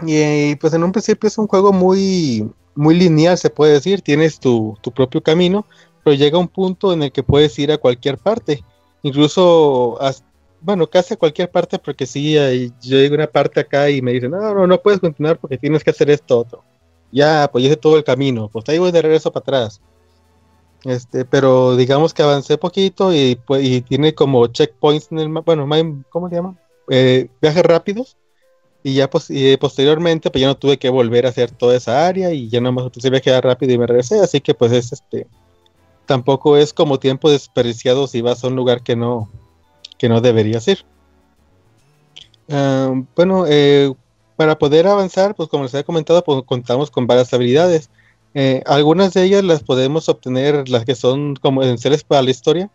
[0.08, 4.40] Y, pues en un principio es un juego muy, muy lineal, se puede decir, tienes
[4.40, 5.66] tu, tu propio camino,
[6.04, 8.64] pero llega un punto en el que puedes ir a cualquier parte,
[9.02, 9.98] incluso
[10.64, 14.14] bueno, casi a cualquier parte, porque sí, yo llego a una parte acá y me
[14.14, 16.64] dicen, no, no, no puedes continuar porque tienes que hacer esto otro.
[17.12, 19.82] Ya, pues hice todo el camino, pues ahí voy de regreso para atrás.
[20.86, 25.56] Este, pero digamos que avancé poquito y, pues, y tiene como checkpoints en el mapa,
[25.56, 26.58] bueno, ¿cómo se llama?
[26.90, 28.18] Eh, viajes rápidos.
[28.84, 29.30] Y ya pues,
[29.60, 32.92] posteriormente, pues ya no tuve que volver a hacer toda esa área y ya nomás
[32.98, 35.26] se viaje rápido y me regresé, así que pues es este,
[36.06, 39.30] tampoco es como tiempo desperdiciado si vas a un lugar que no,
[39.98, 40.86] que no debería ser.
[42.50, 43.94] Ah, bueno, eh,
[44.36, 47.90] para poder avanzar, pues como les había comentado, pues contamos con varias habilidades.
[48.34, 52.70] Eh, algunas de ellas las podemos obtener, las que son como esenciales para la historia,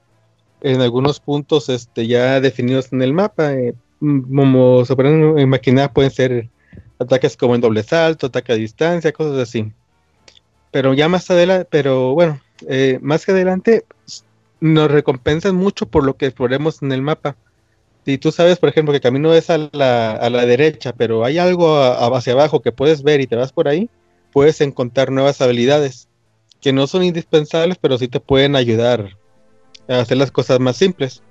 [0.61, 3.53] en algunos puntos este, ya definidos en el mapa.
[3.53, 6.49] Eh, como se pueden imaginar, pueden ser
[6.99, 9.73] ataques como en doble salto, ataque a distancia, cosas así.
[10.71, 12.41] Pero ya más adelante, pero bueno,
[13.01, 13.85] más que adelante
[14.61, 17.37] nos recompensan mucho por lo que exploremos en el mapa.
[18.05, 21.39] Si tú sabes, por ejemplo, que camino es a la, a la derecha, pero hay
[21.39, 21.79] algo
[22.15, 23.91] hacia abajo que puedes ver y te vas por ahí,
[24.33, 26.09] puedes encontrar nuevas habilidades
[26.61, 29.17] que no son indispensables, pero sí te pueden ayudar
[29.89, 31.23] a hacer las cosas más simples.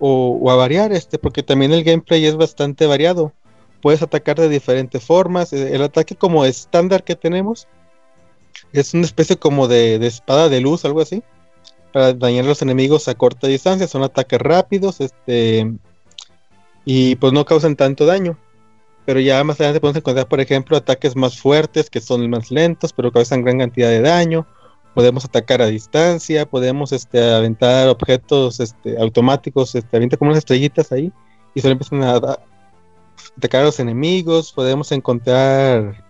[0.00, 3.32] O, a variar, este, porque también el gameplay es bastante variado.
[3.82, 5.52] Puedes atacar de diferentes formas.
[5.52, 7.68] E, el ataque como estándar que tenemos
[8.72, 11.22] es una especie como de, de espada de luz, algo así
[11.92, 13.86] para dañar a los enemigos a corta distancia.
[13.86, 15.72] Son ataques rápidos, este,
[16.84, 18.38] y pues no causan tanto daño.
[19.06, 22.92] Pero ya más adelante podemos encontrar, por ejemplo, ataques más fuertes que son más lentos,
[22.92, 24.46] pero causan gran cantidad de daño.
[24.94, 30.90] Podemos atacar a distancia, podemos este, aventar objetos este, automáticos, este, avienta como unas estrellitas
[30.90, 31.12] ahí
[31.54, 32.38] y solo empiezan a,
[33.36, 34.52] atacar a los enemigos.
[34.52, 36.04] Podemos encontrar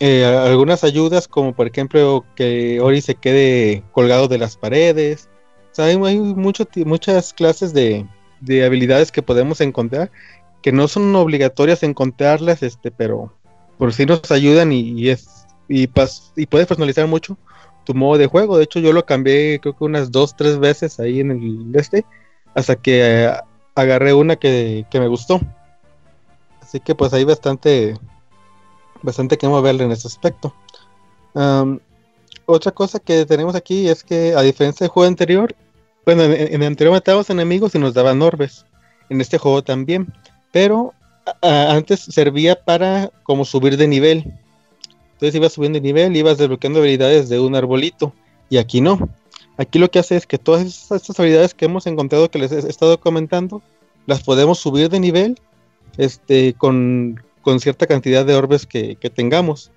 [0.00, 5.28] eh, algunas ayudas, como por ejemplo que Ori se quede colgado de las paredes.
[5.78, 8.06] hay, muchas clases de,
[8.64, 10.10] habilidades que podemos encontrar
[10.62, 13.32] que no son obligatorias encontrarlas, este, pero
[13.78, 17.38] por si nos ayudan y, es y, y puedes personalizar mucho
[17.86, 18.58] tu modo de juego.
[18.58, 22.04] De hecho, yo lo cambié creo que unas dos, tres veces ahí en el este,
[22.54, 23.32] hasta que eh,
[23.74, 25.40] agarré una que, que me gustó.
[26.60, 27.96] Así que pues hay bastante
[29.02, 30.54] bastante que moverle en ese aspecto.
[32.46, 35.54] otra cosa que tenemos aquí es que a diferencia del juego anterior,
[36.04, 38.66] bueno, en, el anterior matábamos enemigos y nos daban orbes.
[39.08, 40.12] En este juego también.
[40.52, 40.92] Pero
[41.42, 44.34] antes servía para como subir de nivel.
[45.16, 48.12] Entonces ibas subiendo de nivel, ibas desbloqueando habilidades de un arbolito.
[48.50, 49.08] Y aquí no.
[49.56, 52.58] Aquí lo que hace es que todas estas habilidades que hemos encontrado que les he
[52.68, 53.62] estado comentando,
[54.04, 55.40] las podemos subir de nivel
[55.96, 59.70] este, con, con cierta cantidad de orbes que, tengamos.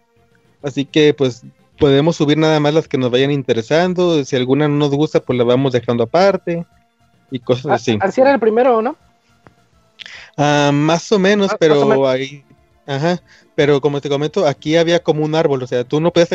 [0.62, 1.44] Así que pues
[1.80, 4.26] podemos subir nada más las que nos vayan interesando.
[4.26, 6.66] Si alguna no nos gusta, pues la vamos dejando aparte
[7.32, 7.98] y cosas ah, así.
[8.02, 8.98] Así era el primero, ¿no?
[10.36, 12.44] Ah, más o menos, pero ahí,
[12.90, 13.22] ajá,
[13.56, 16.32] pero como te comento, aquí había como un árbol, o sea, tú no puedes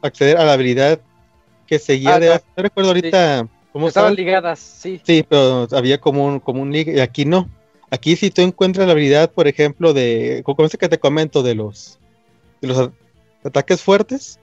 [0.00, 1.00] acceder a la habilidad
[1.66, 5.00] que seguía ah, de, no recuerdo ahorita cómo estaban ligadas, sí.
[5.02, 7.48] Sí, pero había como un, como un y aquí no.
[7.90, 11.56] Aquí si tú encuentras la habilidad, por ejemplo, de, como ese que te comento, de
[11.56, 11.98] los,
[12.60, 12.90] de los
[13.44, 14.38] ataques fuertes,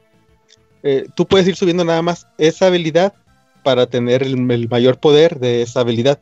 [0.83, 3.13] eh, tú puedes ir subiendo nada más esa habilidad
[3.63, 6.19] para tener el, mayor poder de esa habilidad.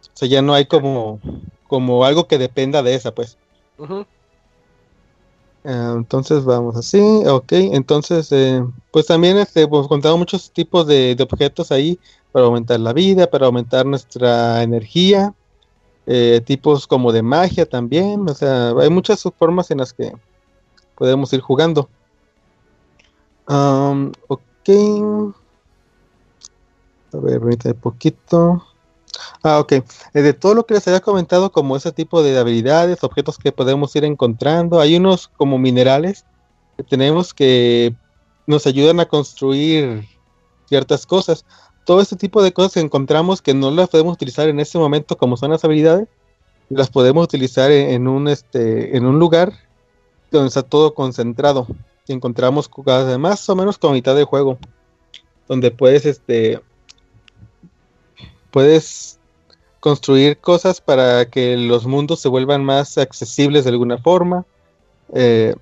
[0.00, 1.20] O sea, ya no hay como,
[1.66, 3.36] como algo que dependa de esa, pues.
[5.64, 7.52] Ah, entonces vamos así, ok.
[7.52, 8.62] Entonces, eh,
[8.92, 11.98] pues también este, hemos contado muchos tipos de, objetos ahí
[12.30, 15.34] para aumentar la vida, para aumentar nuestra energía
[16.06, 20.12] eh, tipos como de magia también, o sea, hay muchas formas en las que
[20.94, 21.88] podemos ir jugando.
[24.28, 25.34] ok.
[27.12, 28.64] A ver, un poquito.
[29.42, 29.72] Ah, ok.
[29.72, 29.84] Eh,
[30.14, 33.94] de todo lo que les había comentado, como ese tipo de habilidades, objetos que podemos
[33.96, 36.24] ir encontrando, hay unos como minerales
[36.76, 37.94] que tenemos que
[38.46, 40.06] nos ayudan a construir
[40.68, 41.44] ciertas cosas.
[41.84, 45.16] todo este tipo de cosas que encontramos que no las podemos utilizar en ese momento
[45.16, 46.08] como son las habilidades,
[46.68, 49.52] las podemos utilizar en, un este en un lugar
[50.30, 51.66] donde está todo concentrado.
[52.08, 52.70] Y encontramos
[53.18, 54.58] más o menos con mitad de juego.
[55.48, 56.60] Donde puedes este
[58.56, 59.18] puedes
[59.80, 64.46] construir cosas para que los mundos se vuelvan más accesibles de alguna forma.
[65.12, 65.54] Eh,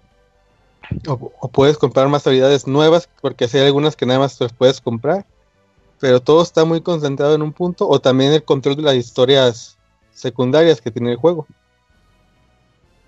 [1.08, 5.26] o, puedes comprar más habilidades nuevas, porque hay algunas que nada más las puedes comprar.
[5.98, 7.88] Pero todo está muy concentrado en un punto.
[7.88, 9.76] O también el control de las historias
[10.12, 11.48] secundarias que tiene el juego.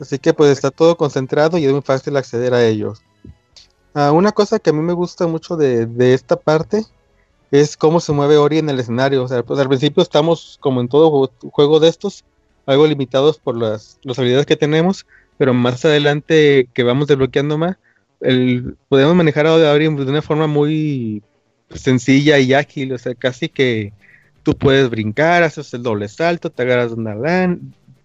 [0.00, 3.02] Así que pues está todo concentrado y es muy fácil acceder a ellos.
[3.94, 6.84] Ah, una cosa que a mí me gusta mucho de, esta parte
[7.50, 9.24] es cómo se mueve Ori en el escenario.
[9.24, 12.24] O sea, pues al principio estamos como en todo juego, de estos,
[12.66, 15.06] algo limitados por las, habilidades que tenemos,
[15.38, 17.76] pero más adelante que vamos desbloqueando más,
[18.20, 21.22] el, podemos manejar a Ori de una forma muy
[21.70, 23.92] sencilla y ágil, o sea, casi que
[24.42, 27.14] tú puedes brincar, haces el doble salto, te agarras una,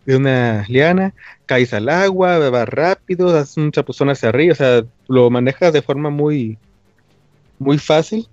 [0.06, 1.14] de una liana,
[1.46, 5.82] caes al agua, vas rápido, haces un chapuzón hacia arriba, o sea, lo manejas de
[5.82, 6.58] forma muy,
[7.60, 8.28] muy fácil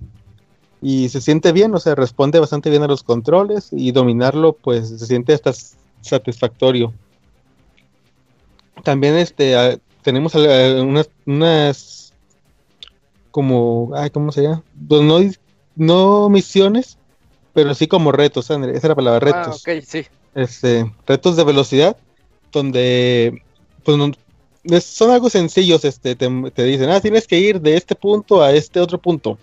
[0.81, 4.89] y se siente bien, o sea, responde bastante bien a los controles y dominarlo, pues
[4.89, 5.53] se siente hasta
[6.01, 6.93] satisfactorio.
[8.85, 12.13] También este tenemos unas, unas
[13.31, 14.63] como, ay, ¿cómo se llama?
[14.89, 15.19] Pues no,
[15.77, 16.99] no misiones,
[17.53, 19.65] pero sí como retos, André, esa era la palabra, ah, retos.
[19.67, 20.07] Ah, ok, sí.
[20.35, 21.97] Este, retos de velocidad,
[22.53, 23.43] donde
[23.85, 28.53] pues, son algo sencillos, este, te, dicen, ah, tienes que ir de este punto a
[28.53, 29.39] este otro punto.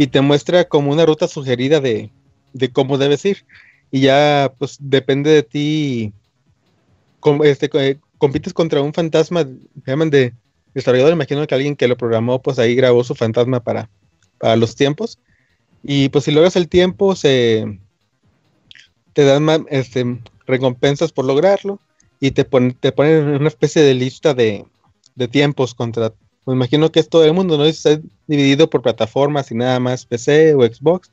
[0.00, 2.10] Y te muestra como una ruta sugerida de,
[2.54, 3.44] de cómo debes ir.
[3.90, 6.14] Y ya, pues, depende de ti.
[7.44, 9.46] este, eh, compites contra un fantasma,
[9.86, 10.32] llaman de
[10.72, 13.90] desarrollador, imagino que alguien que lo programó, pues ahí grabó su fantasma para,
[14.38, 15.18] para los tiempos.
[15.82, 17.78] Y pues si logras el tiempo, se
[19.12, 21.78] te dan este, recompensas por lograrlo
[22.20, 24.64] y te, ponen te ponen una especie de lista de,
[25.30, 26.14] tiempos contra...
[26.46, 27.64] Me imagino que es todo el mundo, ¿no?
[27.64, 31.10] Está dividido por plataformas y nada más PC o Xbox.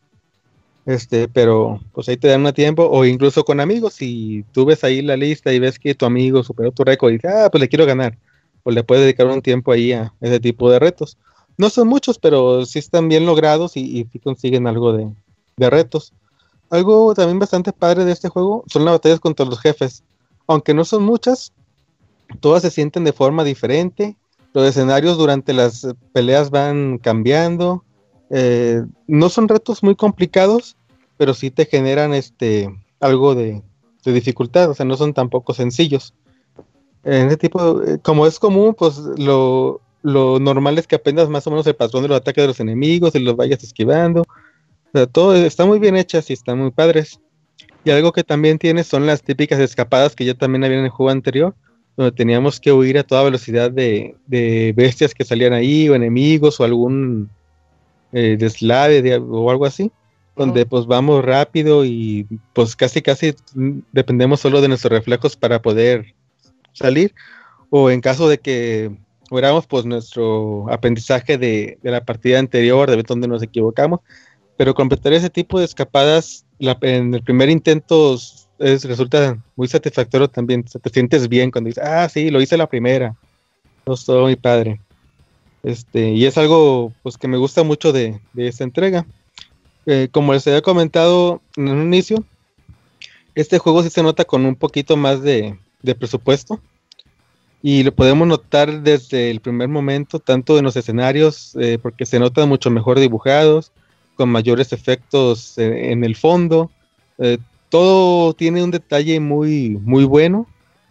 [0.86, 4.86] Este, pero pues ahí te dan un tiempo, o incluso con amigos, si tú ves
[4.86, 7.60] ahí la lista y ves que tu amigo superó tu récord y dices, ah, pues
[7.60, 8.18] le quiero ganar,
[8.64, 11.18] pues le puedes dedicar un tiempo ahí a ese tipo de retos.
[11.58, 15.10] No son muchos, pero sí están bien logrados y, sí consiguen algo de,
[15.58, 16.14] retos.
[16.70, 20.04] Algo también bastante padre de este juego son las batallas contra los jefes.
[20.48, 21.52] Aunque no son muchas,
[22.40, 24.16] todas se sienten de forma diferente.
[24.58, 27.84] Los escenarios durante las peleas van cambiando.
[28.32, 30.76] Eh, no son retos muy complicados,
[31.16, 32.68] pero sí te generan este
[33.00, 33.62] algo de,
[34.04, 34.72] dificultad.
[34.72, 36.16] O sea, no son tampoco sencillos.
[37.04, 41.46] En ese tipo, eh, como es común, pues lo, lo normal es que aprendas más
[41.46, 44.22] o menos el patrón de los ataques de los enemigos y los vayas esquivando.
[44.22, 47.20] O sea, todo está muy bien hechas y están muy padres.
[47.84, 50.90] Y algo que también tiene son las típicas escapadas que ya también había en el
[50.90, 51.54] juego anterior,
[51.98, 54.16] donde teníamos que huir a toda velocidad de,
[54.76, 57.30] bestias que salían ahí, o enemigos, o algún
[58.14, 59.92] eh, deslave o algo así,
[60.36, 63.34] donde pues vamos rápido y pues casi casi
[63.92, 66.14] dependemos solo de nuestros reflejos para poder
[66.72, 67.16] salir,
[67.72, 68.96] o en caso de que
[69.28, 74.02] fuéramos pues nuestro aprendizaje de, la partida anterior, de ver dónde nos equivocamos,
[74.56, 78.18] pero completar ese tipo de escapadas en el primer intento
[78.60, 82.68] es, resulta muy satisfactorio también, te sientes bien cuando dices, ah, sí, lo hice la
[82.68, 83.16] primera,
[83.86, 84.80] no soy muy padre.
[85.64, 89.06] Este, y es algo pues que me gusta mucho de, esta entrega.
[89.86, 92.24] Eh, como les había comentado en un inicio,
[93.36, 96.62] este juego sí se nota con un poquito más de, de presupuesto
[97.62, 102.20] y lo podemos notar desde el primer momento, tanto en los escenarios, eh, porque se
[102.20, 103.72] notan mucho mejor dibujados,
[104.16, 106.72] con mayores efectos en, el fondo.
[107.18, 107.38] Eh,
[107.70, 110.48] todo tiene un detalle muy, muy bueno.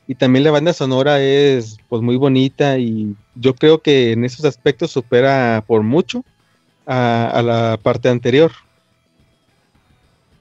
[0.09, 4.45] Y también la banda sonora es pues muy bonita y yo creo que en esos
[4.45, 6.25] aspectos supera por mucho
[6.87, 8.53] a la parte anterior.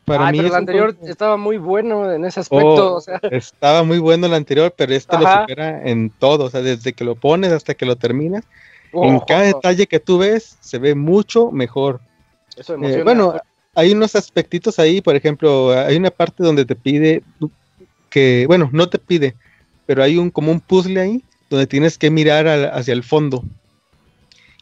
[0.06, 2.98] Para mí pero el anterior estaba muy bueno en ese aspecto.
[2.98, 3.02] Oh,
[3.32, 6.46] estaba muy bueno el anterior, pero este lo supera en todo.
[6.46, 8.44] O sea, desde que lo pones hasta que lo terminas.
[8.94, 9.26] en oh.
[9.26, 12.02] cada detalle que tú ves, se ve mucho mejor.
[12.56, 13.36] Eso eh, bueno,
[13.76, 17.22] hay unos aspectitos ahí, por ejemplo, hay una parte donde te pide
[18.10, 19.36] que, bueno, no te pide,
[19.86, 23.44] pero hay un como un puzzle ahí donde tienes que mirar hacia el fondo.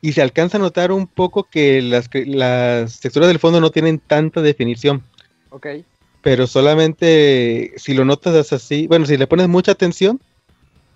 [0.02, 3.99] Y se alcanza a notar un poco que las, las texturas del fondo no tienen
[3.99, 5.02] tanta definición.
[5.49, 5.68] Ok.
[6.22, 10.19] Pero solamente si lo notas así, bueno, si le pones mucha atención,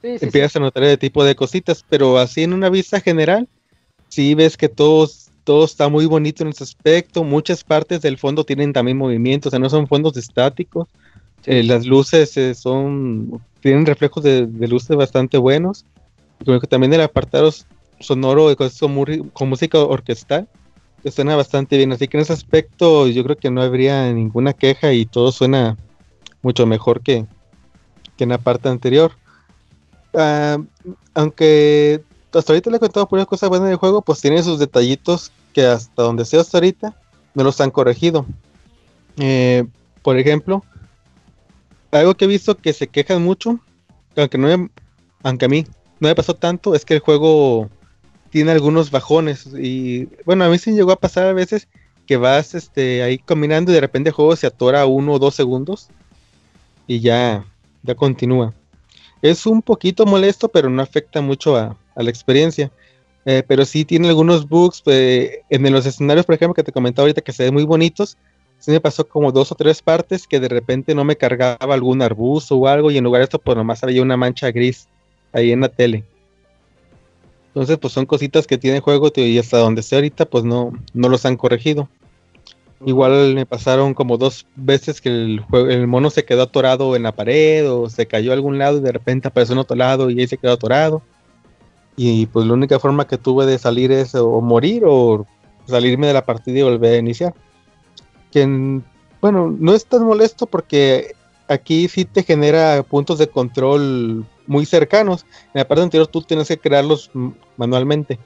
[0.02, 3.48] empiezas a notar ese tipo de cositas, pero así en una vista general,
[4.10, 5.08] si ves que todo
[5.48, 7.24] todo está muy bonito en ese aspecto.
[7.24, 10.90] Muchas partes del fondo tienen también movimiento, o sea, no son fondos estáticos.
[11.46, 15.86] Eh, las luces eh, son tienen reflejos de, luces bastante buenos.
[16.68, 17.50] También el apartado
[18.02, 18.70] sonoro con,
[19.32, 20.50] con música orquestal
[21.02, 21.94] que suena bastante bien.
[21.94, 25.78] Así que en ese aspecto yo creo que no habría ninguna queja y todo suena
[26.42, 27.26] mucho mejor que,
[28.18, 29.14] que en la parte anterior.
[30.14, 30.58] Ah,
[31.14, 32.04] aunque
[32.34, 35.32] hasta ahorita le he contado por una cosa buena del juego, pues tiene sus detallitos
[35.54, 36.96] que hasta donde sea hasta ahorita
[37.34, 38.26] no los han corregido.
[39.18, 39.66] Eh,
[40.02, 40.64] por ejemplo,
[41.92, 43.60] algo que he visto que se quejan mucho,
[44.16, 44.70] aunque no
[45.24, 45.66] aunque a mí
[46.00, 47.70] no me pasó tanto, es que el juego
[48.30, 51.68] tiene algunos bajones y bueno, a mí sí llegó a pasar a veces
[52.06, 55.36] que vas este ahí combinando y de repente el juego se atora uno o dos
[55.36, 55.90] segundos
[56.86, 57.46] y ya
[57.84, 58.54] ya continúa.
[59.22, 62.72] Es un poquito molesto, pero no afecta mucho a, la experiencia.
[63.26, 67.04] Eh, pero sí tiene algunos bugs eh, en los escenarios, por ejemplo, que te comentaba
[67.04, 68.18] ahorita que se ven muy bonitos.
[68.58, 72.02] Sí me pasó como dos o tres partes que de repente no me cargaba algún
[72.02, 74.88] arbusto o algo y en lugar de esto pues nomás había una mancha gris
[75.34, 76.06] ahí en la tele.
[77.48, 80.72] Entonces pues son cositas que tiene el juego y hasta donde sé ahorita pues no,
[80.94, 81.90] no los han corregido.
[82.86, 87.12] Igual me pasaron como dos veces que el, el mono se quedó atorado en la
[87.12, 90.20] pared o se cayó a algún lado y de repente apareció en otro lado y
[90.20, 91.02] ahí se quedó atorado.
[91.98, 95.26] Y pues la única forma que tuve de salir es o morir o
[95.66, 97.34] salirme de la partida y volver a iniciar.
[98.32, 98.82] Que
[99.20, 101.16] bueno, no es tan molesto porque
[101.48, 105.26] aquí sí te genera puntos de control muy cercanos.
[105.54, 107.10] En la parte anterior tú tienes que crearlos
[107.58, 108.20] manualmente.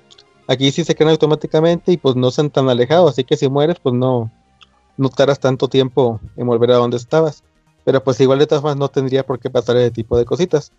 [0.47, 3.77] Aquí sí se crean automáticamente y pues no son tan alejados, así que si mueres
[3.81, 4.29] pues no,
[4.97, 7.41] no tardas tanto tiempo en volver a donde estabas.
[7.85, 10.73] Pero pues igual de todas formas no tendría por qué pasar ese tipo de cositas.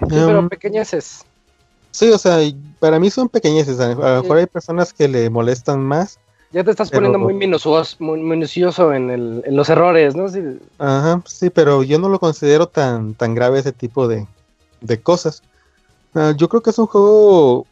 [0.00, 1.24] Sí, pero em, pequeñeces.
[1.90, 2.38] Sí, o sea,
[2.78, 3.80] para mí son pequeñeces.
[3.80, 6.18] A lo mejor hay personas que le molestan más.
[6.52, 10.28] Ya te estás poniendo muy minucioso, muy minucioso en, el, en, los errores, ¿no?
[10.28, 10.40] Sí.
[10.78, 14.26] Ajá, sí, pero yo no lo considero tan, tan grave ese tipo de,
[14.80, 15.42] de cosas.
[16.14, 17.66] Ah, yo creo que es un juego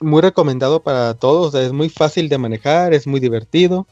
[0.00, 3.86] muy recomendado para todos, es muy fácil de manejar, es muy divertido.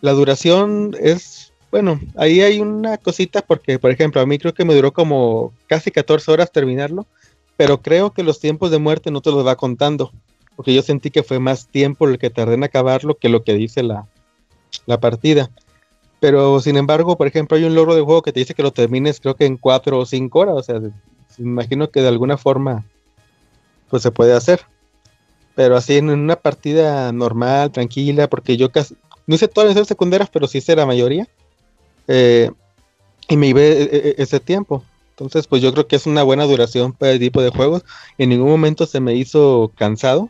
[0.00, 4.64] La duración es, bueno, ahí hay una cosita porque, por ejemplo, a mí creo que
[4.64, 7.06] me duró como casi 14 horas terminarlo,
[7.58, 10.10] pero creo que los tiempos de muerte no te los va contando,
[10.56, 13.52] porque yo sentí que fue más tiempo el que tardé en acabarlo que lo que
[13.52, 14.08] dice la,
[14.86, 15.50] la partida.
[16.18, 18.72] Pero sin embargo, por ejemplo, hay un logro de juego que te dice que lo
[18.72, 20.80] termines creo que en 4 o 5 horas, o sea,
[21.36, 22.86] imagino que de alguna forma
[23.90, 24.64] pues se puede hacer
[25.58, 28.94] pero así en una partida normal, tranquila, porque yo casi,
[29.26, 31.26] no hice todas las secundarias, pero sí hice la mayoría,
[32.06, 32.52] eh,
[33.28, 34.84] y me iba e, e, ese tiempo.
[35.18, 37.84] Entonces, pues yo creo que es una buena duración para el tipo de juegos.
[38.18, 40.28] En ningún momento se me hizo cansado.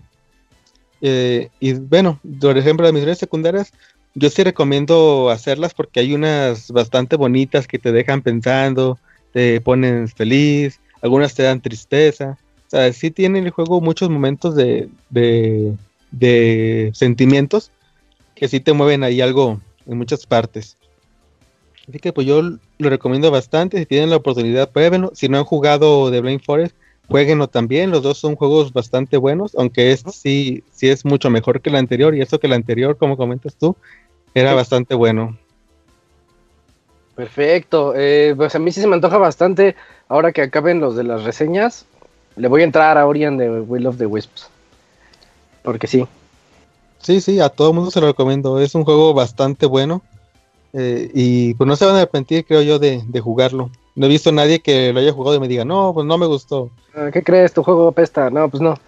[1.02, 3.70] Eh, y bueno, por ejemplo, las misiones secundarias,
[4.14, 8.98] yo sí recomiendo hacerlas porque hay unas bastante bonitas que te dejan pensando,
[9.34, 12.38] te ponen feliz, algunas te dan tristeza.
[12.66, 17.72] O sea, sí tiene el juego muchos momentos de, de, sentimientos
[18.34, 20.78] que sí te mueven ahí algo en muchas partes.
[21.88, 23.78] Así que pues yo lo recomiendo bastante.
[23.78, 25.10] Si tienen la oportunidad, pruébenlo.
[25.14, 26.76] Si no han jugado The Blind Forest,
[27.08, 27.90] jueguenlo también.
[27.90, 31.76] Los dos son juegos bastante buenos, aunque este sí, sí es mucho mejor que el
[31.76, 32.14] anterior.
[32.14, 33.74] Y eso que el anterior, como comentas tú,
[34.34, 35.38] era bastante bueno.
[37.14, 37.94] Perfecto.
[37.96, 39.74] Eh, pues a mí sí se me antoja bastante
[40.08, 41.86] ahora que acaben los de las reseñas.
[42.36, 44.50] Le voy a entrar a Orion de Will of the Wisps.
[45.62, 46.06] Porque sí.
[46.98, 48.60] Sí, sí, a todo el mundo se lo recomiendo.
[48.60, 50.02] Es un juego bastante bueno.
[50.80, 53.68] Eh, y pues no se van a arrepentir, creo yo, de, jugarlo.
[53.96, 56.16] No he visto a nadie que lo haya jugado y me diga, no, pues no
[56.18, 56.70] me gustó.
[56.94, 57.52] Ah, ¿Qué crees?
[57.52, 58.30] Tu juego apesta.
[58.30, 58.78] No, pues no.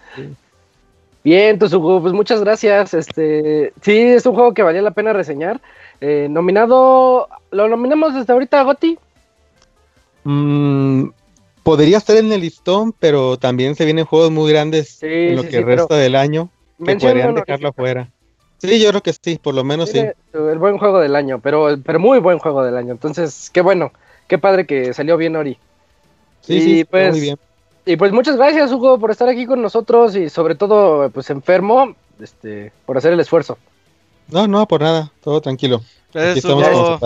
[1.21, 2.93] Bien, juego, pues muchas gracias.
[2.93, 5.59] Este, sí, es un juego que valía la pena reseñar.
[5.99, 8.97] Eh, nominado, ¿lo nominamos desde ahorita, Goti?
[10.23, 11.09] Mm,
[11.61, 15.59] podría estar en el listón, pero también se vienen juegos muy grandes en lo que
[15.59, 16.49] resta del año
[16.85, 18.09] que podrían dejarlo afuera.
[18.61, 20.03] Sí, yo creo que sí, por lo menos sí.
[20.33, 22.91] El buen juego del año, pero, pero muy buen juego del año.
[22.91, 23.91] Entonces, qué bueno,
[24.27, 25.57] qué padre que salió bien Ori.
[26.41, 27.39] Sí, sí, pues, muy bien.
[27.87, 31.95] Y pues muchas gracias, Hugo, por estar aquí con nosotros y sobre todo, pues enfermo,
[32.19, 33.57] este, por hacer el esfuerzo.
[34.27, 35.81] No, no, por nada, todo tranquilo.
[36.13, 36.99] Gracias, Hugo.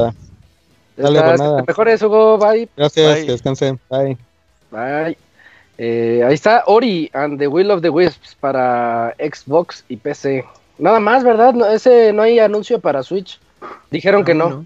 [0.98, 1.64] Dale, por nada.
[1.66, 2.68] Mejores, Hugo, bye.
[2.76, 4.18] Gracias, que descansen, bye.
[5.78, 10.44] Eh, ahí está Ori and the Will of the Wisps para Xbox y PC.
[10.78, 11.54] Nada más, ¿verdad?
[11.54, 13.40] No, ese no hay anuncio para Switch.
[13.92, 14.66] Dijeron que no.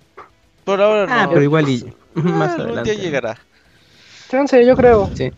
[0.64, 1.30] Por ahora ah, no.
[1.30, 3.38] pero igual y más llegará.
[4.30, 5.10] chance, yo creo.
[5.16, 5.32] Sí.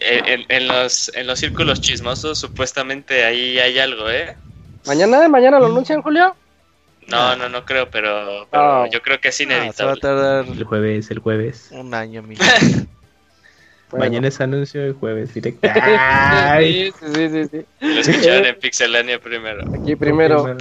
[0.00, 4.36] En, los, en los círculos chismosos, supuestamente ahí hay algo, ¿eh?
[4.86, 5.28] ¿Mañana?
[5.28, 6.34] ¿Mañana lo anuncian, Julio?
[7.08, 8.86] No, no, no creo, pero, ah.
[8.90, 10.00] yo creo que es inevitable.
[10.52, 11.68] El jueves, el jueves.
[11.72, 12.36] Un año, mi
[13.92, 15.68] Mañana es anuncio el jueves directo.
[16.60, 17.66] sí, sí, sí, sí.
[17.80, 19.64] Lo escucharon en Pixelania primero.
[19.74, 20.56] Aquí primero.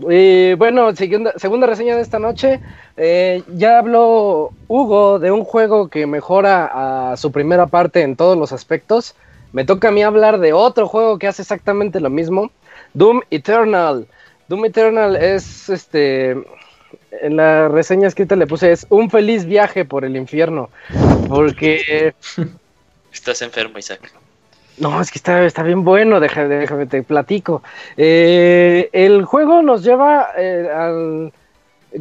[0.00, 2.60] Y bueno, segunda, segunda reseña de esta noche.
[2.96, 8.38] Eh, ya habló Hugo de un juego que mejora a su primera parte en todos
[8.38, 9.16] los aspectos.
[9.52, 12.50] Me toca a mí hablar de otro juego que hace exactamente lo mismo.
[12.94, 14.06] Doom Eternal.
[14.48, 16.36] Doom Eternal es este.
[17.10, 20.70] En la reseña escrita le puse es un feliz viaje por el infierno.
[21.28, 22.14] Porque.
[23.12, 24.12] Estás enfermo, Isaac.
[24.78, 27.62] No, es que está, está bien bueno, déjame, déjame te platico.
[27.96, 31.32] Eh, el juego nos lleva eh, al.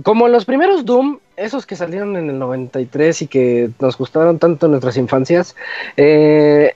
[0.04, 4.66] Como los primeros Doom, esos que salieron en el 93 y que nos gustaron tanto
[4.66, 5.56] en nuestras infancias,
[5.96, 6.76] eh,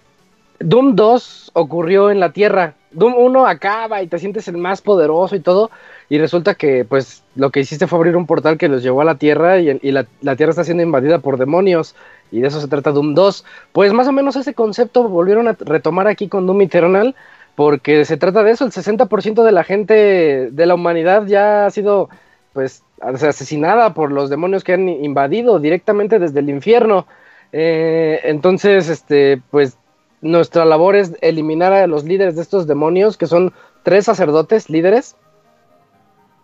[0.60, 2.76] Doom 2 ocurrió en la Tierra.
[2.92, 5.72] Doom 1 acaba y te sientes el más poderoso y todo,
[6.12, 9.06] y resulta que pues lo que hiciste fue abrir un portal que los llevó a
[9.06, 10.06] la Tierra y, la,
[10.36, 11.96] Tierra está siendo invadida por demonios,
[12.34, 13.46] y de eso se trata Doom 2.
[13.72, 17.16] Pues más o menos ese concepto volvieron a retomar aquí con Doom Eternal,
[17.56, 21.70] porque se trata de eso, el 60% de la gente de la humanidad ya ha
[21.70, 22.10] sido
[22.52, 27.08] pues asesinada por los demonios que han invadido directamente desde el infierno.
[27.54, 29.78] Eh, entonces, este, pues
[30.20, 35.16] nuestra labor es eliminar a los líderes de estos demonios, que son tres sacerdotes líderes.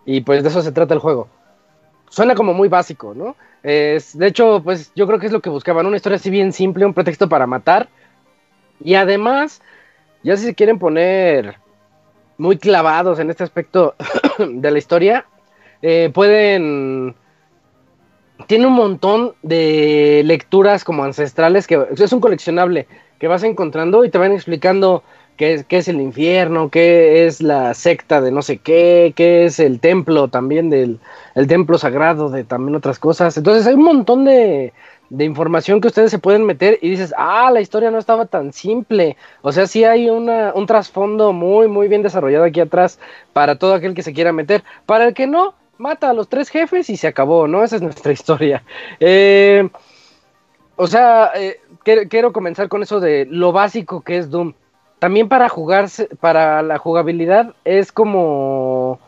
[0.08, 1.28] Y pues de eso se trata el juego.
[2.10, 3.36] Suena como muy básico, ¿no?
[3.62, 6.54] Es, de hecho, pues yo creo que es lo que buscaban, una historia así bien
[6.54, 7.90] simple, un pretexto para matar.
[8.82, 9.62] Y además,
[10.24, 11.58] ya si se quieren poner
[12.38, 13.96] muy clavados en este aspecto
[14.40, 15.26] de la historia,
[15.82, 17.14] eh, pueden...
[18.46, 22.88] Tiene un montón de lecturas como ancestrales que es un coleccionable
[23.20, 25.04] que vas encontrando y te van explicando
[25.38, 29.46] qué es, qué es el infierno, qué es la secta de no sé qué, qué
[29.46, 31.00] es el templo también del
[31.36, 33.38] el templo sagrado de también otras cosas.
[33.38, 34.74] Entonces hay un montón de,
[35.10, 38.52] de información que ustedes se pueden meter y dices, ah, la historia no estaba tan
[38.54, 39.16] simple.
[39.42, 43.00] O sea, sí hay una, un trasfondo muy, muy bien desarrollado aquí atrás
[43.34, 44.64] para todo aquel que se quiera meter.
[44.86, 47.64] Para el que no, mata a los tres jefes y se acabó, ¿no?
[47.64, 48.64] Esa es nuestra historia.
[49.00, 49.70] Eh,
[50.76, 54.54] o sea, eh, quiero, comenzar con eso de lo básico que es Doom.
[55.00, 59.00] También para jugarse, para la jugabilidad es como,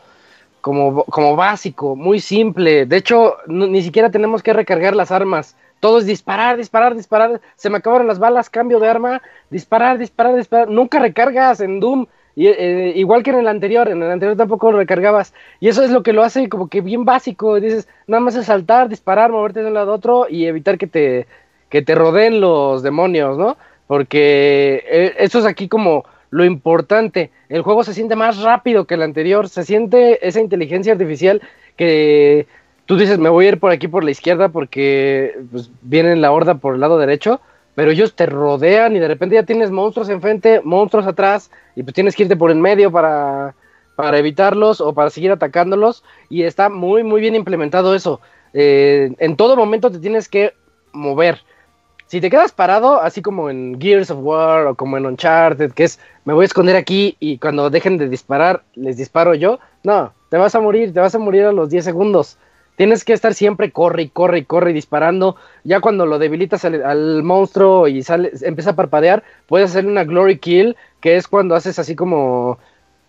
[0.60, 2.86] como, como básico, muy simple.
[2.86, 5.56] De hecho, ni siquiera tenemos que recargar las armas.
[5.80, 7.40] Todo es disparar, disparar, disparar.
[7.56, 10.68] Se me acabaron las balas, cambio de arma, disparar, disparar, disparar.
[10.68, 12.06] Nunca recargas en Doom.
[12.36, 15.34] Y, eh, igual que en el anterior, en el anterior tampoco recargabas.
[15.58, 17.58] Y eso es lo que lo hace como que bien básico.
[17.58, 20.86] Dices, nada más es saltar, disparar, moverte de un lado a otro y evitar que
[20.86, 21.26] te,
[21.70, 23.56] que te rodeen los demonios, ¿no?
[23.90, 27.32] Porque eh, eso es aquí como lo importante.
[27.48, 31.42] El juego se siente más rápido que el anterior, se siente esa inteligencia artificial
[31.76, 32.46] que
[32.86, 36.30] tú dices, me voy a ir por aquí por la izquierda porque pues, viene la
[36.30, 37.40] horda por el lado derecho,
[37.74, 41.92] pero ellos te rodean y de repente ya tienes monstruos enfrente, monstruos atrás, y pues
[41.92, 43.56] tienes que irte por el medio para,
[43.96, 48.20] para evitarlos o para seguir atacándolos, y está muy, muy bien implementado eso.
[48.54, 50.52] Eh, en todo momento te tienes que
[50.92, 51.40] mover
[52.10, 55.84] si te quedas parado, así como en Gears of War o como en Uncharted, que
[55.84, 60.12] es me voy a esconder aquí y cuando dejen de disparar, les disparo yo, no,
[60.28, 62.36] te vas a morir, te vas a morir a los 10 segundos.
[62.74, 65.36] Tienes que estar siempre corre y corre y corre disparando.
[65.62, 70.38] Ya cuando lo debilitas al, monstruo y sale, empieza a parpadear, puedes hacerle una glory
[70.38, 72.58] kill, que es cuando haces así como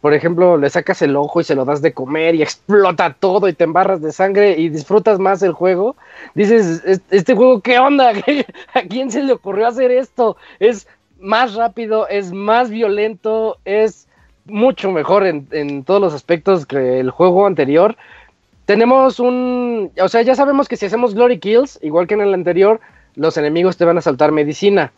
[0.01, 3.47] por ejemplo, le sacas el ojo y se lo das de comer y explota todo
[3.47, 5.95] y te embarras de sangre y disfrutas más el juego,
[6.33, 8.11] dices, este juego, ¿qué onda?
[8.73, 10.37] ¿A quién se le ocurrió hacer esto?
[10.59, 10.87] Es
[11.19, 14.07] más rápido, es más violento, es
[14.45, 17.95] mucho mejor en, todos los aspectos que el juego anterior.
[18.65, 22.33] Tenemos un, o sea, ya sabemos que si hacemos Glory Kills, igual que en el
[22.33, 22.79] anterior,
[23.15, 24.91] los enemigos te van a saltar medicina.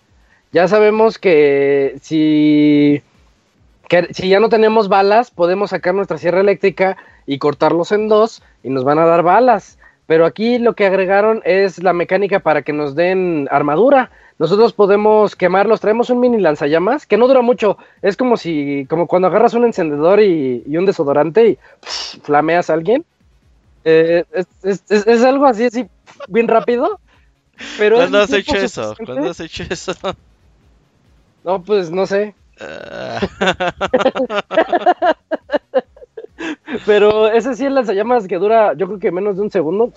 [0.53, 3.01] Ya sabemos que si
[4.11, 8.69] si ya no tenemos balas, podemos sacar nuestra sierra eléctrica y cortarlos en dos y
[8.69, 9.77] nos van a dar balas.
[10.07, 14.11] Pero aquí lo que agregaron es la mecánica para que nos den armadura.
[14.39, 17.77] Nosotros podemos quemarlos, traemos un mini lanzallamas que no dura mucho.
[18.01, 21.57] Es como si, como cuando agarras un encendedor y, un desodorante y
[22.23, 23.05] flameas a alguien.
[23.85, 24.23] Eh,
[24.63, 25.87] es, algo así, así,
[26.27, 26.99] bien rápido.
[27.77, 28.95] Pero ¿Cuándo has hecho eso?
[29.05, 29.93] ¿Cuándo has hecho eso?
[31.43, 32.33] No, pues no sé.
[36.85, 39.93] Pero ese sí es lanzallamas que dura, yo creo que menos de un segundo.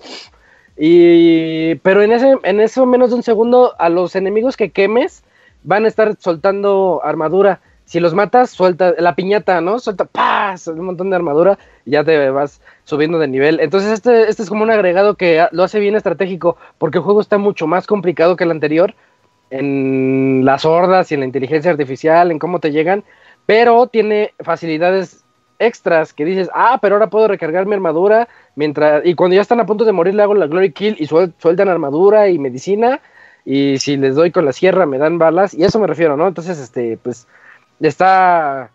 [0.77, 5.23] Y, pero en ese, en eso menos de un segundo, a los enemigos que quemes
[5.63, 7.61] van a estar soltando armadura.
[7.85, 9.79] Si los matas, suelta la piñata, ¿no?
[9.79, 10.67] Suelta, ¡paz!
[10.67, 13.61] Un montón de armadura y ya te vas subiendo de nivel.
[13.61, 17.21] Entonces, este, este es como un agregado que lo hace bien estratégico, porque el juego
[17.21, 18.93] está mucho más complicado que el anterior
[19.49, 23.03] en las hordas y en la inteligencia artificial, en cómo te llegan,
[23.45, 25.23] pero tiene facilidades
[25.59, 29.59] extras que dices, ah, pero ahora puedo recargar mi armadura mientras y cuando ya están
[29.59, 33.01] a punto de morir le hago la glory kill y sueltan armadura y medicina
[33.43, 36.27] y si les doy con la sierra me dan balas y eso me refiero, ¿no?
[36.27, 37.27] Entonces, este, pues
[37.79, 38.69] está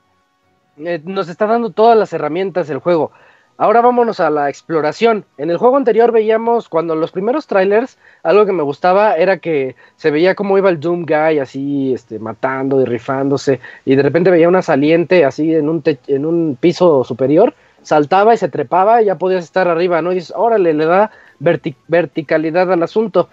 [0.79, 3.13] eh, nos está dando todas las herramientas el juego.
[3.59, 5.25] Ahora vámonos a la exploración.
[5.39, 9.77] En el juego anterior veíamos, cuando los primeros trailers, algo que me gustaba era que
[9.97, 14.31] se veía cómo iba el Doom Guy así, este, matando y rifándose, y de repente
[14.31, 19.07] veía una saliente así en un, en un piso superior, saltaba y se trepaba y
[19.07, 20.13] ya podías estar arriba, ¿no?
[20.13, 23.29] Y dices, órale, le da verticalidad al asunto.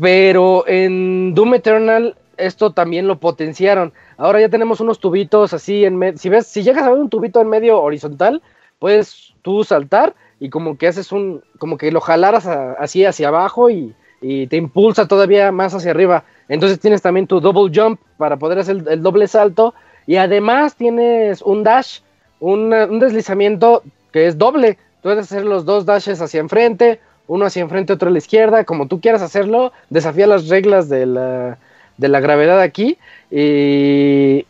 [0.00, 3.92] Pero en Doom Eternal esto también lo potenciaron.
[4.16, 6.18] Ahora ya tenemos unos tubitos así en medio.
[6.18, 8.42] Si ves, si llegas a ver un tubito en medio horizontal,
[8.82, 13.70] puedes tú saltar y como que haces un, como que lo jalaras así hacia abajo
[13.70, 16.22] y, te impulsa todavía más hacia arriba.
[16.48, 19.74] Entonces tienes también tu double jump para poder hacer el, doble salto
[20.06, 22.00] y además tienes un dash,
[22.38, 23.82] un deslizamiento
[24.12, 24.78] que es doble.
[25.02, 28.86] Puedes hacer los dos dashes hacia enfrente, uno hacia enfrente, otro a la izquierda, como
[28.86, 31.58] tú quieras hacerlo, desafía las reglas de la,
[31.98, 32.96] de la gravedad aquí
[33.28, 34.46] y,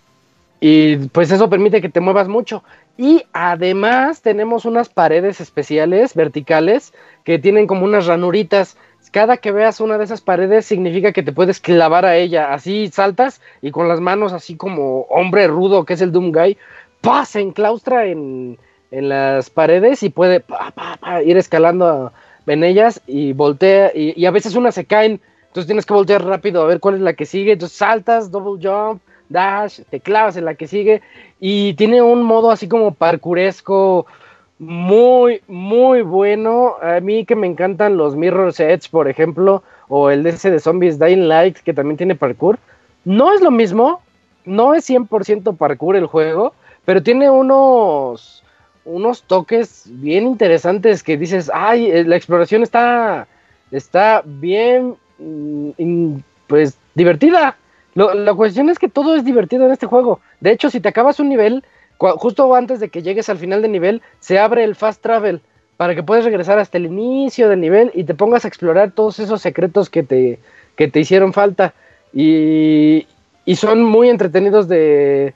[0.60, 2.62] y pues eso permite que te muevas mucho.
[2.96, 6.92] Y además tenemos unas paredes especiales, verticales,
[7.24, 8.76] que tienen como unas ranuritas.
[9.10, 12.52] Cada que veas una de esas paredes significa que te puedes clavar a ella.
[12.54, 16.56] Así saltas y con las manos así como hombre rudo que es el Doom Guy,
[17.00, 17.24] ¡pah!
[17.24, 18.58] se enclaustra en,
[18.90, 20.44] en las paredes y puede
[21.24, 22.12] ir escalando
[22.46, 23.90] en ellas y voltea.
[23.94, 27.00] Y, a veces unas se caen, entonces tienes que voltear rápido a ver cuál es
[27.00, 27.52] la que sigue.
[27.52, 31.02] Entonces saltas, double jump, dash, te clavas en la que sigue
[31.44, 34.06] y tiene un modo así como parkouresco
[34.60, 36.76] muy, muy bueno.
[36.80, 41.00] A mí que me encantan los Mirror Sets, por ejemplo, o el ese de Zombies
[41.00, 42.60] Dying Light, que también tiene parkour.
[43.04, 44.00] No es lo mismo,
[44.44, 46.54] no es 100% parkour el juego,
[46.84, 48.44] pero tiene unos,
[48.84, 53.26] unos toques bien interesantes que dices, ay, eh, la exploración está,
[53.72, 57.56] está bien, mm, pues divertida.
[57.94, 60.20] La cuestión es que todo es divertido en este juego.
[60.40, 61.64] De hecho, si te acabas un nivel,
[61.98, 65.40] justo antes de que llegues al final del nivel, se abre el fast travel
[65.76, 69.18] para que puedas regresar hasta el inicio del nivel y te pongas a explorar todos
[69.18, 70.38] esos secretos que te,
[70.76, 71.74] que te hicieron falta.
[72.12, 73.06] Y,
[73.44, 75.34] y son muy entretenidos de,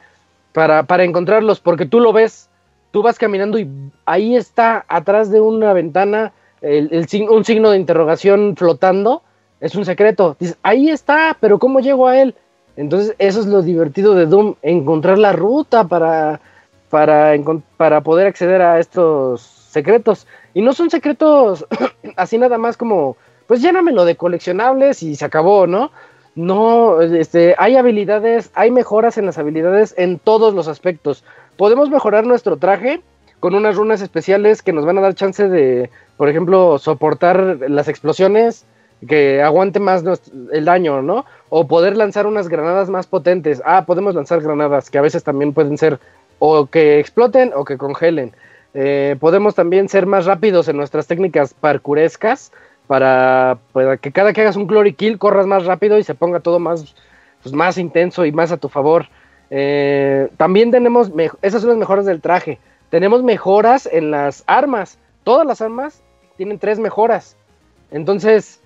[0.52, 2.48] para, para encontrarlos, porque tú lo ves,
[2.90, 3.68] tú vas caminando y
[4.04, 9.22] ahí está, atrás de una ventana, el, el, un signo de interrogación flotando.
[9.58, 10.36] Es un secreto.
[10.38, 12.34] Dices, ahí está, pero ¿cómo llego a él?
[12.76, 16.40] Entonces, eso es lo divertido de Doom, encontrar la ruta para,
[16.90, 17.34] para,
[17.76, 20.26] para poder acceder a estos secretos.
[20.54, 21.66] Y no son secretos
[22.16, 23.16] así nada más como,
[23.46, 25.90] pues llénamelo de coleccionables y se acabó, ¿no?
[26.34, 31.24] No, este, hay habilidades, hay mejoras en las habilidades en todos los aspectos.
[31.56, 33.00] Podemos mejorar nuestro traje
[33.40, 35.88] con unas runas especiales que nos van a dar chance de,
[36.18, 38.66] por ejemplo, soportar las explosiones,
[39.06, 40.02] que aguante más
[40.52, 41.24] el daño, ¿no?
[41.48, 43.62] O poder lanzar unas granadas más potentes.
[43.64, 45.98] Ah, podemos lanzar granadas que a veces también pueden ser
[46.38, 48.32] o que exploten o que congelen.
[48.74, 52.52] Eh, podemos también ser más rápidos en nuestras técnicas parkurescas
[52.86, 53.58] para,
[54.00, 56.94] que cada que hagas un glory kill corras más rápido y se ponga todo más,
[57.42, 59.06] pues, más intenso y más a tu favor.
[59.50, 61.10] Eh, también tenemos,
[61.42, 62.58] esas son las mejoras del traje.
[62.90, 64.98] Tenemos mejoras en las armas.
[65.24, 66.02] Todas las armas
[66.36, 67.36] tienen tres mejoras.
[67.90, 68.60] Entonces,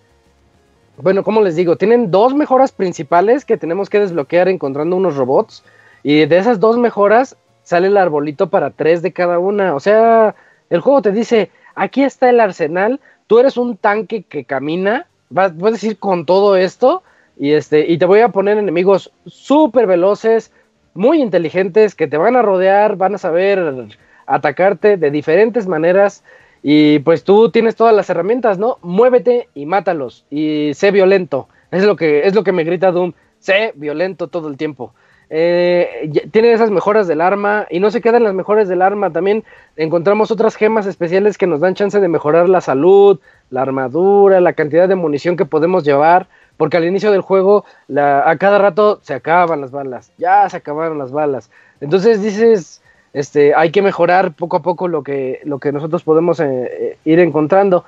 [1.02, 5.64] bueno, como les digo, tienen dos mejoras principales que tenemos que desbloquear encontrando unos robots.
[6.02, 9.74] Y de esas dos mejoras sale el arbolito para tres de cada una.
[9.74, 10.34] O sea,
[10.70, 15.52] el juego te dice, aquí está el arsenal, tú eres un tanque que camina, vas,
[15.52, 17.02] a ir con todo esto
[17.38, 20.52] y, este, y te voy a poner enemigos súper veloces,
[20.94, 23.86] muy inteligentes, que te van a rodear, van a saber
[24.26, 26.24] atacarte de diferentes maneras
[26.62, 28.78] y pues tú tienes todas las herramientas, ¿no?
[28.82, 31.48] Muévete y mátalos y sé violento.
[31.70, 33.12] Es lo que, es lo que me grita Doom.
[33.38, 34.92] Sé violento todo el tiempo.
[35.32, 39.12] Eh, tiene esas mejoras del arma y no se quedan las mejores del arma.
[39.12, 39.44] También
[39.76, 44.52] encontramos otras gemas especiales que nos dan chance de mejorar la salud, la armadura, la
[44.52, 46.28] cantidad de munición que podemos llevar.
[46.56, 47.64] Porque al inicio del juego,
[47.96, 50.12] a cada rato se acaban las balas.
[50.18, 51.50] Ya se acabaron las balas.
[51.80, 52.79] Entonces dices,
[53.12, 56.98] este, hay que mejorar poco a poco lo que, lo que nosotros podemos eh, eh,
[57.04, 57.84] ir encontrando.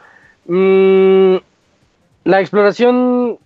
[0.47, 1.37] Mm,
[2.25, 3.39] la exploración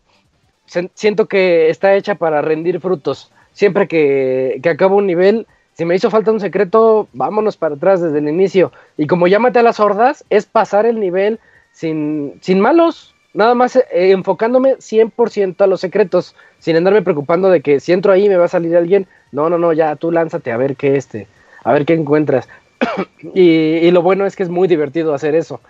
[0.95, 3.31] siento que está hecha para rendir frutos.
[3.53, 8.01] Siempre que, que acabo un nivel, si me hizo falta un secreto, vámonos para atrás
[8.01, 8.73] desde el inicio.
[8.97, 11.39] Y como ya maté a las hordas, es pasar el nivel
[11.73, 17.61] sin, sin malos, nada más eh, enfocándome 100% a los secretos, sin andarme preocupando de
[17.61, 19.07] que si entro ahí me va a salir alguien.
[19.33, 21.27] No, no, no, ya tú lánzate a ver qué este,
[21.67, 22.49] a ver qué encuentras.
[23.35, 25.61] y, lo bueno es que es muy divertido hacer eso.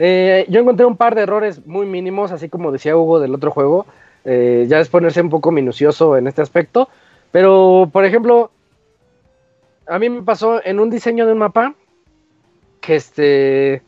[0.00, 3.52] Eh, yo encontré un par de errores muy mínimos, así como decía Hugo del otro
[3.52, 3.86] juego.
[4.24, 6.88] Eh, ya es ponerse un poco minucioso en este aspecto.
[7.30, 8.50] Pero, por ejemplo,
[9.86, 11.74] a mí me pasó en un diseño de un mapa
[12.80, 13.82] que este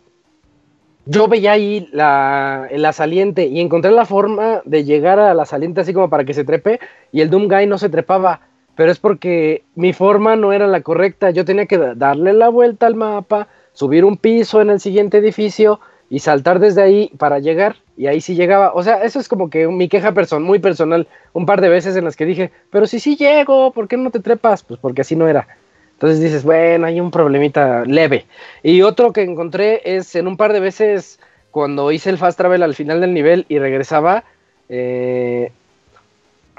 [1.04, 5.80] yo veía ahí la, la saliente y encontré la forma de llegar a la saliente
[5.80, 6.80] así como para que se trepe
[7.12, 8.40] y el Doom Guy no se trepaba,
[8.76, 12.86] pero es porque mi forma no era la correcta, yo tenía que darle la vuelta
[12.86, 17.76] al mapa, subir un piso en el siguiente edificio y saltar desde ahí para llegar
[17.96, 21.08] y ahí sí llegaba, o sea, eso es como que mi queja person muy personal,
[21.32, 24.10] un par de veces en las que dije, pero si sí llego, ¿por qué no
[24.10, 24.62] te trepas?
[24.62, 25.48] Pues porque así no era.
[25.94, 28.26] Entonces dices, bueno, hay un problemita leve.
[28.62, 31.18] Y otro que encontré es en un par de veces
[31.50, 34.24] cuando hice el fast travel al final del nivel y regresaba,
[34.68, 35.52] eh,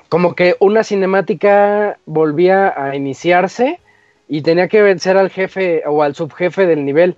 [0.09, 3.79] como que una cinemática volvía a iniciarse
[4.27, 7.15] y tenía que vencer al jefe o al subjefe del nivel.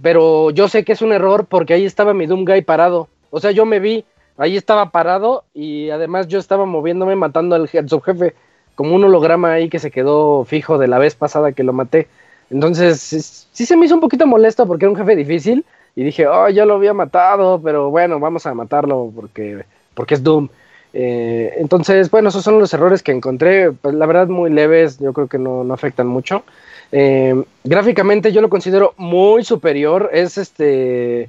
[0.00, 3.08] pero yo sé que es un error porque ahí estaba mi Doom Guy parado.
[3.30, 4.04] O sea, yo me vi,
[4.36, 8.34] ahí estaba parado y además yo estaba moviéndome matando al subjefe
[8.74, 12.08] como un holograma ahí que se quedó fijo de la vez pasada que lo maté.
[12.50, 15.64] Entonces, sí se me hizo un poquito molesto porque era un jefe difícil
[15.94, 19.64] y dije, oh, ya lo había matado, pero bueno, vamos a matarlo porque,
[19.94, 20.48] porque es Doom.
[20.94, 25.12] Eh, entonces, bueno, esos son los errores que encontré, pues, la verdad muy leves, yo
[25.12, 26.44] creo que no, no afectan mucho.
[26.90, 31.28] Eh, gráficamente yo lo considero muy superior, es este...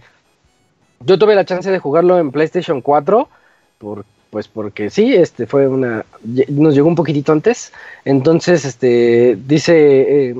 [1.05, 3.27] Yo tuve la chance de jugarlo en PlayStation 4
[3.77, 6.05] por, pues porque sí, este fue una,
[6.47, 7.71] nos llegó un poquitito antes,
[8.03, 10.35] entonces, este, dice, eh,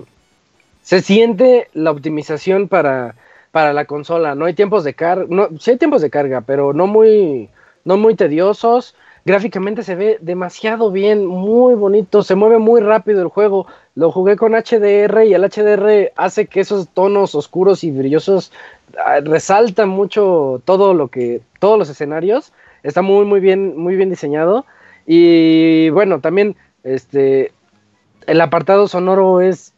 [0.82, 3.16] se siente la optimización para,
[3.52, 6.74] para la consola, no hay tiempos de carga, no, sí hay tiempos de carga, pero
[6.74, 7.50] no muy,
[7.86, 8.96] no muy tediosos,
[9.26, 14.36] gráficamente se ve demasiado bien, muy bonito, se mueve muy rápido el juego, lo jugué
[14.36, 18.52] con HDR y el HDR hace que esos tonos oscuros y brillosos
[19.04, 24.10] ah, resaltan mucho todo lo que, todos los escenarios, Está muy, muy bien, muy bien
[24.10, 24.66] diseñado.
[25.08, 27.52] Y bueno, también este,
[28.28, 29.74] el apartado sonoro es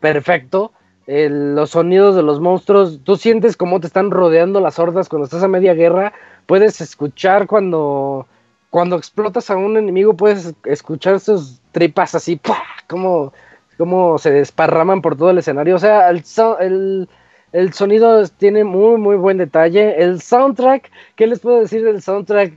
[0.00, 0.72] perfecto.
[1.06, 5.42] los sonidos de los monstruos, tú sientes cómo te están rodeando las hordas cuando estás
[5.42, 6.12] a media guerra.
[6.46, 8.26] Puedes escuchar cuando,
[8.70, 12.40] cuando explotas a un enemigo, puedes escuchar sus tripas así,
[12.86, 13.32] como,
[13.76, 15.76] como se desparraman por todo el escenario.
[15.76, 16.22] O sea, el,
[16.60, 17.08] el,
[17.52, 20.02] el sonido tiene muy, muy buen detalle.
[20.02, 22.52] El soundtrack, ¿qué les puedo decir del soundtrack?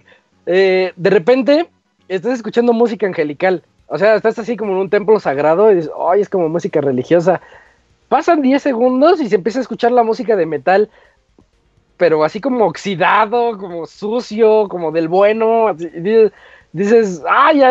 [0.45, 1.69] Eh, de repente
[2.07, 3.63] estás escuchando música angelical.
[3.87, 6.81] O sea, estás así como en un templo sagrado y dices, ay, es como música
[6.81, 7.41] religiosa.
[8.09, 10.89] Pasan 10 segundos y se empieza a escuchar la música de metal,
[12.01, 15.75] pero así como oxidado, como sucio, como del bueno.
[16.73, 17.61] Dices, ay,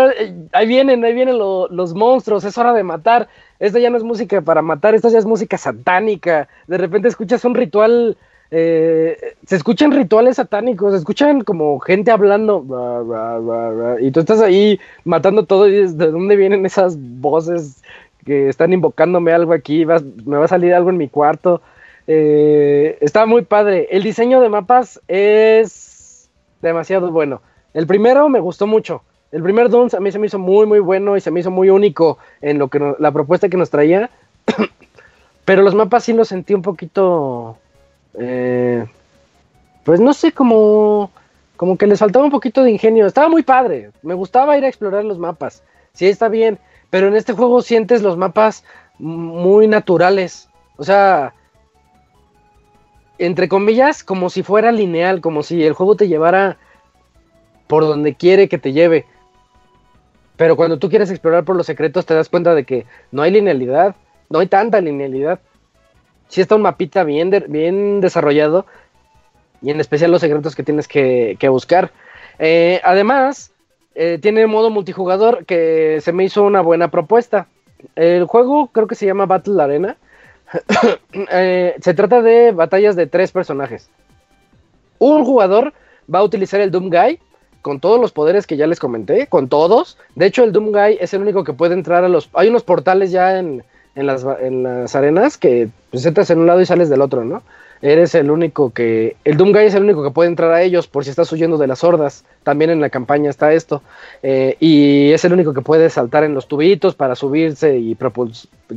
[0.53, 3.29] ahí vienen, ahí vienen los monstruos, es hora de matar
[3.61, 6.49] esta ya no es música para matar, esta ya es música satánica.
[6.69, 8.17] De repente escuchas un ritual,
[8.53, 12.65] eh, se escuchan rituales satánicos, se escuchan como gente hablando,
[14.01, 17.83] y tú estás ahí matando todo y dices, ¿de dónde vienen esas voces
[18.25, 19.85] que están invocándome algo aquí?
[19.85, 21.61] me va a salir algo en mi cuarto.
[22.07, 23.89] Eh, está muy padre.
[23.91, 26.29] El diseño de mapas es
[26.63, 27.43] demasiado bueno.
[27.75, 29.03] El primero me gustó mucho.
[29.33, 31.51] El primer Doom a mí se me hizo muy, muy bueno y se me hizo
[31.51, 34.11] muy único en lo que la propuesta que nos traía.
[35.45, 37.57] Pero los mapas sí los sentí un poquito.
[38.19, 38.85] Eh,
[39.85, 41.11] pues no sé, como,
[41.57, 43.07] como que les faltaba un poquito de ingenio.
[43.07, 43.91] Estaba muy padre.
[44.03, 45.63] Me gustaba ir a explorar los mapas.
[45.93, 46.59] Sí, está bien.
[46.91, 48.65] Pero en este juego sientes los mapas
[48.99, 50.49] muy naturales.
[50.77, 51.35] O sea,
[53.21, 56.57] entre comillas, como si fuera lineal, como si el juego te llevara
[57.67, 59.07] por donde quiere que te lleve.
[60.37, 63.31] Pero cuando tú quieres explorar por los secretos te das cuenta de que no hay
[63.31, 63.95] linealidad,
[64.31, 65.39] no hay tanta linealidad.
[66.29, 68.65] Si está un mapita bien, bien desarrollado
[69.61, 71.91] y en especial los secretos que tienes que, buscar.
[72.39, 73.53] Eh, además,
[73.95, 77.49] eh, tiene modo multijugador que se me hizo una buena propuesta.
[77.95, 79.97] El juego creo que se llama Battle Arena.
[81.33, 83.89] Eh, se trata de batallas de tres personajes.
[84.99, 85.73] Un jugador
[86.13, 87.19] va a utilizar el Doom Guy
[87.63, 89.99] con todos los poderes que ya les comenté, con todos.
[90.15, 92.31] De hecho, el Doom Guy es el único que puede entrar a los...
[92.33, 93.63] Hay unos portales ya en,
[93.95, 94.25] las,
[94.95, 97.43] arenas que pues, entras en un lado y sales del otro, ¿no?
[97.83, 101.05] Eres el único que, el Doomguy es el único que puede entrar a ellos por
[101.05, 103.83] si estás huyendo de las hordas, también en la campaña está esto,
[104.23, 107.97] eh, y es el único que puede saltar en los tubitos para subirse y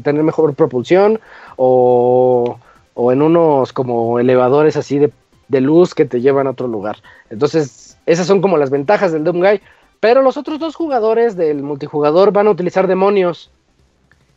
[0.01, 1.19] tener mejor propulsión,
[1.57, 2.57] o,
[2.93, 5.11] o, en unos como elevadores así de,
[5.49, 6.97] de, luz que te llevan a otro lugar.
[7.29, 9.61] Entonces, esas son como las ventajas del Doomguy,
[9.99, 13.51] pero los otros dos jugadores del multijugador van a utilizar demonios,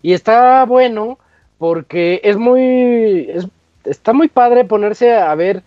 [0.03, 1.19] y está bueno
[1.59, 3.31] porque es muy,
[3.87, 5.63] está muy padre ponerse a ver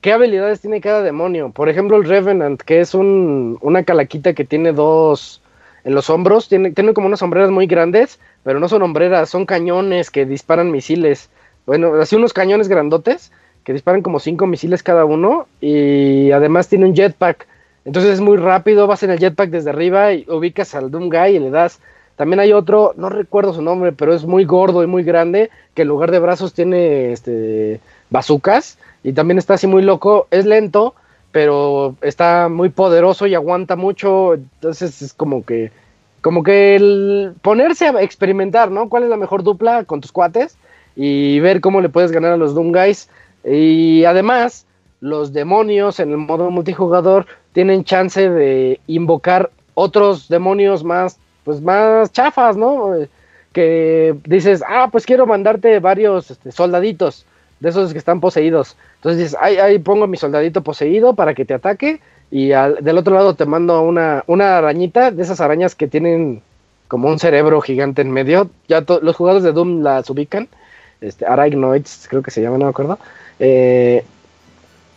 [0.00, 1.50] qué habilidades tiene cada demonio.
[1.50, 5.42] Por ejemplo, el Revenant, que es un, una calaquita que tiene dos
[5.84, 9.46] en los hombros, tiene, tiene como unas sombreras muy grandes, pero no son hombreras, son
[9.46, 11.30] cañones que disparan misiles.
[11.66, 13.32] Bueno, así unos cañones grandotes
[13.64, 17.46] que disparan como cinco misiles cada uno y además tiene un jetpack.
[17.84, 21.36] Entonces es muy rápido, vas en el jetpack desde arriba y ubicas al Doom Guy
[21.36, 21.80] y le das
[22.16, 25.82] también hay otro, no recuerdo su nombre, pero es muy gordo y muy grande, que
[25.82, 27.80] en lugar de brazos tiene este
[28.10, 30.94] bazucas y también está así muy loco, es lento,
[31.30, 35.70] pero está muy poderoso y aguanta mucho, entonces es como que
[36.22, 38.88] como que el ponerse a experimentar, ¿no?
[38.88, 40.56] ¿Cuál es la mejor dupla con tus cuates?
[40.96, 43.08] Y ver cómo le puedes ganar a los Doom Guys.
[43.44, 44.66] Y además,
[45.00, 52.10] los demonios en el modo multijugador tienen chance de invocar otros demonios más pues más
[52.10, 52.92] chafas, ¿no?
[53.52, 57.24] Que dices, ah, pues quiero mandarte varios este, soldaditos
[57.60, 58.76] de esos que están poseídos.
[58.96, 62.00] Entonces dices, ahí, ahí pongo mi soldadito poseído para que te ataque
[62.32, 66.42] y del otro lado te mando una, una arañita de esas arañas que tienen
[66.88, 68.50] como un cerebro gigante en medio.
[68.66, 70.48] Ya los jugadores de Doom las ubican.
[71.00, 72.98] Este, Arachnoids, creo que se llama, no me acuerdo.
[73.38, 74.04] Eh,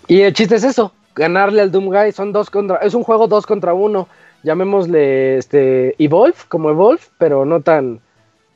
[0.08, 2.12] y el chiste es eso, ganarle al Doom Guy.
[2.12, 4.08] Son dos contra, es un juego dos contra uno
[4.44, 8.00] llamémosle este Evolve, como Evolve, pero no tan...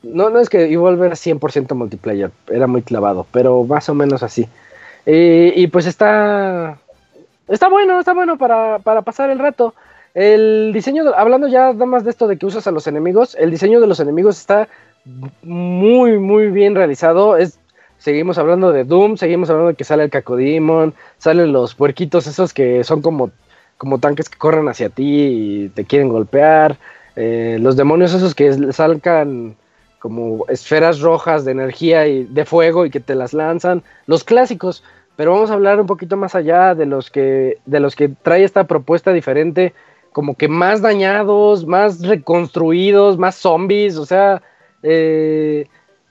[0.01, 4.23] No, no es que Evolve era 100% multiplayer, era muy clavado, pero más o menos
[4.23, 4.47] así.
[5.05, 6.77] Y, pues está...
[7.47, 9.73] Está bueno, está bueno para, para pasar el rato.
[10.14, 13.51] El diseño, hablando ya nada más de esto de que usas a los enemigos, el
[13.51, 14.69] diseño de los enemigos está
[15.41, 17.35] muy, muy bien realizado.
[17.35, 17.60] Es,
[17.97, 22.53] seguimos hablando de Doom, seguimos hablando de que sale el Cacodemon, salen los puerquitos esos
[22.53, 23.31] que son como
[23.84, 26.77] como tanques que corren hacia ti y te quieren golpear.
[27.18, 29.57] Eh, los demonios esos que salgan
[29.99, 33.84] como esferas rojas de energía y de fuego y que te las lanzan.
[34.07, 34.85] Los clásicos.
[35.18, 38.45] Pero vamos a hablar un poquito más allá de los que, de los que trae
[38.45, 39.73] esta propuesta diferente,
[40.14, 43.97] como que más dañados, más reconstruidos, más zombies.
[43.97, 44.41] O sea,
[44.81, 45.68] eh,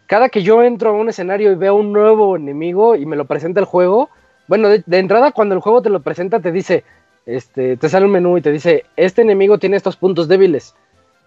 [0.07, 3.25] cada que yo entro a un escenario y veo un nuevo enemigo y me lo
[3.25, 4.11] presenta el juego,
[4.47, 6.85] bueno, de entrada cuando el juego te lo presenta te dice,
[7.27, 10.75] este, te sale un menú y te dice, este enemigo tiene estos puntos débiles.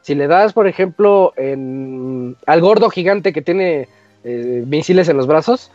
[0.02, 3.88] Si le das, por ejemplo, al gordo gigante que tiene
[4.24, 5.72] eh, misiles en los brazos,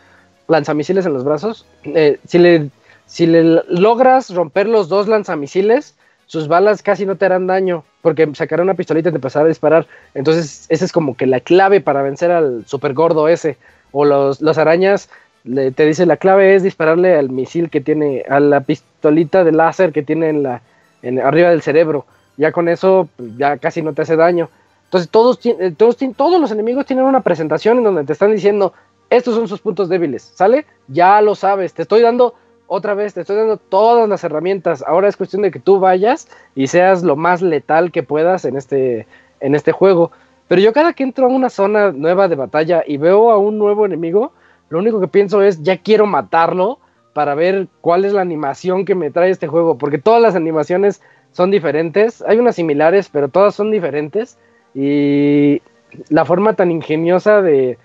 [0.47, 2.69] lanzamisiles en los brazos, eh, si, le,
[3.07, 5.95] si le logras romper los dos lanzamisiles,
[6.27, 9.49] sus balas casi no te harán daño, porque sacará una pistolita y te empezará a
[9.49, 9.85] disparar.
[10.13, 13.57] Entonces, esa es como que la clave para vencer al super gordo ese.
[13.91, 15.09] O los, las arañas
[15.43, 19.91] te dice la clave es dispararle al misil que tiene, a la pistolita de láser
[19.91, 20.61] que tiene en la,
[21.01, 22.05] en, arriba del cerebro.
[22.37, 24.49] Ya con eso pues, ya casi no te hace daño.
[24.85, 28.73] Entonces todos, eh, todos, todos los enemigos tienen una presentación en donde te están diciendo,
[29.09, 30.65] estos son sus puntos débiles, ¿sale?
[30.87, 32.35] Ya lo sabes, te estoy dando
[32.67, 34.83] otra vez, te estoy dando todas las herramientas.
[34.87, 38.55] Ahora es cuestión de que tú vayas y seas lo más letal que puedas en
[38.55, 39.07] este,
[39.41, 40.11] en este juego.
[40.47, 43.57] Pero yo cada que entro a una zona nueva de batalla y veo a un
[43.57, 44.31] nuevo enemigo,
[44.71, 46.79] lo único que pienso es, ya quiero matarlo
[47.13, 51.01] para ver cuál es la animación que me trae este juego, porque todas las animaciones
[51.33, 54.37] son diferentes, hay unas similares, pero todas son diferentes,
[54.73, 55.61] y
[56.07, 57.77] la forma tan ingeniosa de,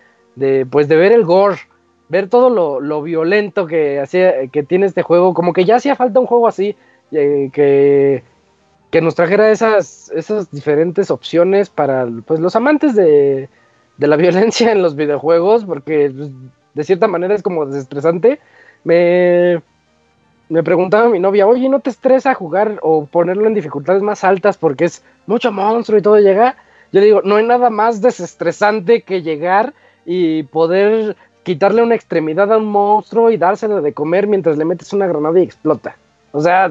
[0.70, 1.58] pues de ver el gore,
[2.08, 6.20] ver todo lo, violento que, hacía, que tiene este juego, como que ya hacía falta
[6.20, 6.76] un juego así,
[7.10, 8.22] eh, que,
[8.92, 13.48] que nos trajera esas, esas diferentes opciones para pues, los amantes de,
[13.96, 16.30] de la violencia en los videojuegos, porque pues,
[16.76, 18.38] de cierta manera es como desestresante.
[18.84, 19.62] Me,
[20.50, 24.58] me preguntaba mi novia, oye, ¿no te estresa jugar o ponerlo en dificultades más altas
[24.58, 26.56] porque es mucho monstruo y todo llega?
[26.92, 29.72] Yo digo, no hay nada más desestresante que llegar
[30.04, 34.92] y poder quitarle una extremidad a un monstruo y dárselo de comer mientras le metes
[34.92, 35.96] una granada y explota.
[36.32, 36.70] O sea,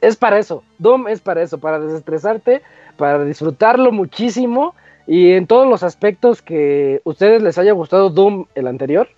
[0.00, 0.64] es para eso.
[0.78, 2.62] Doom es para eso, para desestresarte,
[2.96, 4.74] para disfrutarlo muchísimo
[5.06, 9.08] y en todos los aspectos que ustedes les haya gustado Doom el anterior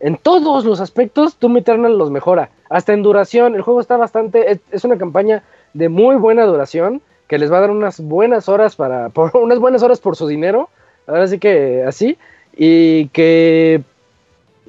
[0.00, 2.50] en todos los aspectos, Doom Eternal los mejora.
[2.68, 4.60] Hasta en duración, el juego está bastante.
[4.70, 5.42] Es, una campaña
[5.74, 9.08] de muy buena duración que les va a dar unas buenas horas para.
[9.10, 10.68] Por, unas buenas horas por su dinero.
[11.06, 12.18] Ahora sí que así.
[12.56, 13.82] Y que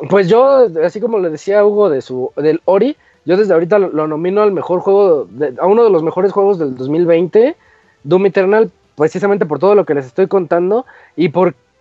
[0.10, 2.95] Pues yo, así como le decía Hugo de su, del Ori,
[3.26, 5.28] yo desde ahorita lo, nomino al mejor juego,
[5.60, 7.56] a uno de los mejores juegos del 2020,
[8.04, 10.86] Doom Eternal, precisamente por todo lo que les estoy contando
[11.16, 11.30] y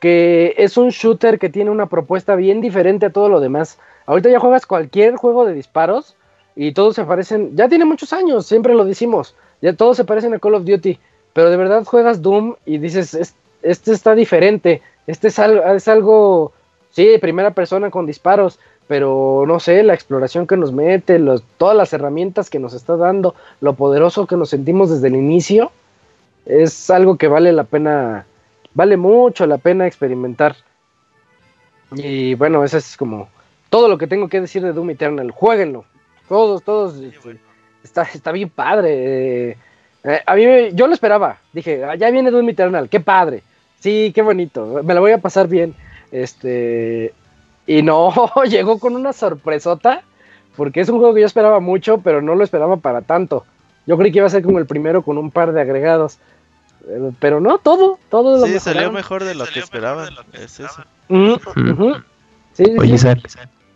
[0.09, 3.78] es un shooter que tiene una propuesta bien diferente a todo lo demás.
[4.07, 6.16] Ahorita ya juegas cualquier juego de disparos
[6.55, 10.35] y todos se parecen, ya tiene muchos años, siempre lo decimos, ya todos se parecen
[10.35, 10.99] a Call of Duty,
[11.33, 16.53] pero de verdad juegas Doom y dices, este está diferente, este es algo, es algo,
[16.91, 18.59] sí, primera persona con disparos,
[18.89, 21.20] pero no sé, la exploración que nos mete,
[21.59, 25.73] todas las herramientas que nos está dando, lo poderoso que nos sentimos desde el inicio,
[26.47, 28.24] es algo que vale la pena,
[28.77, 30.55] vale mucho la pena experimentar.
[31.93, 33.28] Y bueno, eso es como
[33.70, 35.31] todo lo que tengo que decir de Doom Eternal.
[35.31, 35.86] Jueguenlo,
[36.28, 37.01] todos, todos.
[37.01, 37.39] Este,
[37.82, 39.51] está, está bien padre.
[39.51, 39.57] Eh,
[40.05, 40.44] eh, a mí,
[40.74, 41.39] yo lo esperaba.
[41.53, 43.43] Dije, ah, ya viene Doom Eternal, qué padre.
[43.81, 44.82] Sí, qué bonito.
[44.85, 45.74] Me la voy a pasar bien.
[46.12, 47.15] Este.
[47.66, 48.12] Y no,
[48.48, 50.03] llegó con una sorpresota.
[50.55, 53.44] Porque es un juego que yo esperaba mucho, pero no lo esperaba para tanto.
[53.86, 56.19] Yo creí que iba a ser como el primero con un par de agregados.
[57.18, 60.08] Pero no, todo, todo lo Sí, salió mejor de lo que esperaba.
[60.32, 60.84] Es eso.
[62.52, 62.96] sí, Oye,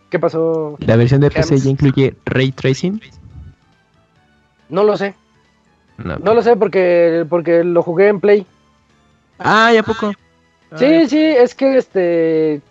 [0.09, 0.77] ¿Qué pasó?
[0.79, 3.01] ¿La versión de PC ya incluye ray tracing?
[4.69, 5.15] No lo sé.
[5.97, 8.45] No, lo sé porque, porque lo jugué en Play.
[9.39, 10.11] Ah, ¿ya poco?
[10.75, 12.61] Sí, sí, es que este.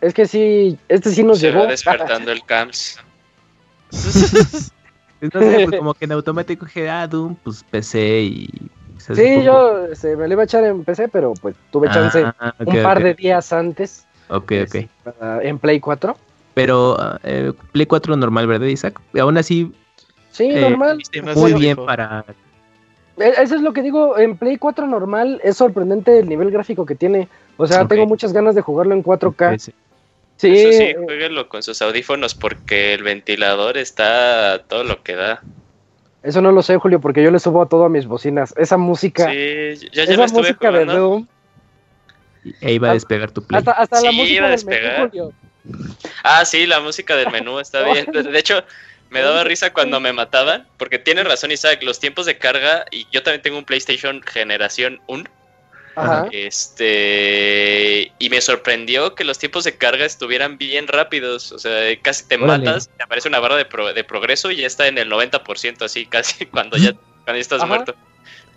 [0.00, 1.60] Es que sí, este sí nos Se llegó.
[1.60, 3.00] Va despertando el CAMS.
[5.20, 8.50] Entonces, pues como que en automático dije, ah, Doom, pues PC y.
[9.12, 12.54] Sí, yo este, me lo iba a echar en PC, pero pues tuve chance ah,
[12.58, 14.06] un par de días antes.
[14.28, 14.74] Ok, ok.
[14.74, 14.88] Este,
[15.42, 16.16] en Play 4.
[16.54, 19.00] Pero eh, Play 4 normal, ¿verdad, Isaac?
[19.20, 19.72] Aún así.
[20.30, 21.02] Sí, eh, normal.
[21.34, 22.24] Muy bien para.
[23.18, 26.86] E, eso es lo que digo, en Play 4 normal es sorprendente el nivel gráfico
[26.86, 27.28] que tiene.
[27.56, 29.58] O sea, tengo muchas ganas de jugarlo en 4K.
[30.36, 35.42] Sí, Eso sí, jueguenlo con sus audífonos porque el ventilador está todo lo que da.
[36.24, 38.54] Eso no lo sé, Julio, porque yo le subo a todo a mis bocinas.
[38.56, 39.30] Esa música.
[39.30, 41.26] Sí, ya, ya esa música de Doom.
[42.62, 43.58] E iba a despegar tu play.
[43.58, 45.32] Hasta, hasta la música del menú, Julio.
[46.22, 48.06] Ah, sí, la música del menú está bien.
[48.10, 48.64] De hecho,
[49.10, 53.06] me daba risa cuando me mataban, porque tiene razón Isaac, los tiempos de carga, y
[53.12, 55.24] yo también tengo un PlayStation generación 1.
[56.32, 61.72] Este y me sorprendió que los tiempos de carga estuvieran bien rápidos, o sea,
[62.02, 65.10] casi te matas, te aparece una barra de, de, progreso y ya está en el
[65.10, 67.94] 90% así casi cuando ya cuando ya estás muerto.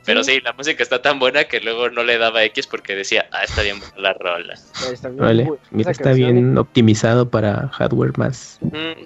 [0.06, 3.28] Pero sí, la música está tan buena que luego no le daba X porque decía,
[3.34, 4.54] ah, está bien la rola.
[4.54, 5.52] Está bien, vale.
[5.72, 8.58] Mira, está bien optimizado para hardware más.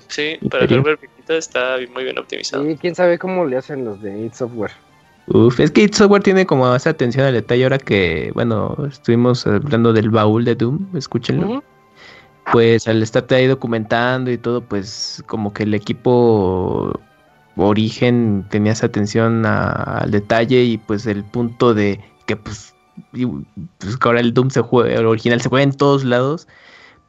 [0.09, 2.69] sí, para hardware está muy bien optimizado.
[2.69, 4.71] Y quién sabe cómo le hacen los de id Software.
[5.33, 9.47] Uf, es que id Software tiene como esa atención al detalle ahora que, bueno, estuvimos
[9.47, 11.63] hablando del baúl de Doom, escúchenlo.
[12.51, 16.99] Pues al estar ahí documentando y todo, pues como que el equipo
[17.55, 22.73] origen tenía esa atención al detalle y pues el punto de que pues,
[23.11, 26.47] pues ahora el Doom se juega, el original se juega en todos lados,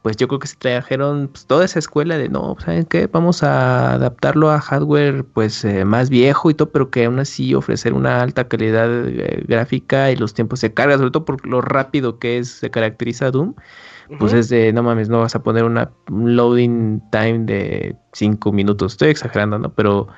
[0.03, 3.07] pues yo creo que se trajeron pues, toda esa escuela de no, ¿saben qué?
[3.07, 7.55] Vamos a adaptarlo a hardware pues eh, más viejo y todo, pero que aún así
[7.55, 11.61] ofrecer una alta calidad eh, gráfica y los tiempos de carga, sobre todo por lo
[11.61, 13.55] rápido que es, se caracteriza Doom.
[14.19, 18.51] Pues es de, no mames, no vas a poner una, un loading time de 5
[18.51, 18.91] minutos.
[18.91, 19.73] Estoy exagerando, ¿no?
[19.73, 20.09] Pero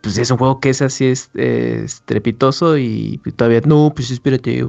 [0.00, 4.64] pues es un juego que es así es, estrepitoso y todavía no, pues espérate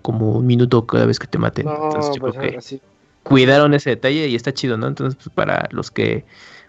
[0.00, 1.68] como un minuto cada vez que te maten.
[1.68, 2.80] Entonces yo pues creo que
[3.22, 4.86] cuidaron ese detalle y está chido, ¿no?
[4.86, 6.24] Entonces pues, para los que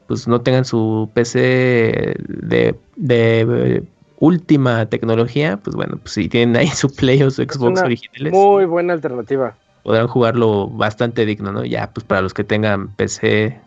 [0.08, 3.84] pues no tengan su PC de, de
[4.20, 8.34] última tecnología, pues bueno, pues si tienen ahí su Play o su Xbox originales.
[8.34, 9.56] Muy buena alternativa.
[9.84, 11.66] Podrán jugarlo bastante digno, ¿no?
[11.66, 13.60] Ya pues para los que tengan PC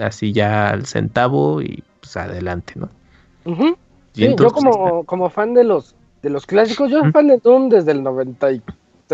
[0.00, 2.88] así ya al centavo y pues adelante, ¿no?
[4.14, 7.90] yo como, como fan de los de los clásicos, yo soy fan de Doom desde
[7.92, 8.02] el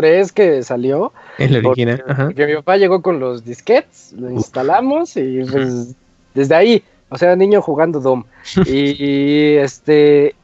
[0.01, 1.13] 93 que salió.
[1.37, 5.95] El original, porque, mi papá llegó con los disquets, lo instalamos y pues
[6.33, 8.23] desde ahí, o sea, niño jugando Doom.
[8.65, 10.35] y, este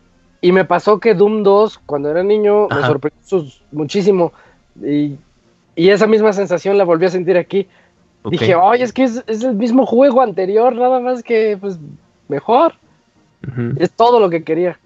[0.41, 4.31] y me pasó que Doom 2 cuando era niño me sorprendió muchísimo
[4.81, 5.17] y,
[5.75, 7.67] esa misma sensación la volví a sentir aquí.
[8.29, 11.77] Dije, "Oye, es que es, es el mismo juego anterior, nada más que pues
[12.27, 12.73] mejor."
[13.77, 14.79] Es todo lo que quería.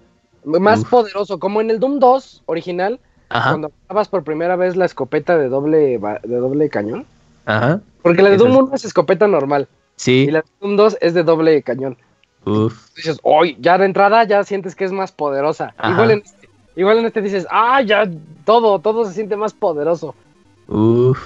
[0.44, 2.98] Más poderoso, como en el Doom 2 original,
[3.30, 7.06] cuando usabas por primera vez la escopeta de doble, de doble cañón.
[7.46, 7.80] Ajá.
[8.02, 9.68] Porque la de Doom 1 es escopeta normal.
[9.96, 10.26] Sí.
[10.28, 11.96] Y la de Doom 2 es de doble cañón.
[12.44, 12.94] Uf.
[12.96, 15.74] Dices, hoy ya de entrada ya sientes que es más poderosa.
[15.84, 18.10] Igual en, este, igual en este dices, ah, ya
[18.44, 20.14] todo, todo se siente más poderoso.
[20.68, 21.20] Uf.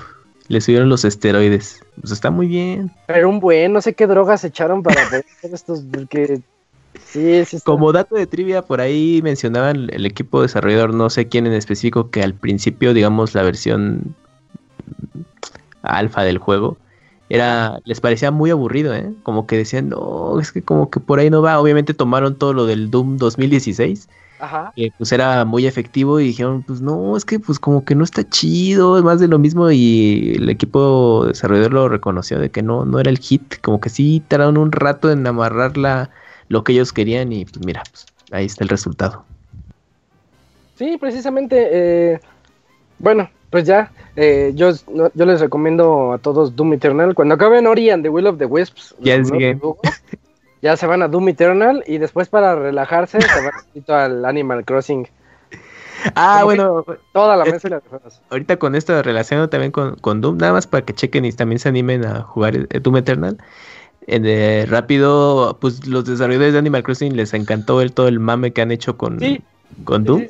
[0.48, 1.82] le subieron los esteroides.
[2.00, 2.90] Pues está muy bien.
[3.06, 6.40] Pero un buen, no sé qué drogas echaron para hacer estos, porque
[7.14, 11.46] sí, sí Como dato de trivia, por ahí mencionaban el equipo desarrollador, no sé quién
[11.46, 14.14] en específico, que al principio, digamos, la versión
[15.82, 16.76] alfa del juego,
[17.28, 19.12] era les parecía muy aburrido, ¿eh?
[19.22, 21.58] Como que decían, no, es que como que por ahí no va.
[21.58, 24.08] Obviamente tomaron todo lo del Doom 2016
[24.74, 28.04] que pues era muy efectivo y dijeron, pues no, es que pues como que no
[28.04, 32.62] está chido, es más de lo mismo y el equipo desarrollador lo reconoció de que
[32.62, 36.10] no, no era el hit, como que sí tardaron un rato en amarrar la,
[36.48, 39.24] lo que ellos querían y pues mira, pues ahí está el resultado.
[40.76, 42.20] Sí, precisamente, eh,
[42.98, 44.70] bueno, pues ya, eh, yo,
[45.14, 47.14] yo les recomiendo a todos Doom Eternal.
[47.14, 49.30] Cuando acaben Ori and the Will of the Wisps, ya es
[50.62, 55.06] ya se van a Doom Eternal y después para relajarse se van al Animal Crossing.
[56.14, 56.84] Ah, bueno.
[57.12, 57.80] Toda la mesa
[58.30, 61.58] Ahorita con esto relacionado también con, con, Doom, nada más para que chequen y también
[61.58, 63.38] se animen a jugar eh, Doom Eternal.
[64.06, 68.52] En, eh, rápido, pues los desarrolladores de Animal Crossing les encantó el, todo el mame
[68.52, 69.18] que han hecho con,
[69.84, 70.26] con Doom.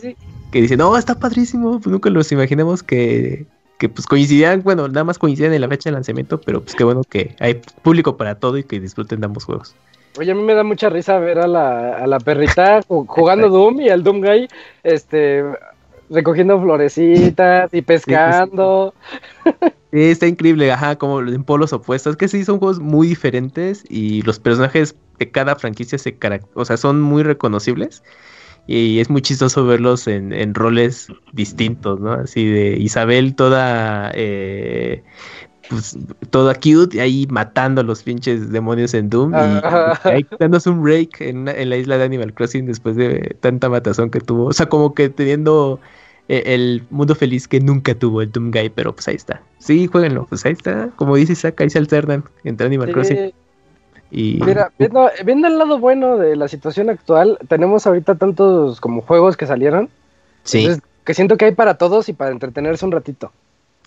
[0.53, 1.81] que dicen, no, está padrísimo.
[1.81, 3.47] Pues nunca los imaginemos que,
[3.79, 6.85] que pues coincidían, bueno, nada más coinciden en la fecha de lanzamiento, pero pues qué
[6.85, 9.75] bueno que hay público para todo y que disfruten de ambos juegos.
[10.17, 13.81] Oye, a mí me da mucha risa ver a la, a la perrita jugando Doom
[13.81, 14.49] y al Doom Guy
[14.85, 15.45] este,
[16.09, 18.95] recogiendo florecitas y pescando.
[19.95, 22.17] Sí, está increíble, ajá, como en polos opuestos.
[22.17, 26.19] Que sí, son juegos muy diferentes y los personajes de cada franquicia se
[26.55, 28.03] o sea, son muy reconocibles.
[28.67, 32.13] Y es muy chistoso verlos en, en roles distintos, ¿no?
[32.13, 35.05] Así de Isabel toda eh,
[35.69, 35.97] pues,
[36.31, 39.33] toda cute, ahí matando a los pinches demonios en Doom.
[39.33, 44.11] Y, ahí dándose un break en, la isla de Animal Crossing después de tanta matazón
[44.11, 44.47] que tuvo.
[44.47, 45.95] O sea, como que teniendo eh,
[46.29, 49.43] el mundo feliz que nunca tuvo el Doom Guy, pero pues ahí está.
[49.59, 50.91] Sí, jueguenlo, pues ahí está.
[50.97, 53.33] Como dice Isaac, ahí se alternan entre Animal Crossing.
[54.11, 54.41] Y...
[54.45, 59.37] Mira, viendo, viendo, el lado bueno de la situación actual, tenemos ahorita tantos como juegos
[59.37, 59.89] que salieron.
[60.45, 60.69] Sí.
[61.05, 63.33] que siento que hay para todos y para entretenerse un ratito.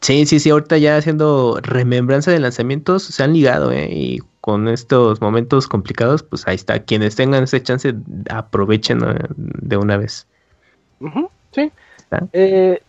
[0.02, 3.88] Sí, sí, sí, ahorita ya haciendo remembranza de lanzamientos se han ligado, ¿eh?
[3.92, 6.80] Y con estos momentos complicados, pues ahí está.
[6.80, 7.94] Quienes tengan ese chance,
[8.30, 9.00] aprovechen
[9.36, 10.28] de una vez.
[11.52, 11.72] sí.
[12.34, 12.82] Eh,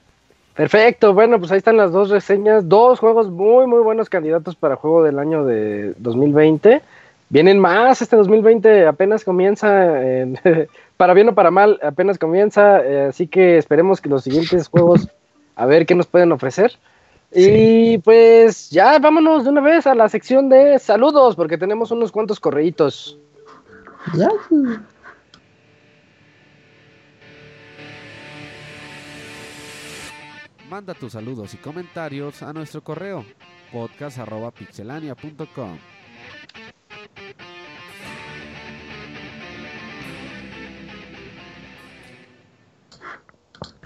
[0.54, 2.68] perfecto, bueno, pues ahí están las dos reseñas.
[2.68, 6.82] Dos juegos muy, muy buenos candidatos para juego del año de 2020.
[7.30, 10.00] Vienen más, este 2020 apenas comienza,
[10.96, 15.08] para bien o para mal, apenas comienza, eh, así que esperemos que los siguientes juegos,
[15.54, 16.72] a ver qué nos pueden ofrecer.
[17.34, 22.10] Y pues ya vámonos de una vez a la sección de saludos, porque tenemos unos
[22.10, 23.18] cuantos correitos.
[30.68, 33.24] Manda tus saludos y comentarios a nuestro correo
[33.72, 35.78] podcast.pixelania.com.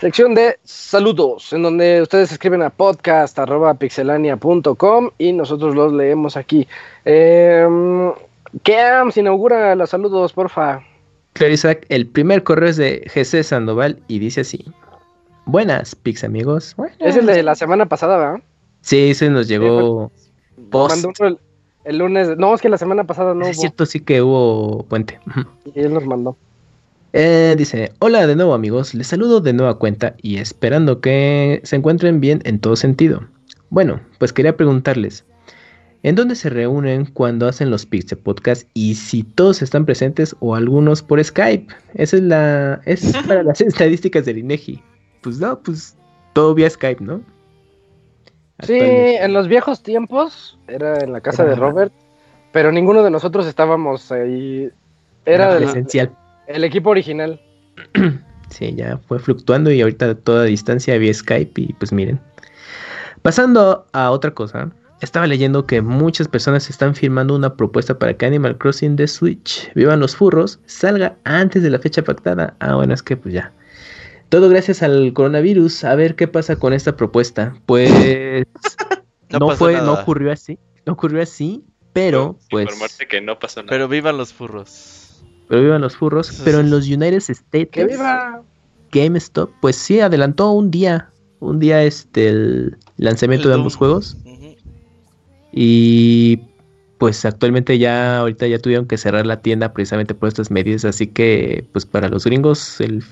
[0.00, 6.66] Sección de saludos, en donde ustedes escriben a podcast.pixelania.com y nosotros los leemos aquí.
[7.04, 7.64] Eh,
[8.64, 10.84] se inaugura los saludos, porfa.
[11.34, 11.54] Claro,
[11.88, 14.64] el primer correo es de GC Sandoval y dice así.
[15.47, 16.77] Buenas, Pix amigos.
[16.98, 18.43] Es el de la semana pasada, ¿verdad?
[18.81, 20.10] Sí, ese nos llegó
[20.70, 21.05] post.
[21.85, 22.36] el, lunes.
[22.36, 25.19] No, es que la semana pasada no es cierto, sí que hubo puente.
[25.74, 26.36] Y él nos mandó.
[27.12, 31.77] Eh, dice, hola de nuevo amigos, les saludo de nueva cuenta y esperando que se
[31.77, 33.24] encuentren bien en todo sentido.
[33.69, 35.27] Bueno, pues quería preguntarles,
[36.02, 40.55] ¿en dónde se reúnen cuando hacen los Pixel Podcast y si todos están presentes o
[40.55, 41.66] algunos por Skype?
[41.94, 44.82] Esa es la, es para las estadísticas del INEGI.
[45.23, 45.97] Pues no, pues
[46.32, 47.23] todo vía Skype, ¿no?
[48.61, 51.93] Sí, en los viejos tiempos era en la casa de Robert,
[52.53, 54.70] pero ninguno de nosotros estábamos ahí.
[55.24, 56.12] Era esencial
[56.47, 57.40] el equipo original.
[58.51, 62.20] Sí, ya fue fluctuando y ahorita a toda distancia vía Skype y pues miren.
[63.23, 64.70] Pasando a otra cosa,
[65.01, 69.73] estaba leyendo que muchas personas están firmando una propuesta para que Animal Crossing de Switch,
[69.74, 72.55] Vivan los Furros, salga antes de la fecha pactada.
[72.59, 73.51] Ah, bueno, es que pues ya.
[74.32, 75.84] Todo gracias al coronavirus.
[75.84, 77.54] A ver qué pasa con esta propuesta.
[77.66, 77.90] Pues
[79.30, 80.59] no, fue, no ocurrió así.
[80.86, 82.68] No ocurrió así, pero pues.
[83.09, 83.70] que no pasó nada.
[83.70, 85.02] Pero vivan los furros
[85.52, 86.40] pero vivan los furros.
[86.46, 88.42] Pero en los United States, ¡Que viva!
[88.90, 91.10] GameStop, pues sí, adelantó un día,
[91.40, 94.16] un día este, el lanzamiento de ambos juegos.
[95.52, 96.40] Y
[96.96, 101.06] pues actualmente ya, ahorita ya tuvieron que cerrar la tienda precisamente por estas medidas, así
[101.06, 103.04] que pues para los gringos el,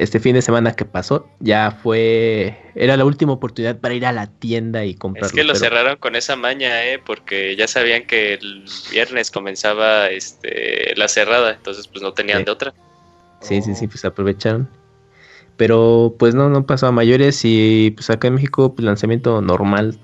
[0.00, 4.12] este fin de semana que pasó, ya fue, era la última oportunidad para ir a
[4.12, 5.26] la tienda y comprar.
[5.26, 6.98] Es que lo cerraron con esa maña, ¿eh?
[6.98, 12.50] porque ya sabían que el viernes comenzaba este, la cerrada, entonces pues no tenían de
[12.50, 12.72] otra.
[13.40, 14.68] Sí, sí, sí, pues aprovecharon.
[15.58, 19.98] Pero pues no, no pasó a mayores y pues acá en México pues lanzamiento normal.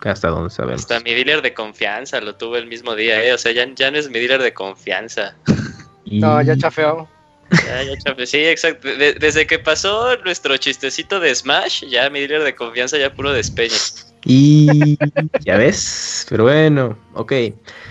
[0.00, 0.82] Hasta donde sabemos.
[0.82, 3.32] Hasta mi dealer de confianza lo tuve el mismo día, ¿eh?
[3.32, 5.34] O sea, ya, ya no es mi dealer de confianza.
[6.04, 7.08] No, ya chafeó.
[8.24, 8.88] Sí, exacto.
[8.96, 13.76] desde que pasó nuestro chistecito de Smash, ya mi dealer de confianza ya puro despeñe.
[14.24, 14.98] Y
[15.44, 17.32] ya ves, pero bueno, ok.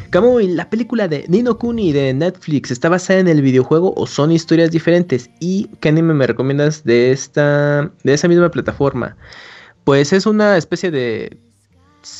[0.10, 4.32] Kamui, la película de Nino Kuni de Netflix está basada en el videojuego o son
[4.32, 5.30] historias diferentes.
[5.40, 9.16] ¿Y qué anime me recomiendas de esta, de esa misma plataforma?
[9.86, 11.38] Pues es una especie de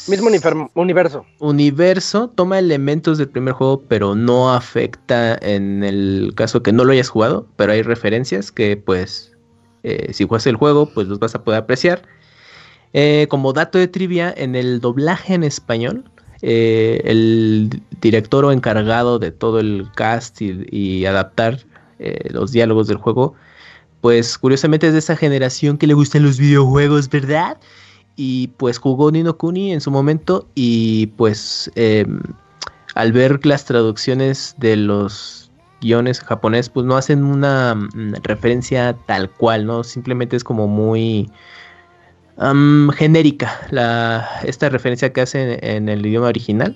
[0.08, 0.30] Mismo
[0.74, 1.26] universo.
[1.40, 6.92] Universo toma elementos del primer juego, pero no afecta en el caso que no lo
[6.92, 7.48] hayas jugado.
[7.56, 9.34] Pero hay referencias que, pues,
[9.84, 12.02] eh, si juegas el juego, pues los vas a poder apreciar.
[12.94, 16.04] Eh, como dato de trivia, en el doblaje en español,
[16.42, 21.60] eh, el director o encargado de todo el cast y adaptar
[22.30, 23.36] los diálogos del juego,
[24.02, 27.58] pues curiosamente es de esa generación que le gustan los videojuegos, ¿verdad?
[28.16, 32.22] Y pues jugó Nino Kuni en su momento y pues em,
[32.96, 35.52] al ver las traducciones de los
[35.82, 39.84] guiones japonés pues no hacen una mm, referencia tal cual, ¿no?
[39.84, 41.30] Simplemente es como muy
[42.94, 46.76] genérica la, esta referencia que hacen en el idioma original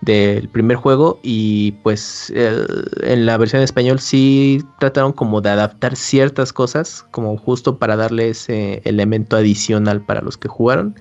[0.00, 6.52] del primer juego y pues en la versión español sí trataron como de adaptar ciertas
[6.52, 10.94] cosas como justo para darle ese elemento adicional para los que jugaron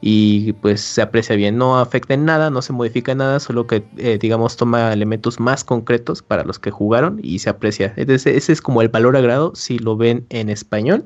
[0.00, 3.84] y pues se aprecia bien, no afecta en nada, no se modifica nada, solo que
[3.96, 7.92] eh, digamos toma elementos más concretos para los que jugaron y se aprecia.
[7.96, 11.04] Ese, ese es como el valor agrado si lo ven en español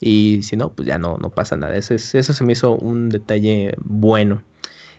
[0.00, 1.76] y si no, pues ya no, no pasa nada.
[1.76, 4.42] Eso, eso se me hizo un detalle bueno.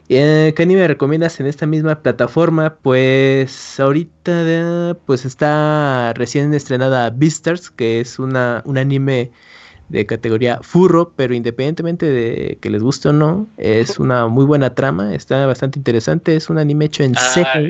[0.09, 2.75] Eh, ¿Qué anime recomiendas en esta misma plataforma?
[2.75, 9.31] Pues ahorita pues está recién estrenada Beastars, que es una, un anime
[9.89, 14.73] de categoría furro, pero independientemente de que les guste o no, es una muy buena
[14.75, 17.61] trama, está bastante interesante, es un anime hecho en ah,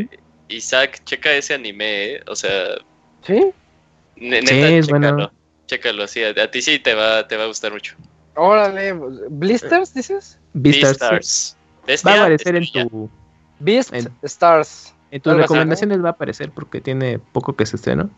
[0.49, 2.21] Isaac, checa ese anime, ¿eh?
[2.27, 2.77] o sea...
[3.23, 3.51] ¿Sí?
[4.15, 5.31] Neta, sí, es chécalo,
[5.67, 7.95] chécalo, sí, a, ti sí te va, te va a gustar mucho.
[8.35, 8.93] Órale,
[9.29, 10.39] ¿Blisters dices?
[12.05, 13.09] Va a aparecer en tu.
[13.59, 13.93] Beast
[14.23, 14.93] Stars.
[15.09, 18.09] En tus recomendaciones va a aparecer porque tiene poco que se estrenó.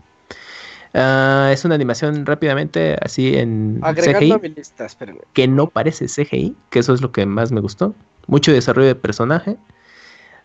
[0.93, 4.33] Ah, es una animación rápidamente así en CGI,
[5.33, 7.93] que no parece CGI, que eso es lo que más me gustó.
[8.25, 9.57] Mucho desarrollo de personaje,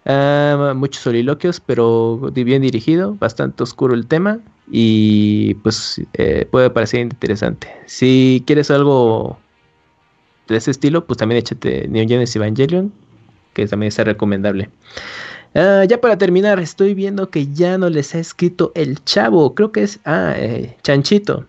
[0.04, 4.38] ah, muchos soliloquios, pero bien dirigido, bastante oscuro el tema
[4.70, 7.68] y pues eh, puede parecer interesante.
[7.86, 9.38] Si quieres algo
[10.48, 12.92] de ese estilo, pues también échate Neon Genesis Evangelion,
[13.54, 14.68] que también está recomendable.
[15.54, 19.70] Ah, ya para terminar, estoy viendo que ya no les ha escrito el chavo, creo
[19.70, 21.46] que es, ah, eh, Chanchito,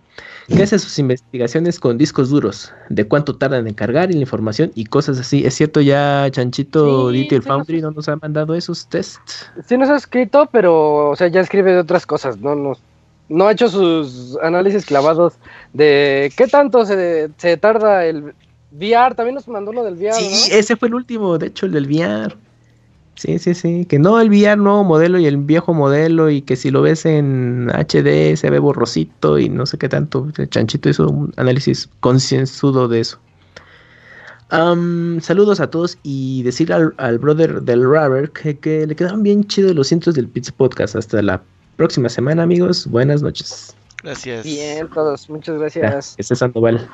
[0.48, 4.72] que hace sus investigaciones con discos duros, de cuánto tardan en cargar y la información
[4.76, 5.44] y cosas así.
[5.44, 9.49] Es cierto, ya Chanchito sí, Foundry no nos ha mandado esos tests.
[9.65, 12.80] Sí nos ha escrito, pero, o sea, ya escribe de otras cosas, no nos...
[13.27, 15.34] No ha hecho sus análisis clavados
[15.73, 18.36] de qué tanto se, se tarda el,
[18.76, 20.14] VR, también nos mandó lo del VR.
[20.14, 22.35] Sí, ese fue el último, de hecho, el del VR.
[23.15, 23.85] Sí, sí, sí.
[23.85, 27.06] Que no el VR nuevo modelo y el viejo modelo y que si lo ves
[27.06, 30.27] en HD se ve borrosito y no sé qué tanto.
[30.38, 33.19] El chanchito hizo un análisis concienzudo de eso.
[34.49, 39.88] saludos a todos y decir al, brother del Rubber que, le quedaron bien chidos los
[39.88, 40.95] cientos del Pizza Podcast.
[40.97, 41.41] Hasta la
[41.77, 42.85] próxima semana, amigos.
[42.85, 43.76] Buenas noches.
[44.03, 44.43] Gracias.
[44.43, 45.30] Bien, todos.
[45.30, 46.15] Muchas gracias.
[46.18, 46.88] este es Sandoval.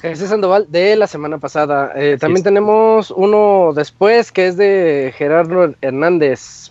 [0.00, 1.92] Jesús Sandoval de la semana pasada.
[1.96, 6.70] Eh, también tenemos uno después que es de Gerardo Hernández.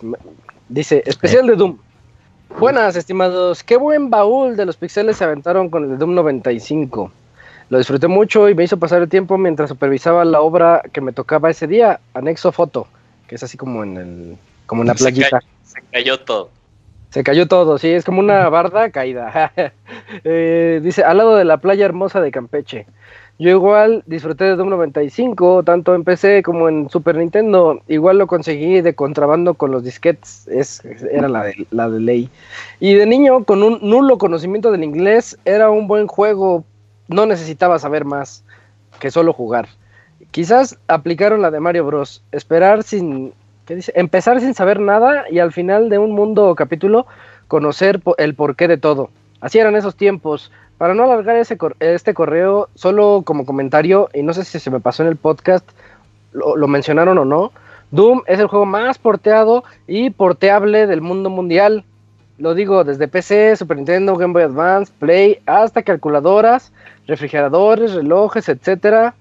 [0.68, 1.78] Dice, especial de Doom.
[2.58, 3.62] Buenas, estimados.
[3.62, 7.12] Qué buen baúl de los pixeles se aventaron con el de Doom 95.
[7.68, 11.12] Lo disfruté mucho y me hizo pasar el tiempo mientras supervisaba la obra que me
[11.12, 12.86] tocaba ese día, anexo foto,
[13.26, 14.36] que es así como en el
[14.66, 15.40] como en la playita.
[15.64, 16.50] se cayó todo.
[17.10, 19.52] Se cayó todo, sí, es como una barda caída.
[20.24, 22.86] Eh, dice, al lado de la playa hermosa de Campeche.
[23.38, 27.80] Yo igual disfruté de Doom 95, tanto en PC como en Super Nintendo.
[27.86, 32.30] Igual lo conseguí de contrabando con los disquetes, es, era la de, la de ley.
[32.80, 36.64] Y de niño, con un nulo conocimiento del inglés, era un buen juego.
[37.08, 38.42] No necesitaba saber más
[39.00, 39.68] que solo jugar.
[40.30, 42.22] Quizás aplicaron la de Mario Bros.
[42.32, 43.34] Esperar sin...
[43.66, 43.92] ¿Qué dice?
[43.96, 47.06] Empezar sin saber nada y al final de un mundo o capítulo
[47.48, 49.10] conocer el porqué de todo
[49.40, 50.50] Así eran esos tiempos.
[50.78, 54.80] Para no alargar ese este correo, solo como comentario, y no sé si se me
[54.80, 55.68] pasó en el podcast,
[56.32, 57.52] lo, mencionaron o no,
[57.92, 61.84] Doom es el juego más porteado y porteable del mundo mundial.
[62.38, 66.72] Lo digo desde PC, Super Nintendo, Game Boy Advance, Play, hasta calculadoras,
[67.06, 69.14] refrigeradores, relojes, etcétera.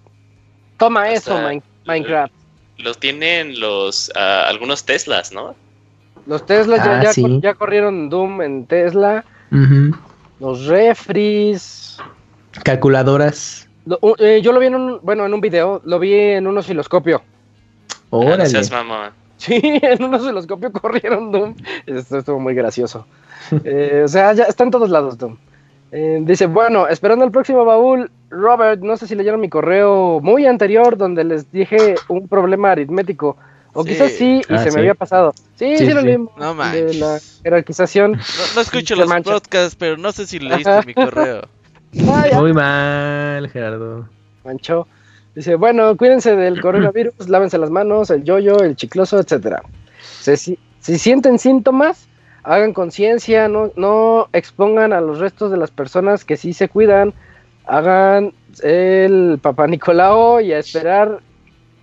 [0.77, 1.37] Toma eso,
[1.85, 2.33] Minecraft.
[2.77, 5.55] Lo tienen los ah, algunos Teslas, ¿no?
[6.25, 9.23] Los Teslas ya, ah, ya, corrieron Doom en Tesla.
[10.39, 11.97] Los refris.
[12.63, 13.67] Calculadoras.
[14.19, 17.21] Eh, yo lo vi en un, bueno, en un video, lo vi en un osciloscopio.
[18.09, 18.69] Órale.
[18.71, 19.13] mamá.
[19.37, 21.55] Sí, en un osciloscopio corrieron Doom.
[21.85, 23.05] Esto estuvo muy gracioso.
[23.63, 25.37] Eh, o sea, ya está en todos lados Doom.
[25.97, 30.45] Eh, dice, bueno, esperando el próximo baúl, Robert, no sé si leyeron mi correo muy
[30.45, 33.37] anterior donde les dije un problema aritmético.
[33.71, 35.33] O quizás sí, y ah, se me había pasado.
[35.55, 36.35] Sí, sí, lo leímos.
[36.35, 38.19] No De la jerarquización.
[38.55, 41.47] No, escucho los podcasts, pero no sé si leíste mi correo.
[41.93, 44.09] Muy mal, Gerardo.
[44.43, 44.87] Mancho.
[45.33, 49.63] Dice, bueno, cuídense del coronavirus, lávense las manos, el yoyo, el chicloso, etcétera.
[50.01, 52.09] Si, si sienten síntomas,
[52.45, 57.13] hagan conciencia, no, no expongan a los restos de las personas que sí se cuidan,
[57.65, 61.19] hagan el papá Nicolau y a esperar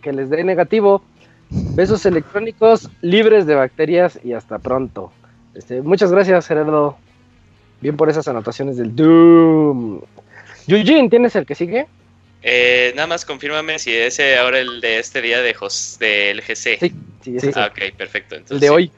[0.01, 1.03] que les dé negativo.
[1.51, 5.13] Besos electrónicos libres de bacterias y hasta pronto.
[5.55, 6.97] Este, muchas gracias, Gerardo.
[7.81, 10.01] Bien por esas anotaciones del Doom.
[10.67, 11.87] Eugene, ¿tienes el que sigue?
[12.43, 15.55] Eh, nada más confírmame si ese ahora el de este día de
[16.01, 16.79] del GC.
[16.79, 17.51] Sí, sí, sí.
[17.55, 18.37] Ah, ok, perfecto.
[18.37, 18.93] el de hoy.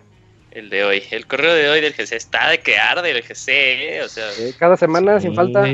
[0.54, 1.02] El de hoy.
[1.10, 4.02] El correo de hoy del GC está de que arde el GC, ¿eh?
[4.04, 4.30] O sea.
[4.56, 5.64] cada semana sin falta.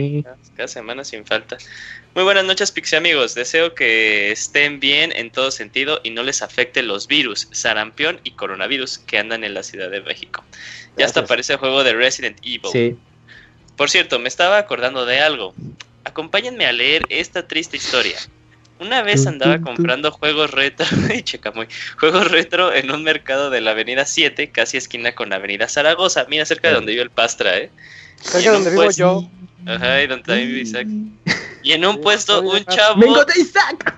[0.57, 1.59] Cada semana sin falta.
[2.15, 3.35] Muy buenas noches, Pixie amigos.
[3.35, 8.31] Deseo que estén bien en todo sentido y no les afecte los virus, sarampión y
[8.31, 10.43] coronavirus que andan en la Ciudad de México.
[10.97, 12.71] Ya hasta aparece el juego de Resident Evil.
[12.73, 12.97] Sí.
[13.77, 15.55] Por cierto, me estaba acordando de algo.
[16.05, 18.17] Acompáñenme a leer esta triste historia.
[18.81, 23.61] Una vez andaba comprando juegos retro, y checa muy, juegos retro en un mercado de
[23.61, 27.11] la Avenida 7, casi esquina con la Avenida Zaragoza, mira cerca de donde vive el
[27.11, 27.71] Pastra, ¿eh?
[28.21, 29.31] Cerca de donde vivo yo.
[29.67, 30.87] Ajá, y donde vive Isaac.
[31.63, 33.01] Y en un puesto, un chavo.
[33.01, 33.97] ¡Vengo de Isaac!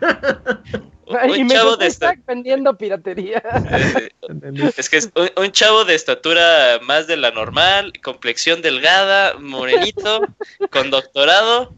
[1.06, 3.42] un chavo de Isaac vendiendo piratería.
[3.70, 4.08] Eh,
[4.76, 10.22] es que es un, chavo de estatura más de la normal, complexión delgada, morenito,
[10.70, 11.74] con doctorado.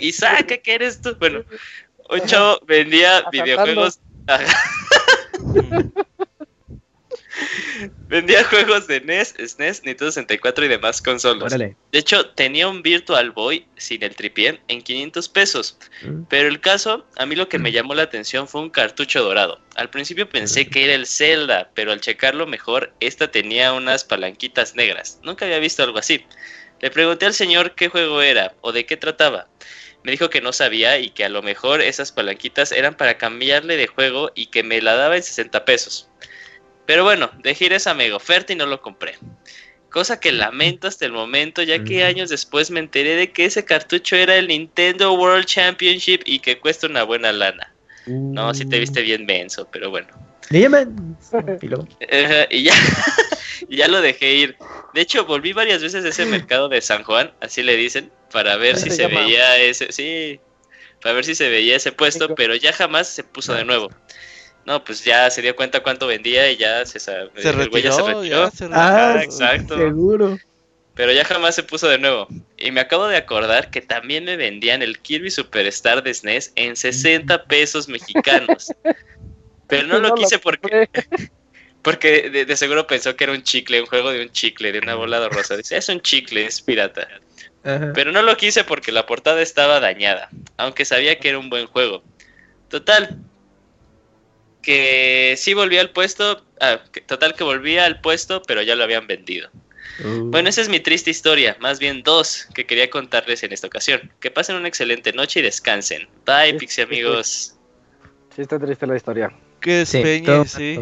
[0.00, 1.14] Isaac, ¿qué eres tú?
[1.18, 1.44] Bueno,
[2.10, 4.00] un chavo vendía videojuegos.
[8.08, 11.56] vendía juegos de NES, SNES, Nintendo 64 y demás consolas.
[11.56, 15.78] De hecho, tenía un Virtual Boy sin el tripié en 500 pesos.
[16.02, 16.22] Mm.
[16.28, 17.74] Pero el caso, a mí lo que me mm.
[17.74, 19.60] llamó la atención fue un cartucho dorado.
[19.76, 24.74] Al principio pensé que era el Zelda, pero al checarlo mejor, esta tenía unas palanquitas
[24.74, 25.18] negras.
[25.22, 26.24] Nunca había visto algo así.
[26.80, 29.46] Le pregunté al señor qué juego era o de qué trataba
[30.02, 33.76] me dijo que no sabía y que a lo mejor esas palanquitas eran para cambiarle
[33.76, 36.08] de juego y que me la daba en 60 pesos.
[36.86, 39.16] Pero bueno, dejé esa mega oferta y no lo compré.
[39.90, 43.64] Cosa que lamento hasta el momento, ya que años después me enteré de que ese
[43.64, 47.74] cartucho era el Nintendo World Championship y que cuesta una buena lana.
[48.06, 50.08] No, si te viste bien menso, pero bueno.
[52.50, 52.74] y ya,
[53.70, 54.56] y ya lo dejé ir.
[54.92, 58.56] De hecho, volví varias veces a ese mercado de San Juan, así le dicen, para
[58.56, 60.40] ver si se veía ese, sí,
[61.00, 63.88] para ver si se veía ese puesto, pero ya jamás se puso de nuevo.
[64.66, 68.22] No, pues ya se dio cuenta cuánto vendía y ya se, se retiró.
[68.22, 69.76] Ya se Ah, exacto.
[69.76, 70.38] Seguro.
[70.94, 72.28] Pero ya jamás se puso de nuevo.
[72.58, 76.76] Y me acabo de acordar que también me vendían el Kirby Superstar de SNES en
[76.76, 78.72] 60 pesos mexicanos.
[79.68, 80.90] Pero no lo quise porque
[81.82, 84.94] porque de, seguro pensó que era un chicle, un juego de un chicle, de una
[84.94, 85.56] bola de rosa.
[85.56, 87.08] Dice, es un chicle, es pirata.
[87.62, 91.66] Pero no lo quise porque la portada estaba dañada, aunque sabía que era un buen
[91.66, 92.02] juego.
[92.68, 93.18] Total,
[94.62, 99.06] que sí volvía al puesto, ah, total que volvía al puesto, pero ya lo habían
[99.06, 99.50] vendido.
[100.02, 100.30] Uh.
[100.30, 104.10] Bueno, esa es mi triste historia, más bien dos que quería contarles en esta ocasión.
[104.20, 106.08] Que pasen una excelente noche y descansen.
[106.24, 107.56] Bye, Pixie amigos.
[108.34, 109.30] Sí, está triste la historia.
[109.60, 110.78] Que despeñe, sí.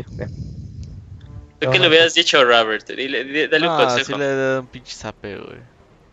[1.59, 4.13] Tú que le hubieras dicho a Robert, dile, dale un consejo.
[4.13, 5.59] Sí le he dado un pinche zape, güey.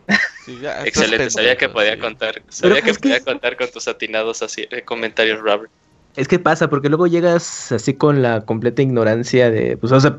[0.85, 5.39] Excelente, sabía que podía contar, sabía que podía contar con tus atinados así, eh, comentarios,
[5.39, 5.71] Robert.
[6.15, 10.17] Es que pasa, porque luego llegas así con la completa ignorancia de, pues, o sea,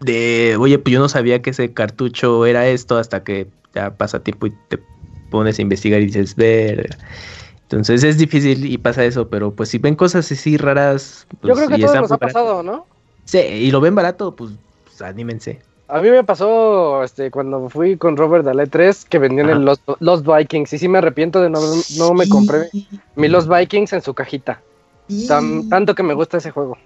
[0.00, 4.22] de, oye, pues yo no sabía que ese cartucho era esto hasta que ya pasa
[4.22, 4.78] tiempo y te
[5.30, 6.96] pones a investigar y dices, ver.
[7.62, 11.26] Entonces es difícil y pasa eso, pero pues si ven cosas así raras.
[11.40, 12.86] Pues, yo creo que todo nos ha pasado, ¿no?
[13.26, 14.52] Sí, y lo ven barato, pues,
[14.84, 15.60] pues anímense.
[15.88, 20.26] A mí me pasó este, cuando fui con Robert al E3 que vendían el Lost,
[20.26, 21.60] Vikings y sí me arrepiento de no,
[21.98, 22.70] no me compré
[23.14, 24.60] mi Lost Vikings en su cajita.
[25.70, 26.76] tanto que me gusta ese juego.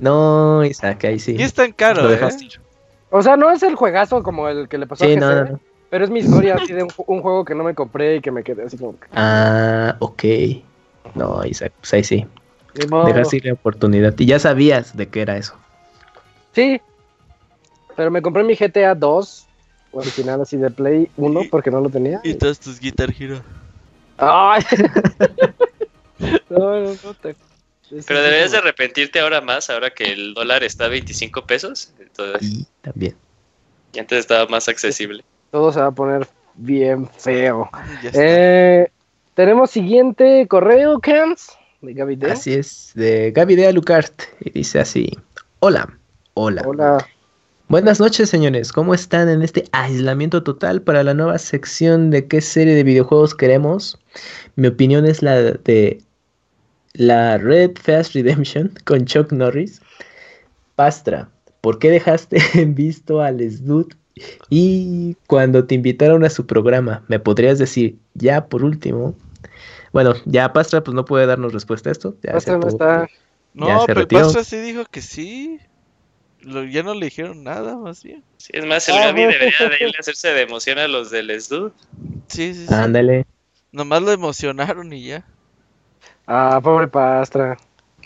[0.00, 1.36] No, Isaac, ahí sí.
[1.38, 2.20] Y es tan caro, ¿eh?
[3.10, 5.58] O sea, no es el juegazo como el que le pasó a GC,
[5.90, 8.42] pero es mi historia así de un, juego que no me compré y que me
[8.42, 8.96] quedé así como...
[9.12, 10.24] Ah, ok.
[11.14, 12.26] No, Isaac, pues ahí sí.
[12.74, 14.14] Dejaste la oportunidad.
[14.18, 15.54] Y ya sabías de qué era eso.
[16.54, 16.80] Sí,
[17.96, 19.46] pero me compré mi GTA 2
[19.92, 22.20] original así de Play 1 porque no lo tenía.
[22.24, 23.42] Y todos tus Guitar Hero.
[24.18, 24.62] Ay.
[26.50, 27.36] no, no, no te...
[28.06, 31.92] Pero deberías de arrepentirte ahora más, ahora que el dólar está a 25 pesos.
[32.00, 32.66] Entonces...
[32.80, 33.14] también.
[33.92, 35.24] Y antes estaba más accesible.
[35.50, 37.70] Todo se va a poner bien feo.
[38.12, 38.88] Eh,
[39.34, 44.10] tenemos siguiente correo, Cams, de Gaby Así es, de Gaby de Alucard.
[44.40, 45.16] Y dice así:
[45.60, 45.96] Hola,
[46.34, 46.62] hola.
[46.66, 47.06] Hola.
[47.68, 48.72] Buenas noches, señores.
[48.72, 53.34] ¿Cómo están en este aislamiento total para la nueva sección de qué serie de videojuegos
[53.34, 53.98] queremos?
[54.56, 56.02] Mi opinión es la de
[56.92, 59.80] la Red Fast Redemption con Chuck Norris.
[60.76, 61.30] Pastra,
[61.62, 63.96] ¿por qué dejaste en visto al Snoot?
[64.50, 69.14] Y cuando te invitaron a su programa, ¿me podrías decir, ya por último?
[69.92, 72.14] Bueno, ya Pastra pues no puede darnos respuesta a esto.
[72.22, 73.08] Pastra no está.
[73.54, 75.60] No, pero Pastra sí dijo que sí
[76.70, 78.22] ya no le dijeron nada, más bien.
[78.38, 81.10] Sí, es más, el ah, Gaby debería de irle a hacerse de emoción a los
[81.10, 81.72] del SDU.
[82.28, 82.74] Sí, sí, sí.
[82.74, 83.26] Ándale.
[83.72, 85.24] Nomás lo emocionaron y ya.
[86.26, 87.56] Ah, pobre Pastra.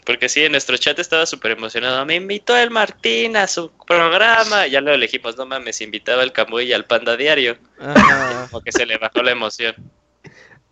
[0.06, 2.04] Porque sí, en nuestro chat estaba súper emocionado.
[2.06, 4.66] Me invitó el Martín a su programa.
[4.66, 7.58] Ya lo elegimos, no mames, invitaba al Camuy y al Panda Diario.
[8.50, 9.74] Como que se le bajó la emoción.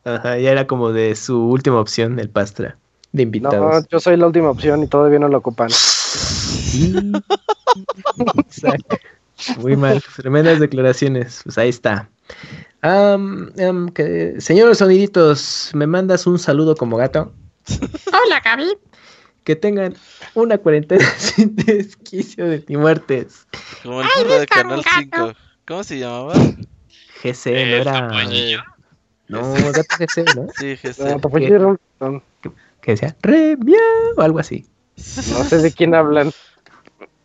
[0.04, 2.78] Ajá, ya era como de su última opción, el Pastra,
[3.12, 3.82] de invitados.
[3.82, 5.68] No, yo soy la última opción y todavía no lo ocupan.
[9.58, 11.40] Muy mal, tremendas declaraciones.
[11.44, 12.08] Pues ahí está.
[14.38, 17.32] señores soniditos, ¿me mandas un saludo como gato?
[18.08, 18.78] Hola, Gaby.
[19.44, 19.94] Que tengan
[20.34, 23.46] una cuarentena sin desquicio de ti muertes.
[23.82, 25.32] Como el burro de Canal 5.
[25.66, 26.34] ¿Cómo se llamaba?
[27.22, 28.08] GC, no era.
[29.28, 30.46] No, gato GC, ¿no?
[30.56, 31.20] Sí, GC.
[32.80, 33.56] Que decía, re,
[34.16, 34.66] o algo así.
[34.96, 36.32] No sé de quién hablan.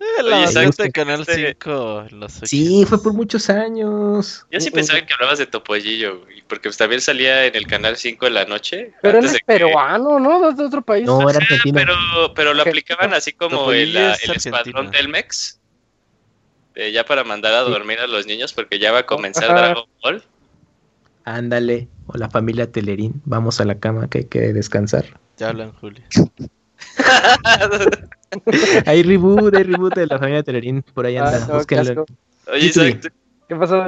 [0.23, 2.05] La exacto, de Canal 5.
[2.43, 4.45] Sí, fue por muchos años.
[4.51, 8.27] Yo sí pensaba que hablabas de Topollillo, porque pues, también salía en el Canal 5
[8.27, 8.93] en la noche.
[9.01, 10.51] Pero es peruano, ¿no?
[10.51, 11.05] De otro país.
[11.05, 11.75] No, era argentino.
[11.75, 11.93] Pero,
[12.33, 15.59] pero lo aplicaban así como el, el escuadrón Telmex.
[16.75, 19.85] Eh, ya para mandar a dormir a los niños, porque ya va a comenzar Dragon
[20.01, 20.23] Ball.
[21.25, 25.19] Ándale, o la familia Telerín, vamos a la cama que hay que descansar.
[25.37, 26.01] Ya hablan, Julio.
[28.85, 31.47] hay reboot, hay reboot de la familia Telerín, por ahí anda.
[31.49, 31.63] Ah,
[32.47, 33.11] Oye, Isaac,
[33.47, 33.85] ¿qué pasó,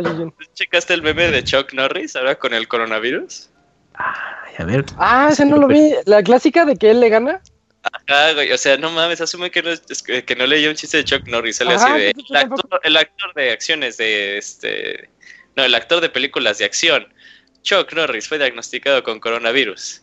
[0.54, 3.50] ¿Checaste el meme de Chuck Norris ahora con el coronavirus?
[3.96, 4.86] Ay, a ver.
[4.98, 5.94] Ah, ese no lo vi.
[6.06, 7.42] ¿La clásica de que él le gana?
[7.84, 9.72] Ajá, güey, o sea, no mames, asume que no,
[10.26, 13.34] que no leía un chiste de Chuck Norris, sale así de, el actor, el actor
[13.36, 15.10] de acciones de este,
[15.58, 17.06] no, el actor de películas de acción,
[17.62, 20.03] Chuck Norris fue diagnosticado con coronavirus.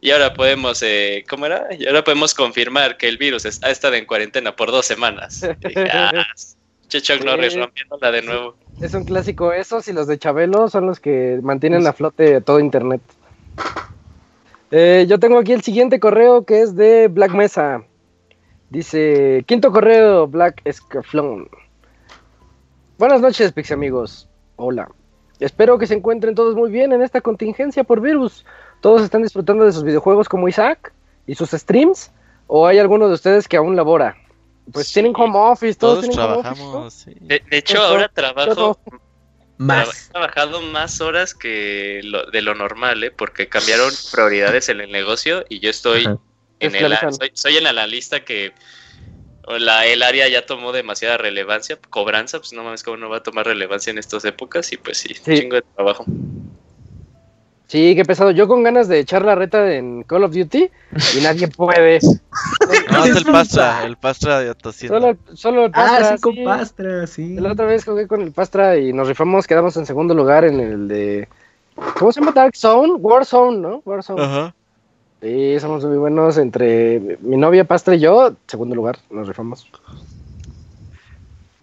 [0.00, 1.68] Y ahora podemos, eh, ¿cómo era?
[1.78, 5.40] Y ahora podemos confirmar que el virus ha estado en cuarentena por dos semanas.
[6.88, 8.56] Chuck Norris rompiéndola de nuevo.
[8.80, 12.58] Es un clásico esos y los de Chabelo son los que mantienen a flote todo
[12.60, 13.02] internet.
[14.70, 17.84] Eh, yo tengo aquí el siguiente correo que es de Black Mesa.
[18.70, 21.48] Dice, quinto correo, Black Escaflón.
[22.98, 24.28] Buenas noches, Pix amigos.
[24.56, 24.88] Hola.
[25.40, 28.44] Espero que se encuentren todos muy bien en esta contingencia por virus.
[28.80, 30.92] ¿Todos están disfrutando de sus videojuegos como Isaac
[31.26, 32.10] y sus streams?
[32.46, 34.16] ¿O hay alguno de ustedes que aún labora?
[34.72, 37.06] Pues tienen home office, todos, trabajamos.
[37.06, 38.78] de, hecho, ahora trabajo
[39.58, 40.08] más.
[40.08, 42.00] He trabajado más horas que
[42.32, 43.10] de lo normal, ¿eh?
[43.10, 46.06] porque cambiaron prioridades en el negocio y yo estoy
[46.60, 46.98] en el,
[47.34, 48.52] soy, en la lista que
[49.58, 53.22] la, el área ya tomó demasiada relevancia, cobranza, pues no mames cómo no va a
[53.22, 55.14] tomar relevancia en estas épocas y pues sí.
[55.14, 56.04] chingo de trabajo.
[57.70, 58.32] Sí, qué pesado.
[58.32, 60.68] Yo con ganas de echar la reta en Call of Duty
[61.16, 62.00] y nadie puede.
[62.90, 64.56] No, es el Pastra, el Pastra de
[64.88, 66.08] Solo, solo el Pastra.
[66.08, 67.36] Ah, sí, con Pastra, sí.
[67.36, 70.58] La otra vez jugué con el Pastra y nos rifamos, quedamos en segundo lugar en
[70.58, 71.28] el de.
[71.96, 72.32] ¿Cómo se llama?
[72.32, 72.94] Dark Zone?
[72.94, 73.82] Warzone, ¿no?
[73.84, 74.20] Warzone.
[74.20, 74.52] Ajá.
[75.22, 76.38] Sí, somos muy buenos.
[76.38, 79.70] Entre mi novia Pastra y yo, segundo lugar, nos rifamos.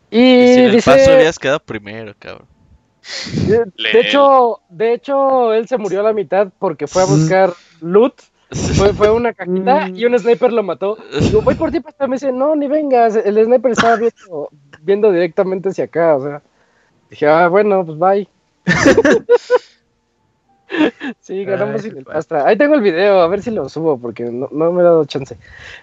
[0.10, 0.76] Y, y si dice...
[0.77, 2.48] el Pastra habías quedado primero, cabrón.
[3.48, 8.14] De, hecho, de hecho, él se murió a la mitad porque fue a buscar loot.
[8.50, 10.98] Fue, fue una cajita y un sniper lo mató.
[11.19, 13.16] Digo, voy por ti, me dice, no, ni vengas.
[13.16, 14.50] El sniper estaba viendo,
[14.82, 16.42] viendo directamente hacia acá, o sea.
[17.10, 18.27] Dije, ah, bueno, pues bye.
[21.22, 22.45] sí, ganamos sin el pastra.
[22.45, 25.38] Ahí tengo el video, a ver si lo subo, porque no, me he dado chance.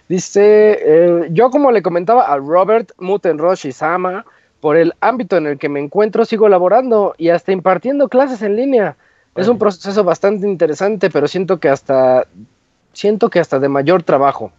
[0.08, 4.26] Dice, eh, yo como le comentaba a Robert Mutenrosh y Sama,
[4.64, 8.56] por el ámbito en el que me encuentro, sigo laborando y hasta impartiendo clases en
[8.56, 8.96] línea.
[9.34, 12.26] Es un proceso bastante interesante, pero siento que hasta
[12.94, 14.52] siento que hasta de mayor trabajo.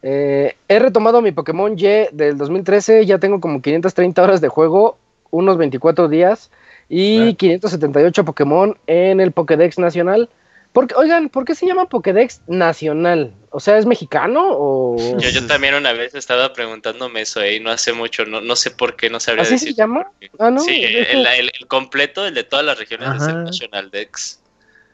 [0.00, 4.96] Eh, he retomado mi Pokémon Y del 2013, ya tengo como 530 horas de juego,
[5.30, 6.50] unos 24 días
[6.88, 10.30] y 578 Pokémon en el Pokédex Nacional.
[10.76, 13.32] Porque, oigan, ¿por qué se llama Pokédex Nacional?
[13.48, 14.96] O sea, ¿es mexicano o...?
[15.18, 18.70] Yo, yo también una vez estaba preguntándome eso y no hace mucho, no, no sé
[18.72, 20.10] por qué, no sabría ¿Así se llama?
[20.38, 20.60] Ah, ¿no?
[20.60, 24.38] Sí, el, el, completo, el de todas las regiones es el National Dex.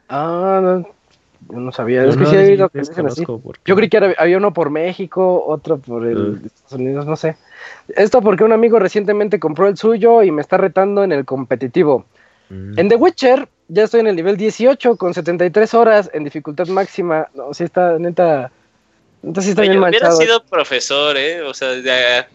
[0.07, 0.89] Ah, no,
[1.51, 2.05] yo no sabía.
[2.05, 3.25] es que sí he oído que dicen así.
[3.65, 6.43] Yo creí que había uno por México, otro por el.
[6.45, 7.35] Estados Unidos, no sé.
[7.89, 12.05] Esto porque un amigo recientemente compró el suyo y me está retando en el competitivo.
[12.49, 12.79] Mm.
[12.79, 17.27] En The Witcher ya estoy en el nivel 18 con 73 horas en dificultad máxima.
[17.33, 18.51] No, sí está, neta.
[19.23, 20.17] Entonces sí está bien manchado.
[20.17, 21.41] Hubiera sido profesor, ¿eh?
[21.41, 22.27] O sea, ya.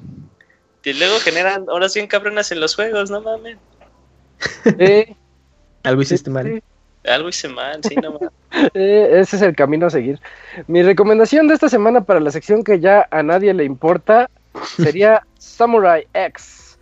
[0.85, 3.59] Y luego generan horas bien cabronas en los juegos, no mames.
[4.79, 5.15] Eh,
[5.83, 6.63] Algo hiciste mal.
[7.05, 8.31] Algo hice mal, sí, no mames.
[8.75, 10.19] Eh, ese es el camino a seguir.
[10.67, 14.31] Mi recomendación de esta semana para la sección que ya a nadie le importa
[14.77, 16.79] sería Samurai X,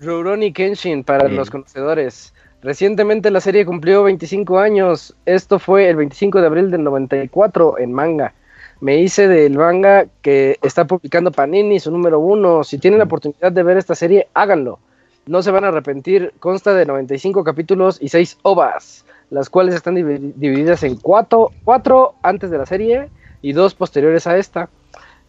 [0.00, 2.32] Rurouni Kenshin para los conocedores.
[2.60, 5.14] Recientemente la serie cumplió 25 años.
[5.26, 8.34] Esto fue el 25 de abril del 94 en manga.
[8.80, 12.64] Me hice del manga que está publicando Panini, su número uno.
[12.64, 14.80] Si tienen la oportunidad de ver esta serie, háganlo.
[15.26, 16.32] No se van a arrepentir.
[16.40, 22.50] Consta de 95 capítulos y 6 ovas, las cuales están divididas en 4 cuatro, antes
[22.50, 23.08] de la serie
[23.40, 24.68] y dos posteriores a esta.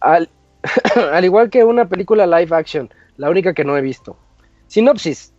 [0.00, 4.16] Al igual que una película live action, la única que no he visto.
[4.66, 5.32] Sinopsis.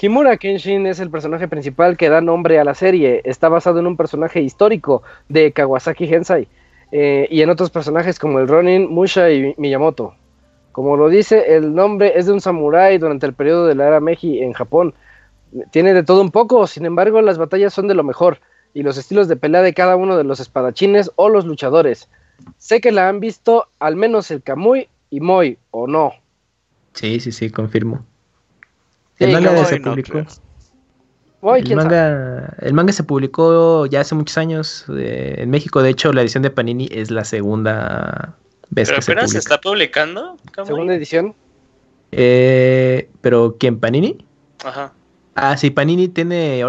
[0.00, 3.20] Himura Kenshin es el personaje principal que da nombre a la serie.
[3.24, 6.46] Está basado en un personaje histórico de Kawasaki Hensai
[6.92, 10.14] eh, y en otros personajes como el Ronin, Musha y Miyamoto.
[10.70, 13.98] Como lo dice, el nombre es de un samurái durante el periodo de la era
[13.98, 14.94] Meiji en Japón.
[15.72, 18.38] Tiene de todo un poco, sin embargo, las batallas son de lo mejor
[18.74, 22.08] y los estilos de pelea de cada uno de los espadachines o los luchadores.
[22.56, 26.12] Sé que la han visto al menos el Kamui y Moi, ¿o no?
[26.92, 28.04] Sí, sí, sí, confirmo
[29.18, 30.18] el manga se publicó.
[31.54, 35.82] el, manga, se publicó ya hace muchos años en México.
[35.82, 38.36] De hecho, la edición de Panini es la segunda
[38.70, 40.36] vez ¿Pero que apenas se, está publicando?
[40.64, 41.34] ¿Segunda edición?
[42.12, 43.78] Eh, ¿Pero quién?
[43.78, 44.24] ¿Panini?
[44.64, 44.92] Ajá.
[45.34, 46.62] Ah, sí, Panini tiene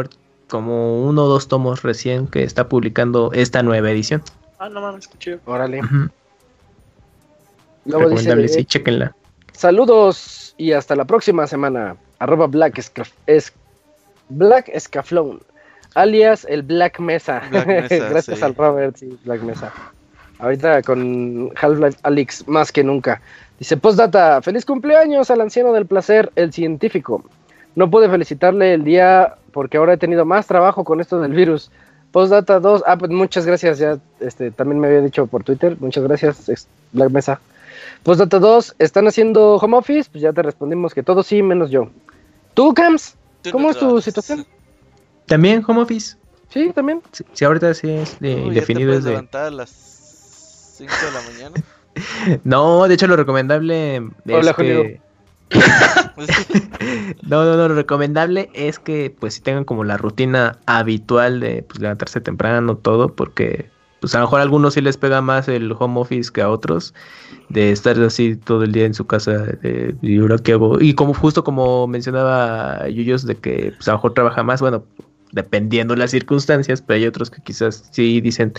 [0.47, 4.23] como uno o dos tomos recién que está publicando esta nueva edición.
[4.59, 5.81] Ah, no mames, qué Órale.
[7.85, 9.15] Recomendable, sí, chequenla.
[9.53, 12.79] Saludos y hasta la próxima semana arroba Black,
[13.27, 13.53] es,
[14.29, 15.41] Black Scaflón,
[15.95, 17.41] alias el Black Mesa.
[17.51, 19.73] Gracias al Robert, sí, Black Mesa.
[20.39, 23.21] Ahorita con Half-Life Alyx más que nunca.
[23.57, 27.25] Dice, postdata, feliz cumpleaños al anciano del placer, el científico.
[27.75, 31.71] No pude felicitarle el día porque ahora he tenido más trabajo con esto del virus.
[32.11, 36.03] Postdata 2, ah, pues muchas gracias, ya este, también me había dicho por Twitter, muchas
[36.05, 37.39] gracias, Black Mesa.
[38.03, 40.09] Postdata 2, ¿están haciendo home office?
[40.11, 41.89] Pues ya te respondimos que todo sí, menos yo.
[42.53, 43.15] ¿Tú, Cams?
[43.51, 44.45] ¿Cómo es tu situación?
[45.25, 46.17] También home office.
[46.49, 47.01] Sí, también.
[47.11, 48.93] Sí, ahorita sí es de, indefinido.
[48.93, 49.69] ¿ya te levantar a las
[50.77, 51.63] 5 de la mañana?
[52.43, 55.01] no, de hecho lo recomendable es que...
[57.23, 61.63] no, no, no, lo recomendable es que pues si tengan como la rutina habitual de
[61.63, 63.69] pues, levantarse temprano, todo, porque
[63.99, 66.49] pues a lo mejor a algunos sí les pega más el home office que a
[66.49, 66.93] otros,
[67.49, 69.45] de estar así todo el día en su casa,
[70.01, 73.97] y ahora qué hago, y como justo como mencionaba Yuyos, de que pues a lo
[73.97, 74.83] mejor trabaja más, bueno,
[75.31, 78.53] dependiendo de las circunstancias, pero hay otros que quizás sí dicen,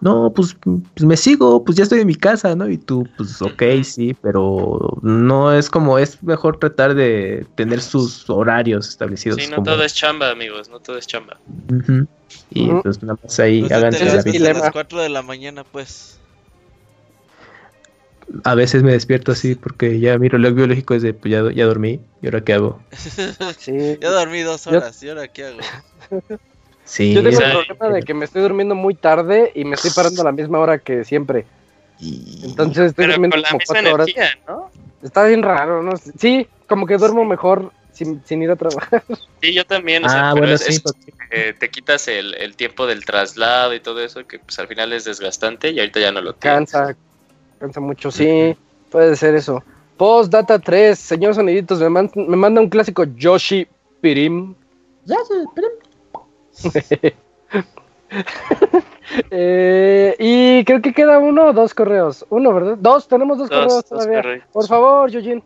[0.00, 2.68] no, pues, pues, me sigo, pues ya estoy en mi casa, ¿no?
[2.68, 8.28] Y tú, pues ok, sí, pero no es como, es mejor tratar de tener sus
[8.30, 9.42] horarios establecidos.
[9.42, 11.38] Sí, no todo es chamba, amigos, no todo es chamba.
[12.50, 16.18] Y pues nada más ahí pues háganse la A las 4 de la mañana, pues.
[18.44, 21.66] A veces me despierto así porque ya mi reloj biológico es de, pues ya, ya
[21.66, 22.80] dormí, ¿y ahora qué hago?
[23.58, 23.98] sí.
[24.00, 25.58] Ya dormí dos horas, ¿y ahora qué hago?
[26.84, 27.14] Sí.
[27.14, 30.22] Yo tengo el problema de que me estoy durmiendo muy tarde y me estoy parando
[30.22, 31.46] a la misma hora que siempre.
[32.00, 34.08] Entonces estoy durmiendo como cuatro horas.
[34.48, 34.70] ¿no?
[35.02, 35.92] Está bien raro, ¿no?
[35.96, 39.02] Sí, como que duermo mejor sin, ir a trabajar.
[39.40, 40.04] Sí, yo también.
[40.04, 40.80] O sea, ah, bueno, sí,
[41.58, 45.04] te quitas el, el, tiempo del traslado y todo eso, que pues al final es
[45.04, 46.70] desgastante y ahorita ya no lo tienes.
[46.70, 46.96] Cansa,
[47.58, 48.56] cansa mucho, sí,
[48.88, 49.64] puede ser eso.
[49.96, 53.66] Post Data 3, señor Soniditos, me, me manda un clásico Yoshi
[54.00, 54.54] Pirim.
[55.04, 55.72] Yoshi Pirim.
[59.30, 62.24] Eh, y creo que queda uno o dos correos.
[62.30, 62.78] Uno, ¿verdad?
[62.78, 64.46] Dos, tenemos dos, correos todavía.
[64.52, 65.42] Por favor, Yujin.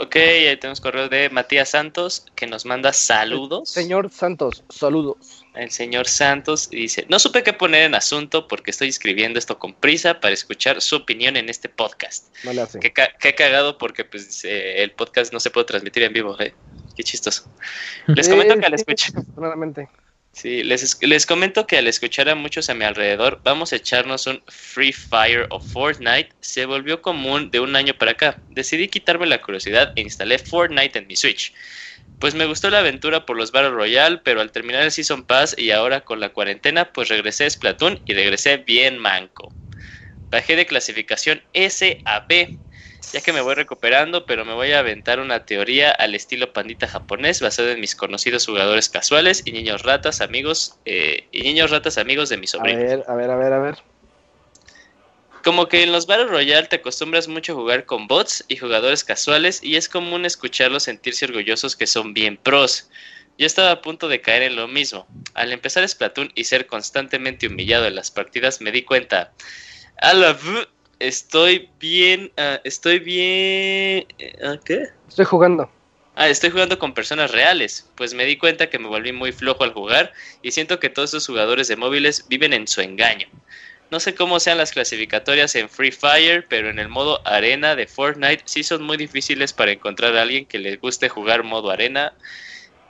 [0.00, 3.68] Ok, ahí tenemos correo de Matías Santos que nos manda saludos.
[3.68, 5.44] señor Santos, saludos.
[5.56, 9.74] El señor Santos dice, no supe qué poner en asunto porque estoy escribiendo esto con
[9.74, 12.32] prisa para escuchar su opinión en este podcast.
[12.80, 16.54] Qué, qué, cagado porque pues el podcast no se puede transmitir en vivo, ¿eh?
[16.94, 17.50] Qué chistoso.
[18.06, 19.14] Les comento que al escuchar...
[20.40, 24.28] Sí, les, les comento que al escuchar a muchos a mi alrededor, vamos a echarnos
[24.28, 28.38] un Free Fire o Fortnite, se volvió común de un año para acá.
[28.48, 31.52] Decidí quitarme la curiosidad e instalé Fortnite en mi Switch.
[32.20, 35.56] Pues me gustó la aventura por los Battle Royale, pero al terminar el Season Pass
[35.58, 39.52] y ahora con la cuarentena, pues regresé a Splatoon y regresé bien manco.
[40.30, 42.56] Bajé de clasificación S a B
[43.12, 46.86] ya que me voy recuperando, pero me voy a aventar una teoría al estilo pandita
[46.86, 51.98] japonés basada en mis conocidos jugadores casuales y niños ratas amigos eh, y niños ratas
[51.98, 52.78] amigos de mi sobrino.
[52.78, 53.78] A ver, a ver, a ver, a ver.
[55.44, 59.04] Como que en los Battle Royale te acostumbras mucho a jugar con bots y jugadores
[59.04, 62.90] casuales y es común escucharlos sentirse orgullosos que son bien pros.
[63.38, 65.06] Yo estaba a punto de caer en lo mismo.
[65.34, 69.32] Al empezar Splatoon y ser constantemente humillado en las partidas me di cuenta,
[70.00, 70.36] a la
[70.98, 72.32] Estoy bien.
[72.36, 74.06] Ah, estoy bien.
[74.42, 74.88] ¿ah, ¿Qué?
[75.08, 75.70] Estoy jugando.
[76.14, 77.88] Ah, estoy jugando con personas reales.
[77.94, 80.12] Pues me di cuenta que me volví muy flojo al jugar
[80.42, 83.28] y siento que todos esos jugadores de móviles viven en su engaño.
[83.90, 87.86] No sé cómo sean las clasificatorias en Free Fire, pero en el modo arena de
[87.86, 92.12] Fortnite sí son muy difíciles para encontrar a alguien que le guste jugar modo arena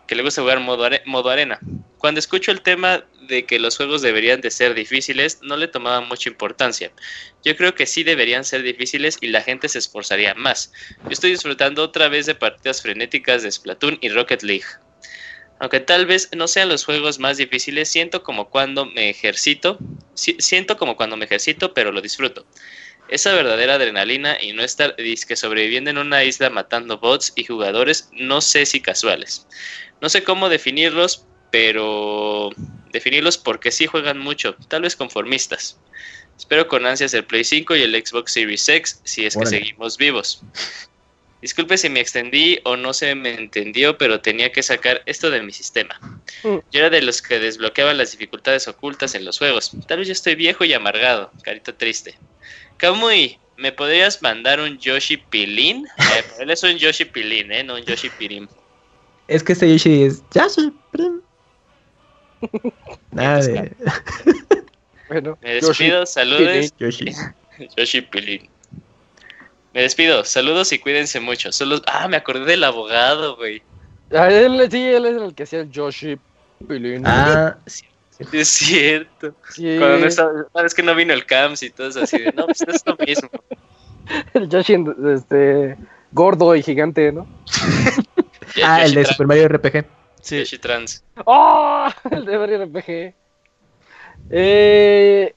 [0.08, 1.60] que le gusta jugar modo, modo arena.
[1.98, 6.00] Cuando escucho el tema de que los juegos deberían de ser difíciles, no le tomaba
[6.00, 6.90] mucha importancia.
[7.44, 10.72] Yo creo que sí deberían ser difíciles y la gente se esforzaría más.
[11.04, 14.66] Yo estoy disfrutando otra vez de partidas frenéticas de Splatoon y Rocket League.
[15.60, 19.78] Aunque tal vez no sean los juegos más difíciles, siento como cuando me ejercito,
[20.14, 22.46] siento como cuando me ejercito, pero lo disfruto.
[23.08, 28.08] Esa verdadera adrenalina y no estar disque sobreviviendo en una isla matando bots y jugadores,
[28.12, 29.46] no sé si casuales.
[30.00, 32.50] No sé cómo definirlos, pero
[32.92, 35.78] definirlos porque sí juegan mucho, tal vez conformistas.
[36.36, 39.96] Espero con ansias el Play 5 y el Xbox Series X si es que seguimos
[39.98, 40.42] vivos.
[41.40, 45.42] Disculpe si me extendí o no se me entendió, pero tenía que sacar esto de
[45.42, 45.98] mi sistema.
[46.42, 46.58] Mm.
[46.72, 49.72] Yo era de los que desbloqueaban las dificultades ocultas en los juegos.
[49.86, 52.16] Tal vez yo estoy viejo y amargado, carita triste.
[52.76, 55.86] Kamui, ¿me podrías mandar un Yoshi Pilín?
[55.98, 57.62] Eh, él es un Yoshi Pilín, ¿eh?
[57.62, 58.48] No un Yoshi Pirim.
[59.28, 60.72] Es que este Yoshi es Yoshi.
[63.10, 63.72] Nada de.
[65.08, 66.72] bueno, me despido, saludos.
[66.78, 67.12] Yoshi.
[67.76, 68.48] Yoshi Pilín.
[69.74, 71.52] Me despido, saludos y cuídense mucho.
[71.52, 71.80] Solo...
[71.86, 73.62] Ah, me acordé del abogado, güey.
[74.12, 76.18] Ah, él, sí, él es el que hacía el Yoshi
[76.66, 77.02] Pilín.
[77.06, 77.84] Ah, sí.
[78.32, 79.34] Es cierto.
[79.50, 79.76] Sí.
[79.78, 82.62] Cuando no es que no vino el Camps y todo eso así de, no, pues
[82.62, 83.30] es lo mismo.
[84.34, 84.76] El Yoshi,
[85.14, 85.76] este,
[86.12, 87.26] gordo y gigante, ¿no?
[88.64, 89.84] ah, el de Super Mario RPG.
[90.20, 90.38] Sí.
[90.38, 91.04] Yoshi Trans.
[91.24, 91.88] ¡Oh!
[92.10, 93.14] El de RPG.
[94.30, 95.34] Eh,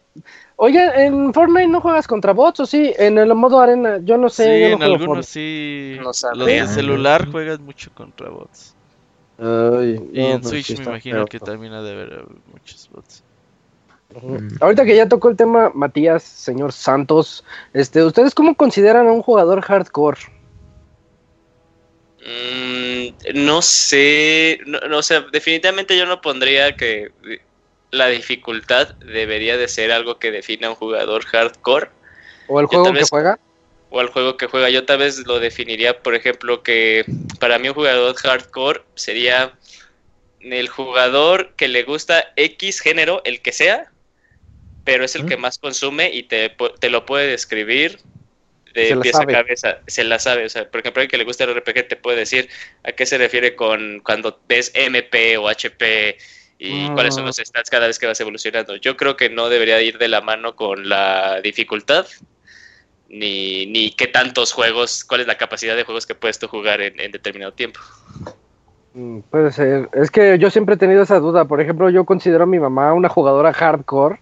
[0.58, 4.30] oye, en Fortnite no juegas contra bots o sí, en el modo arena, yo no
[4.30, 4.44] sé.
[4.44, 5.98] Sí, en algunos sí.
[6.02, 8.76] Los de celular juegas mucho contra bots.
[9.40, 13.24] y en Switch me imagino que también ha de haber muchos bots.
[14.60, 19.22] Ahorita que ya tocó el tema, Matías, señor Santos, este, ¿ustedes cómo consideran a un
[19.22, 20.20] jugador hardcore?
[22.26, 27.12] Mm, no sé, no, o sea, definitivamente yo no pondría que
[27.90, 31.90] la dificultad debería de ser algo que defina a un jugador hardcore.
[32.48, 33.40] ¿O el juego que juega?
[33.90, 34.70] O el juego que juega.
[34.70, 37.06] Yo tal vez lo definiría, por ejemplo, que
[37.40, 39.54] para mí un jugador hardcore sería
[40.40, 43.92] el jugador que le gusta X género, el que sea,
[44.84, 48.00] pero es el que más consume y te, te lo puede describir
[48.74, 50.46] de pieza a cabeza, se la sabe.
[50.46, 52.50] O sea, por ejemplo, alguien que le gusta el RPG te puede decir
[52.84, 56.18] a qué se refiere con cuando ves MP o HP
[56.64, 57.44] y cuáles son los mm.
[57.44, 58.76] stats cada vez que vas evolucionando.
[58.76, 62.06] Yo creo que no debería ir de la mano con la dificultad,
[63.10, 66.82] ni, ni qué tantos juegos, cuál es la capacidad de juegos que puedes tú jugar
[66.82, 67.80] en, determinado tiempo.
[68.94, 69.90] Mm, puede ser.
[69.94, 71.46] Es que yo siempre he tenido esa duda.
[71.46, 74.20] Por ejemplo, yo considero a mi mamá una jugadora hardcore.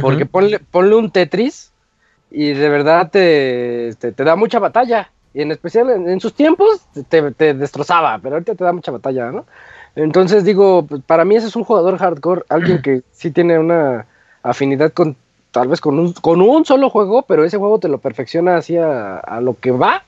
[0.00, 1.72] Porque ponle, ponle un Tetris
[2.30, 5.10] y de verdad te, te, da mucha batalla.
[5.34, 9.30] Y en especial en, sus tiempos te, te, destrozaba, pero ahorita te da mucha batalla,
[9.30, 9.44] ¿no?
[9.94, 14.06] Entonces digo, pues, para mí ese es un jugador hardcore, alguien que sí tiene una
[14.42, 15.16] afinidad con
[15.50, 19.16] tal vez con un, con un solo juego, pero ese juego te lo perfecciona hacia
[19.18, 20.04] a lo que va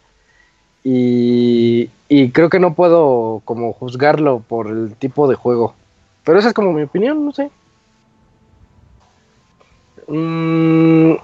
[0.84, 5.74] y, y creo que no puedo como juzgarlo por el tipo de juego.
[6.24, 7.50] Pero esa es como mi opinión, no sé.
[10.06, 11.14] Mm,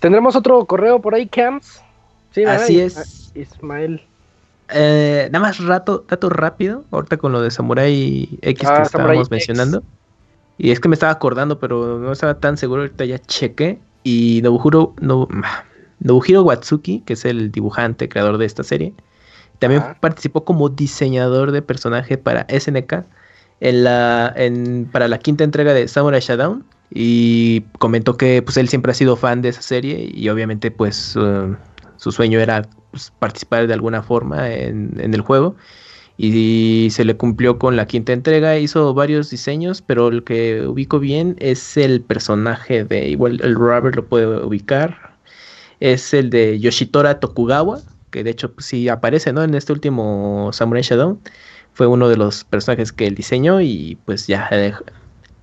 [0.00, 1.82] Tendremos otro correo por ahí, Camps.
[2.32, 3.32] Sí, Así es.
[3.34, 4.02] Ismael.
[4.70, 9.30] Eh, nada más rato, dato rápido, ahorita con lo de Samurai X que ah, estábamos
[9.30, 9.82] mencionando.
[10.58, 13.78] Y es que me estaba acordando, pero no estaba tan seguro, ahorita ya chequé.
[14.04, 14.94] Y Nobuhiro,
[16.00, 18.94] Nobuhiro Watsuki, que es el dibujante, creador de esta serie,
[19.58, 23.04] también participó como diseñador de personaje para SNK
[23.60, 28.68] en la, en, para la quinta entrega de Samurai Shodown y comentó que pues él
[28.68, 31.16] siempre ha sido fan de esa serie y obviamente pues
[31.96, 35.56] su sueño era pues, participar de alguna forma en, el juego
[36.16, 40.98] y se le cumplió con la quinta entrega, hizo varios diseños, pero el que ubico
[40.98, 45.14] bien es el personaje de, igual el Robert lo puede ubicar,
[45.78, 49.44] es el de Yoshitora Tokugawa, que de hecho pues, sí aparece ¿no?
[49.44, 51.20] en este último Samurai Shadow
[51.72, 54.74] fue uno de los personajes que él diseñó y pues ya eh,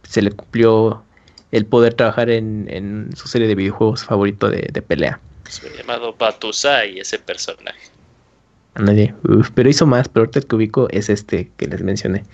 [0.04, 1.05] se le cumplió
[1.56, 5.22] el poder trabajar en, su serie de videojuegos favorito de, pelea.
[5.48, 7.80] Se llamado Batusai ese personaje.
[8.76, 9.16] Nadie,
[9.54, 12.26] pero hizo más, pero ahorita el que ubico es este que les mencioné.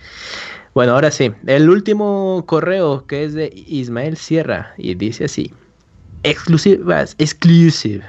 [0.74, 5.53] Bueno, ahora sí, el último correo que es de Ismael Sierra y dice así:
[6.24, 8.03] Exclusivas, exclusive,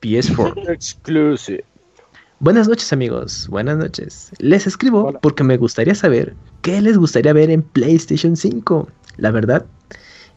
[0.00, 0.70] PS4.
[0.72, 1.64] exclusive.
[2.38, 4.30] Buenas noches amigos, buenas noches.
[4.38, 8.88] Les escribo porque me gustaría saber qué les gustaría ver en PlayStation 5.
[9.18, 9.66] La verdad,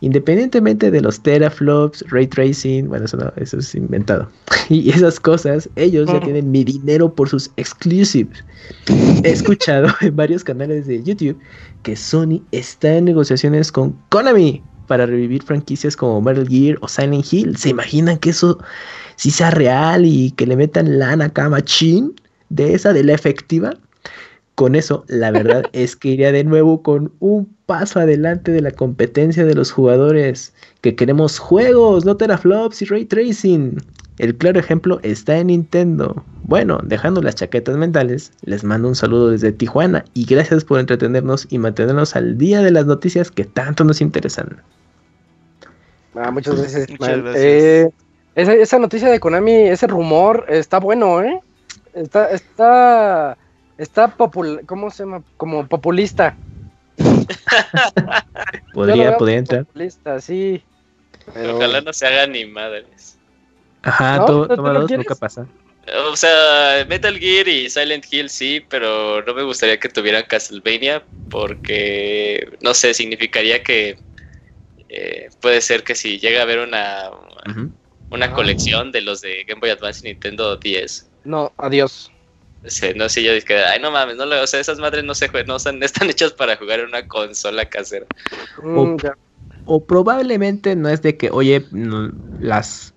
[0.01, 4.29] independientemente de los teraflops, ray tracing, bueno, eso, no, eso es inventado.
[4.69, 8.43] Y esas cosas, ellos ya tienen mi dinero por sus exclusives.
[9.23, 11.37] He escuchado en varios canales de YouTube
[11.81, 17.25] que Sony está en negociaciones con Konami para revivir franquicias como Metal Gear o Silent
[17.31, 17.57] Hill.
[17.57, 18.59] ¿Se imaginan que eso
[19.15, 22.13] si sea real y que le metan lana acá machín
[22.49, 23.73] de esa, de la efectiva,
[24.59, 28.71] con eso, la verdad es que iría de nuevo con un paso adelante de la
[28.71, 33.77] competencia de los jugadores que queremos juegos, no teraflops y ray tracing.
[34.17, 36.25] El claro ejemplo está en Nintendo.
[36.43, 41.47] Bueno, dejando las chaquetas mentales, les mando un saludo desde Tijuana y gracias por entretenernos
[41.49, 44.61] y mantenernos al día de las noticias que tanto nos interesan.
[46.15, 46.89] Ah, muchas gracias.
[46.99, 47.45] Muchas gracias.
[47.45, 47.91] Eh,
[48.35, 51.39] esa, esa noticia de Konami, ese rumor, está bueno, ¿eh?
[51.93, 53.37] Está, está,
[53.79, 55.23] está popul ¿cómo se llama?
[55.37, 56.37] Como populista.
[58.73, 59.65] podría, podría entrar.
[59.65, 60.61] Populista, sí.
[61.33, 61.57] Pero...
[61.57, 63.17] Ojalá no se haga ni madres.
[63.81, 64.47] Ajá, ¿No?
[64.47, 65.47] toma dos, nunca pasa.
[66.11, 71.03] O sea, Metal Gear y Silent Hill sí, pero no me gustaría que tuvieran Castlevania
[71.29, 73.97] porque, no sé, significaría que
[74.89, 77.09] eh, puede ser que si llega a haber una,
[78.11, 78.33] una ah.
[78.33, 81.09] colección de los de Game Boy Advance y Nintendo 10.
[81.23, 82.11] No, adiós.
[82.65, 85.29] Sí, no sé, yo dije, ay, no mames, no, o sea, esas madres no se
[85.47, 88.05] no están, están hechas para jugar en una consola casera.
[88.61, 88.97] Mm,
[89.65, 91.65] o, probablemente no es de que, oye,
[92.39, 92.93] las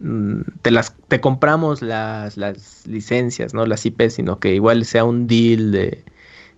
[0.00, 3.64] mm, te las te compramos las, las licencias, ¿no?
[3.64, 6.04] Las IP, sino que igual sea un deal de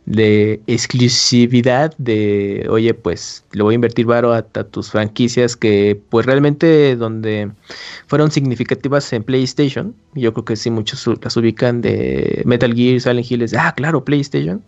[0.06, 6.24] de exclusividad de oye pues le voy a invertir varo a, tus franquicias que pues
[6.24, 7.50] realmente donde
[8.06, 13.28] fueron significativas en PlayStation yo creo que sí muchos las ubican de Metal Gear Silent
[13.28, 14.62] Hill es ah claro PlayStation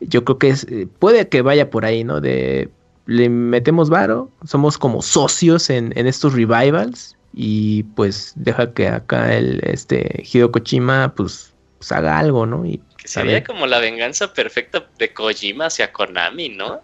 [0.00, 2.68] yo creo que es, eh, puede que vaya por ahí no de
[3.06, 9.34] le metemos varo somos como socios en, en estos revivals y pues deja que acá
[9.34, 14.86] el este Hideo Kojima pues, pues haga algo no y Sería como la venganza perfecta
[14.98, 16.80] de Kojima hacia Konami, ¿no?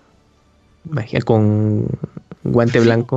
[0.84, 1.86] Magia con
[2.44, 3.08] guante blanco.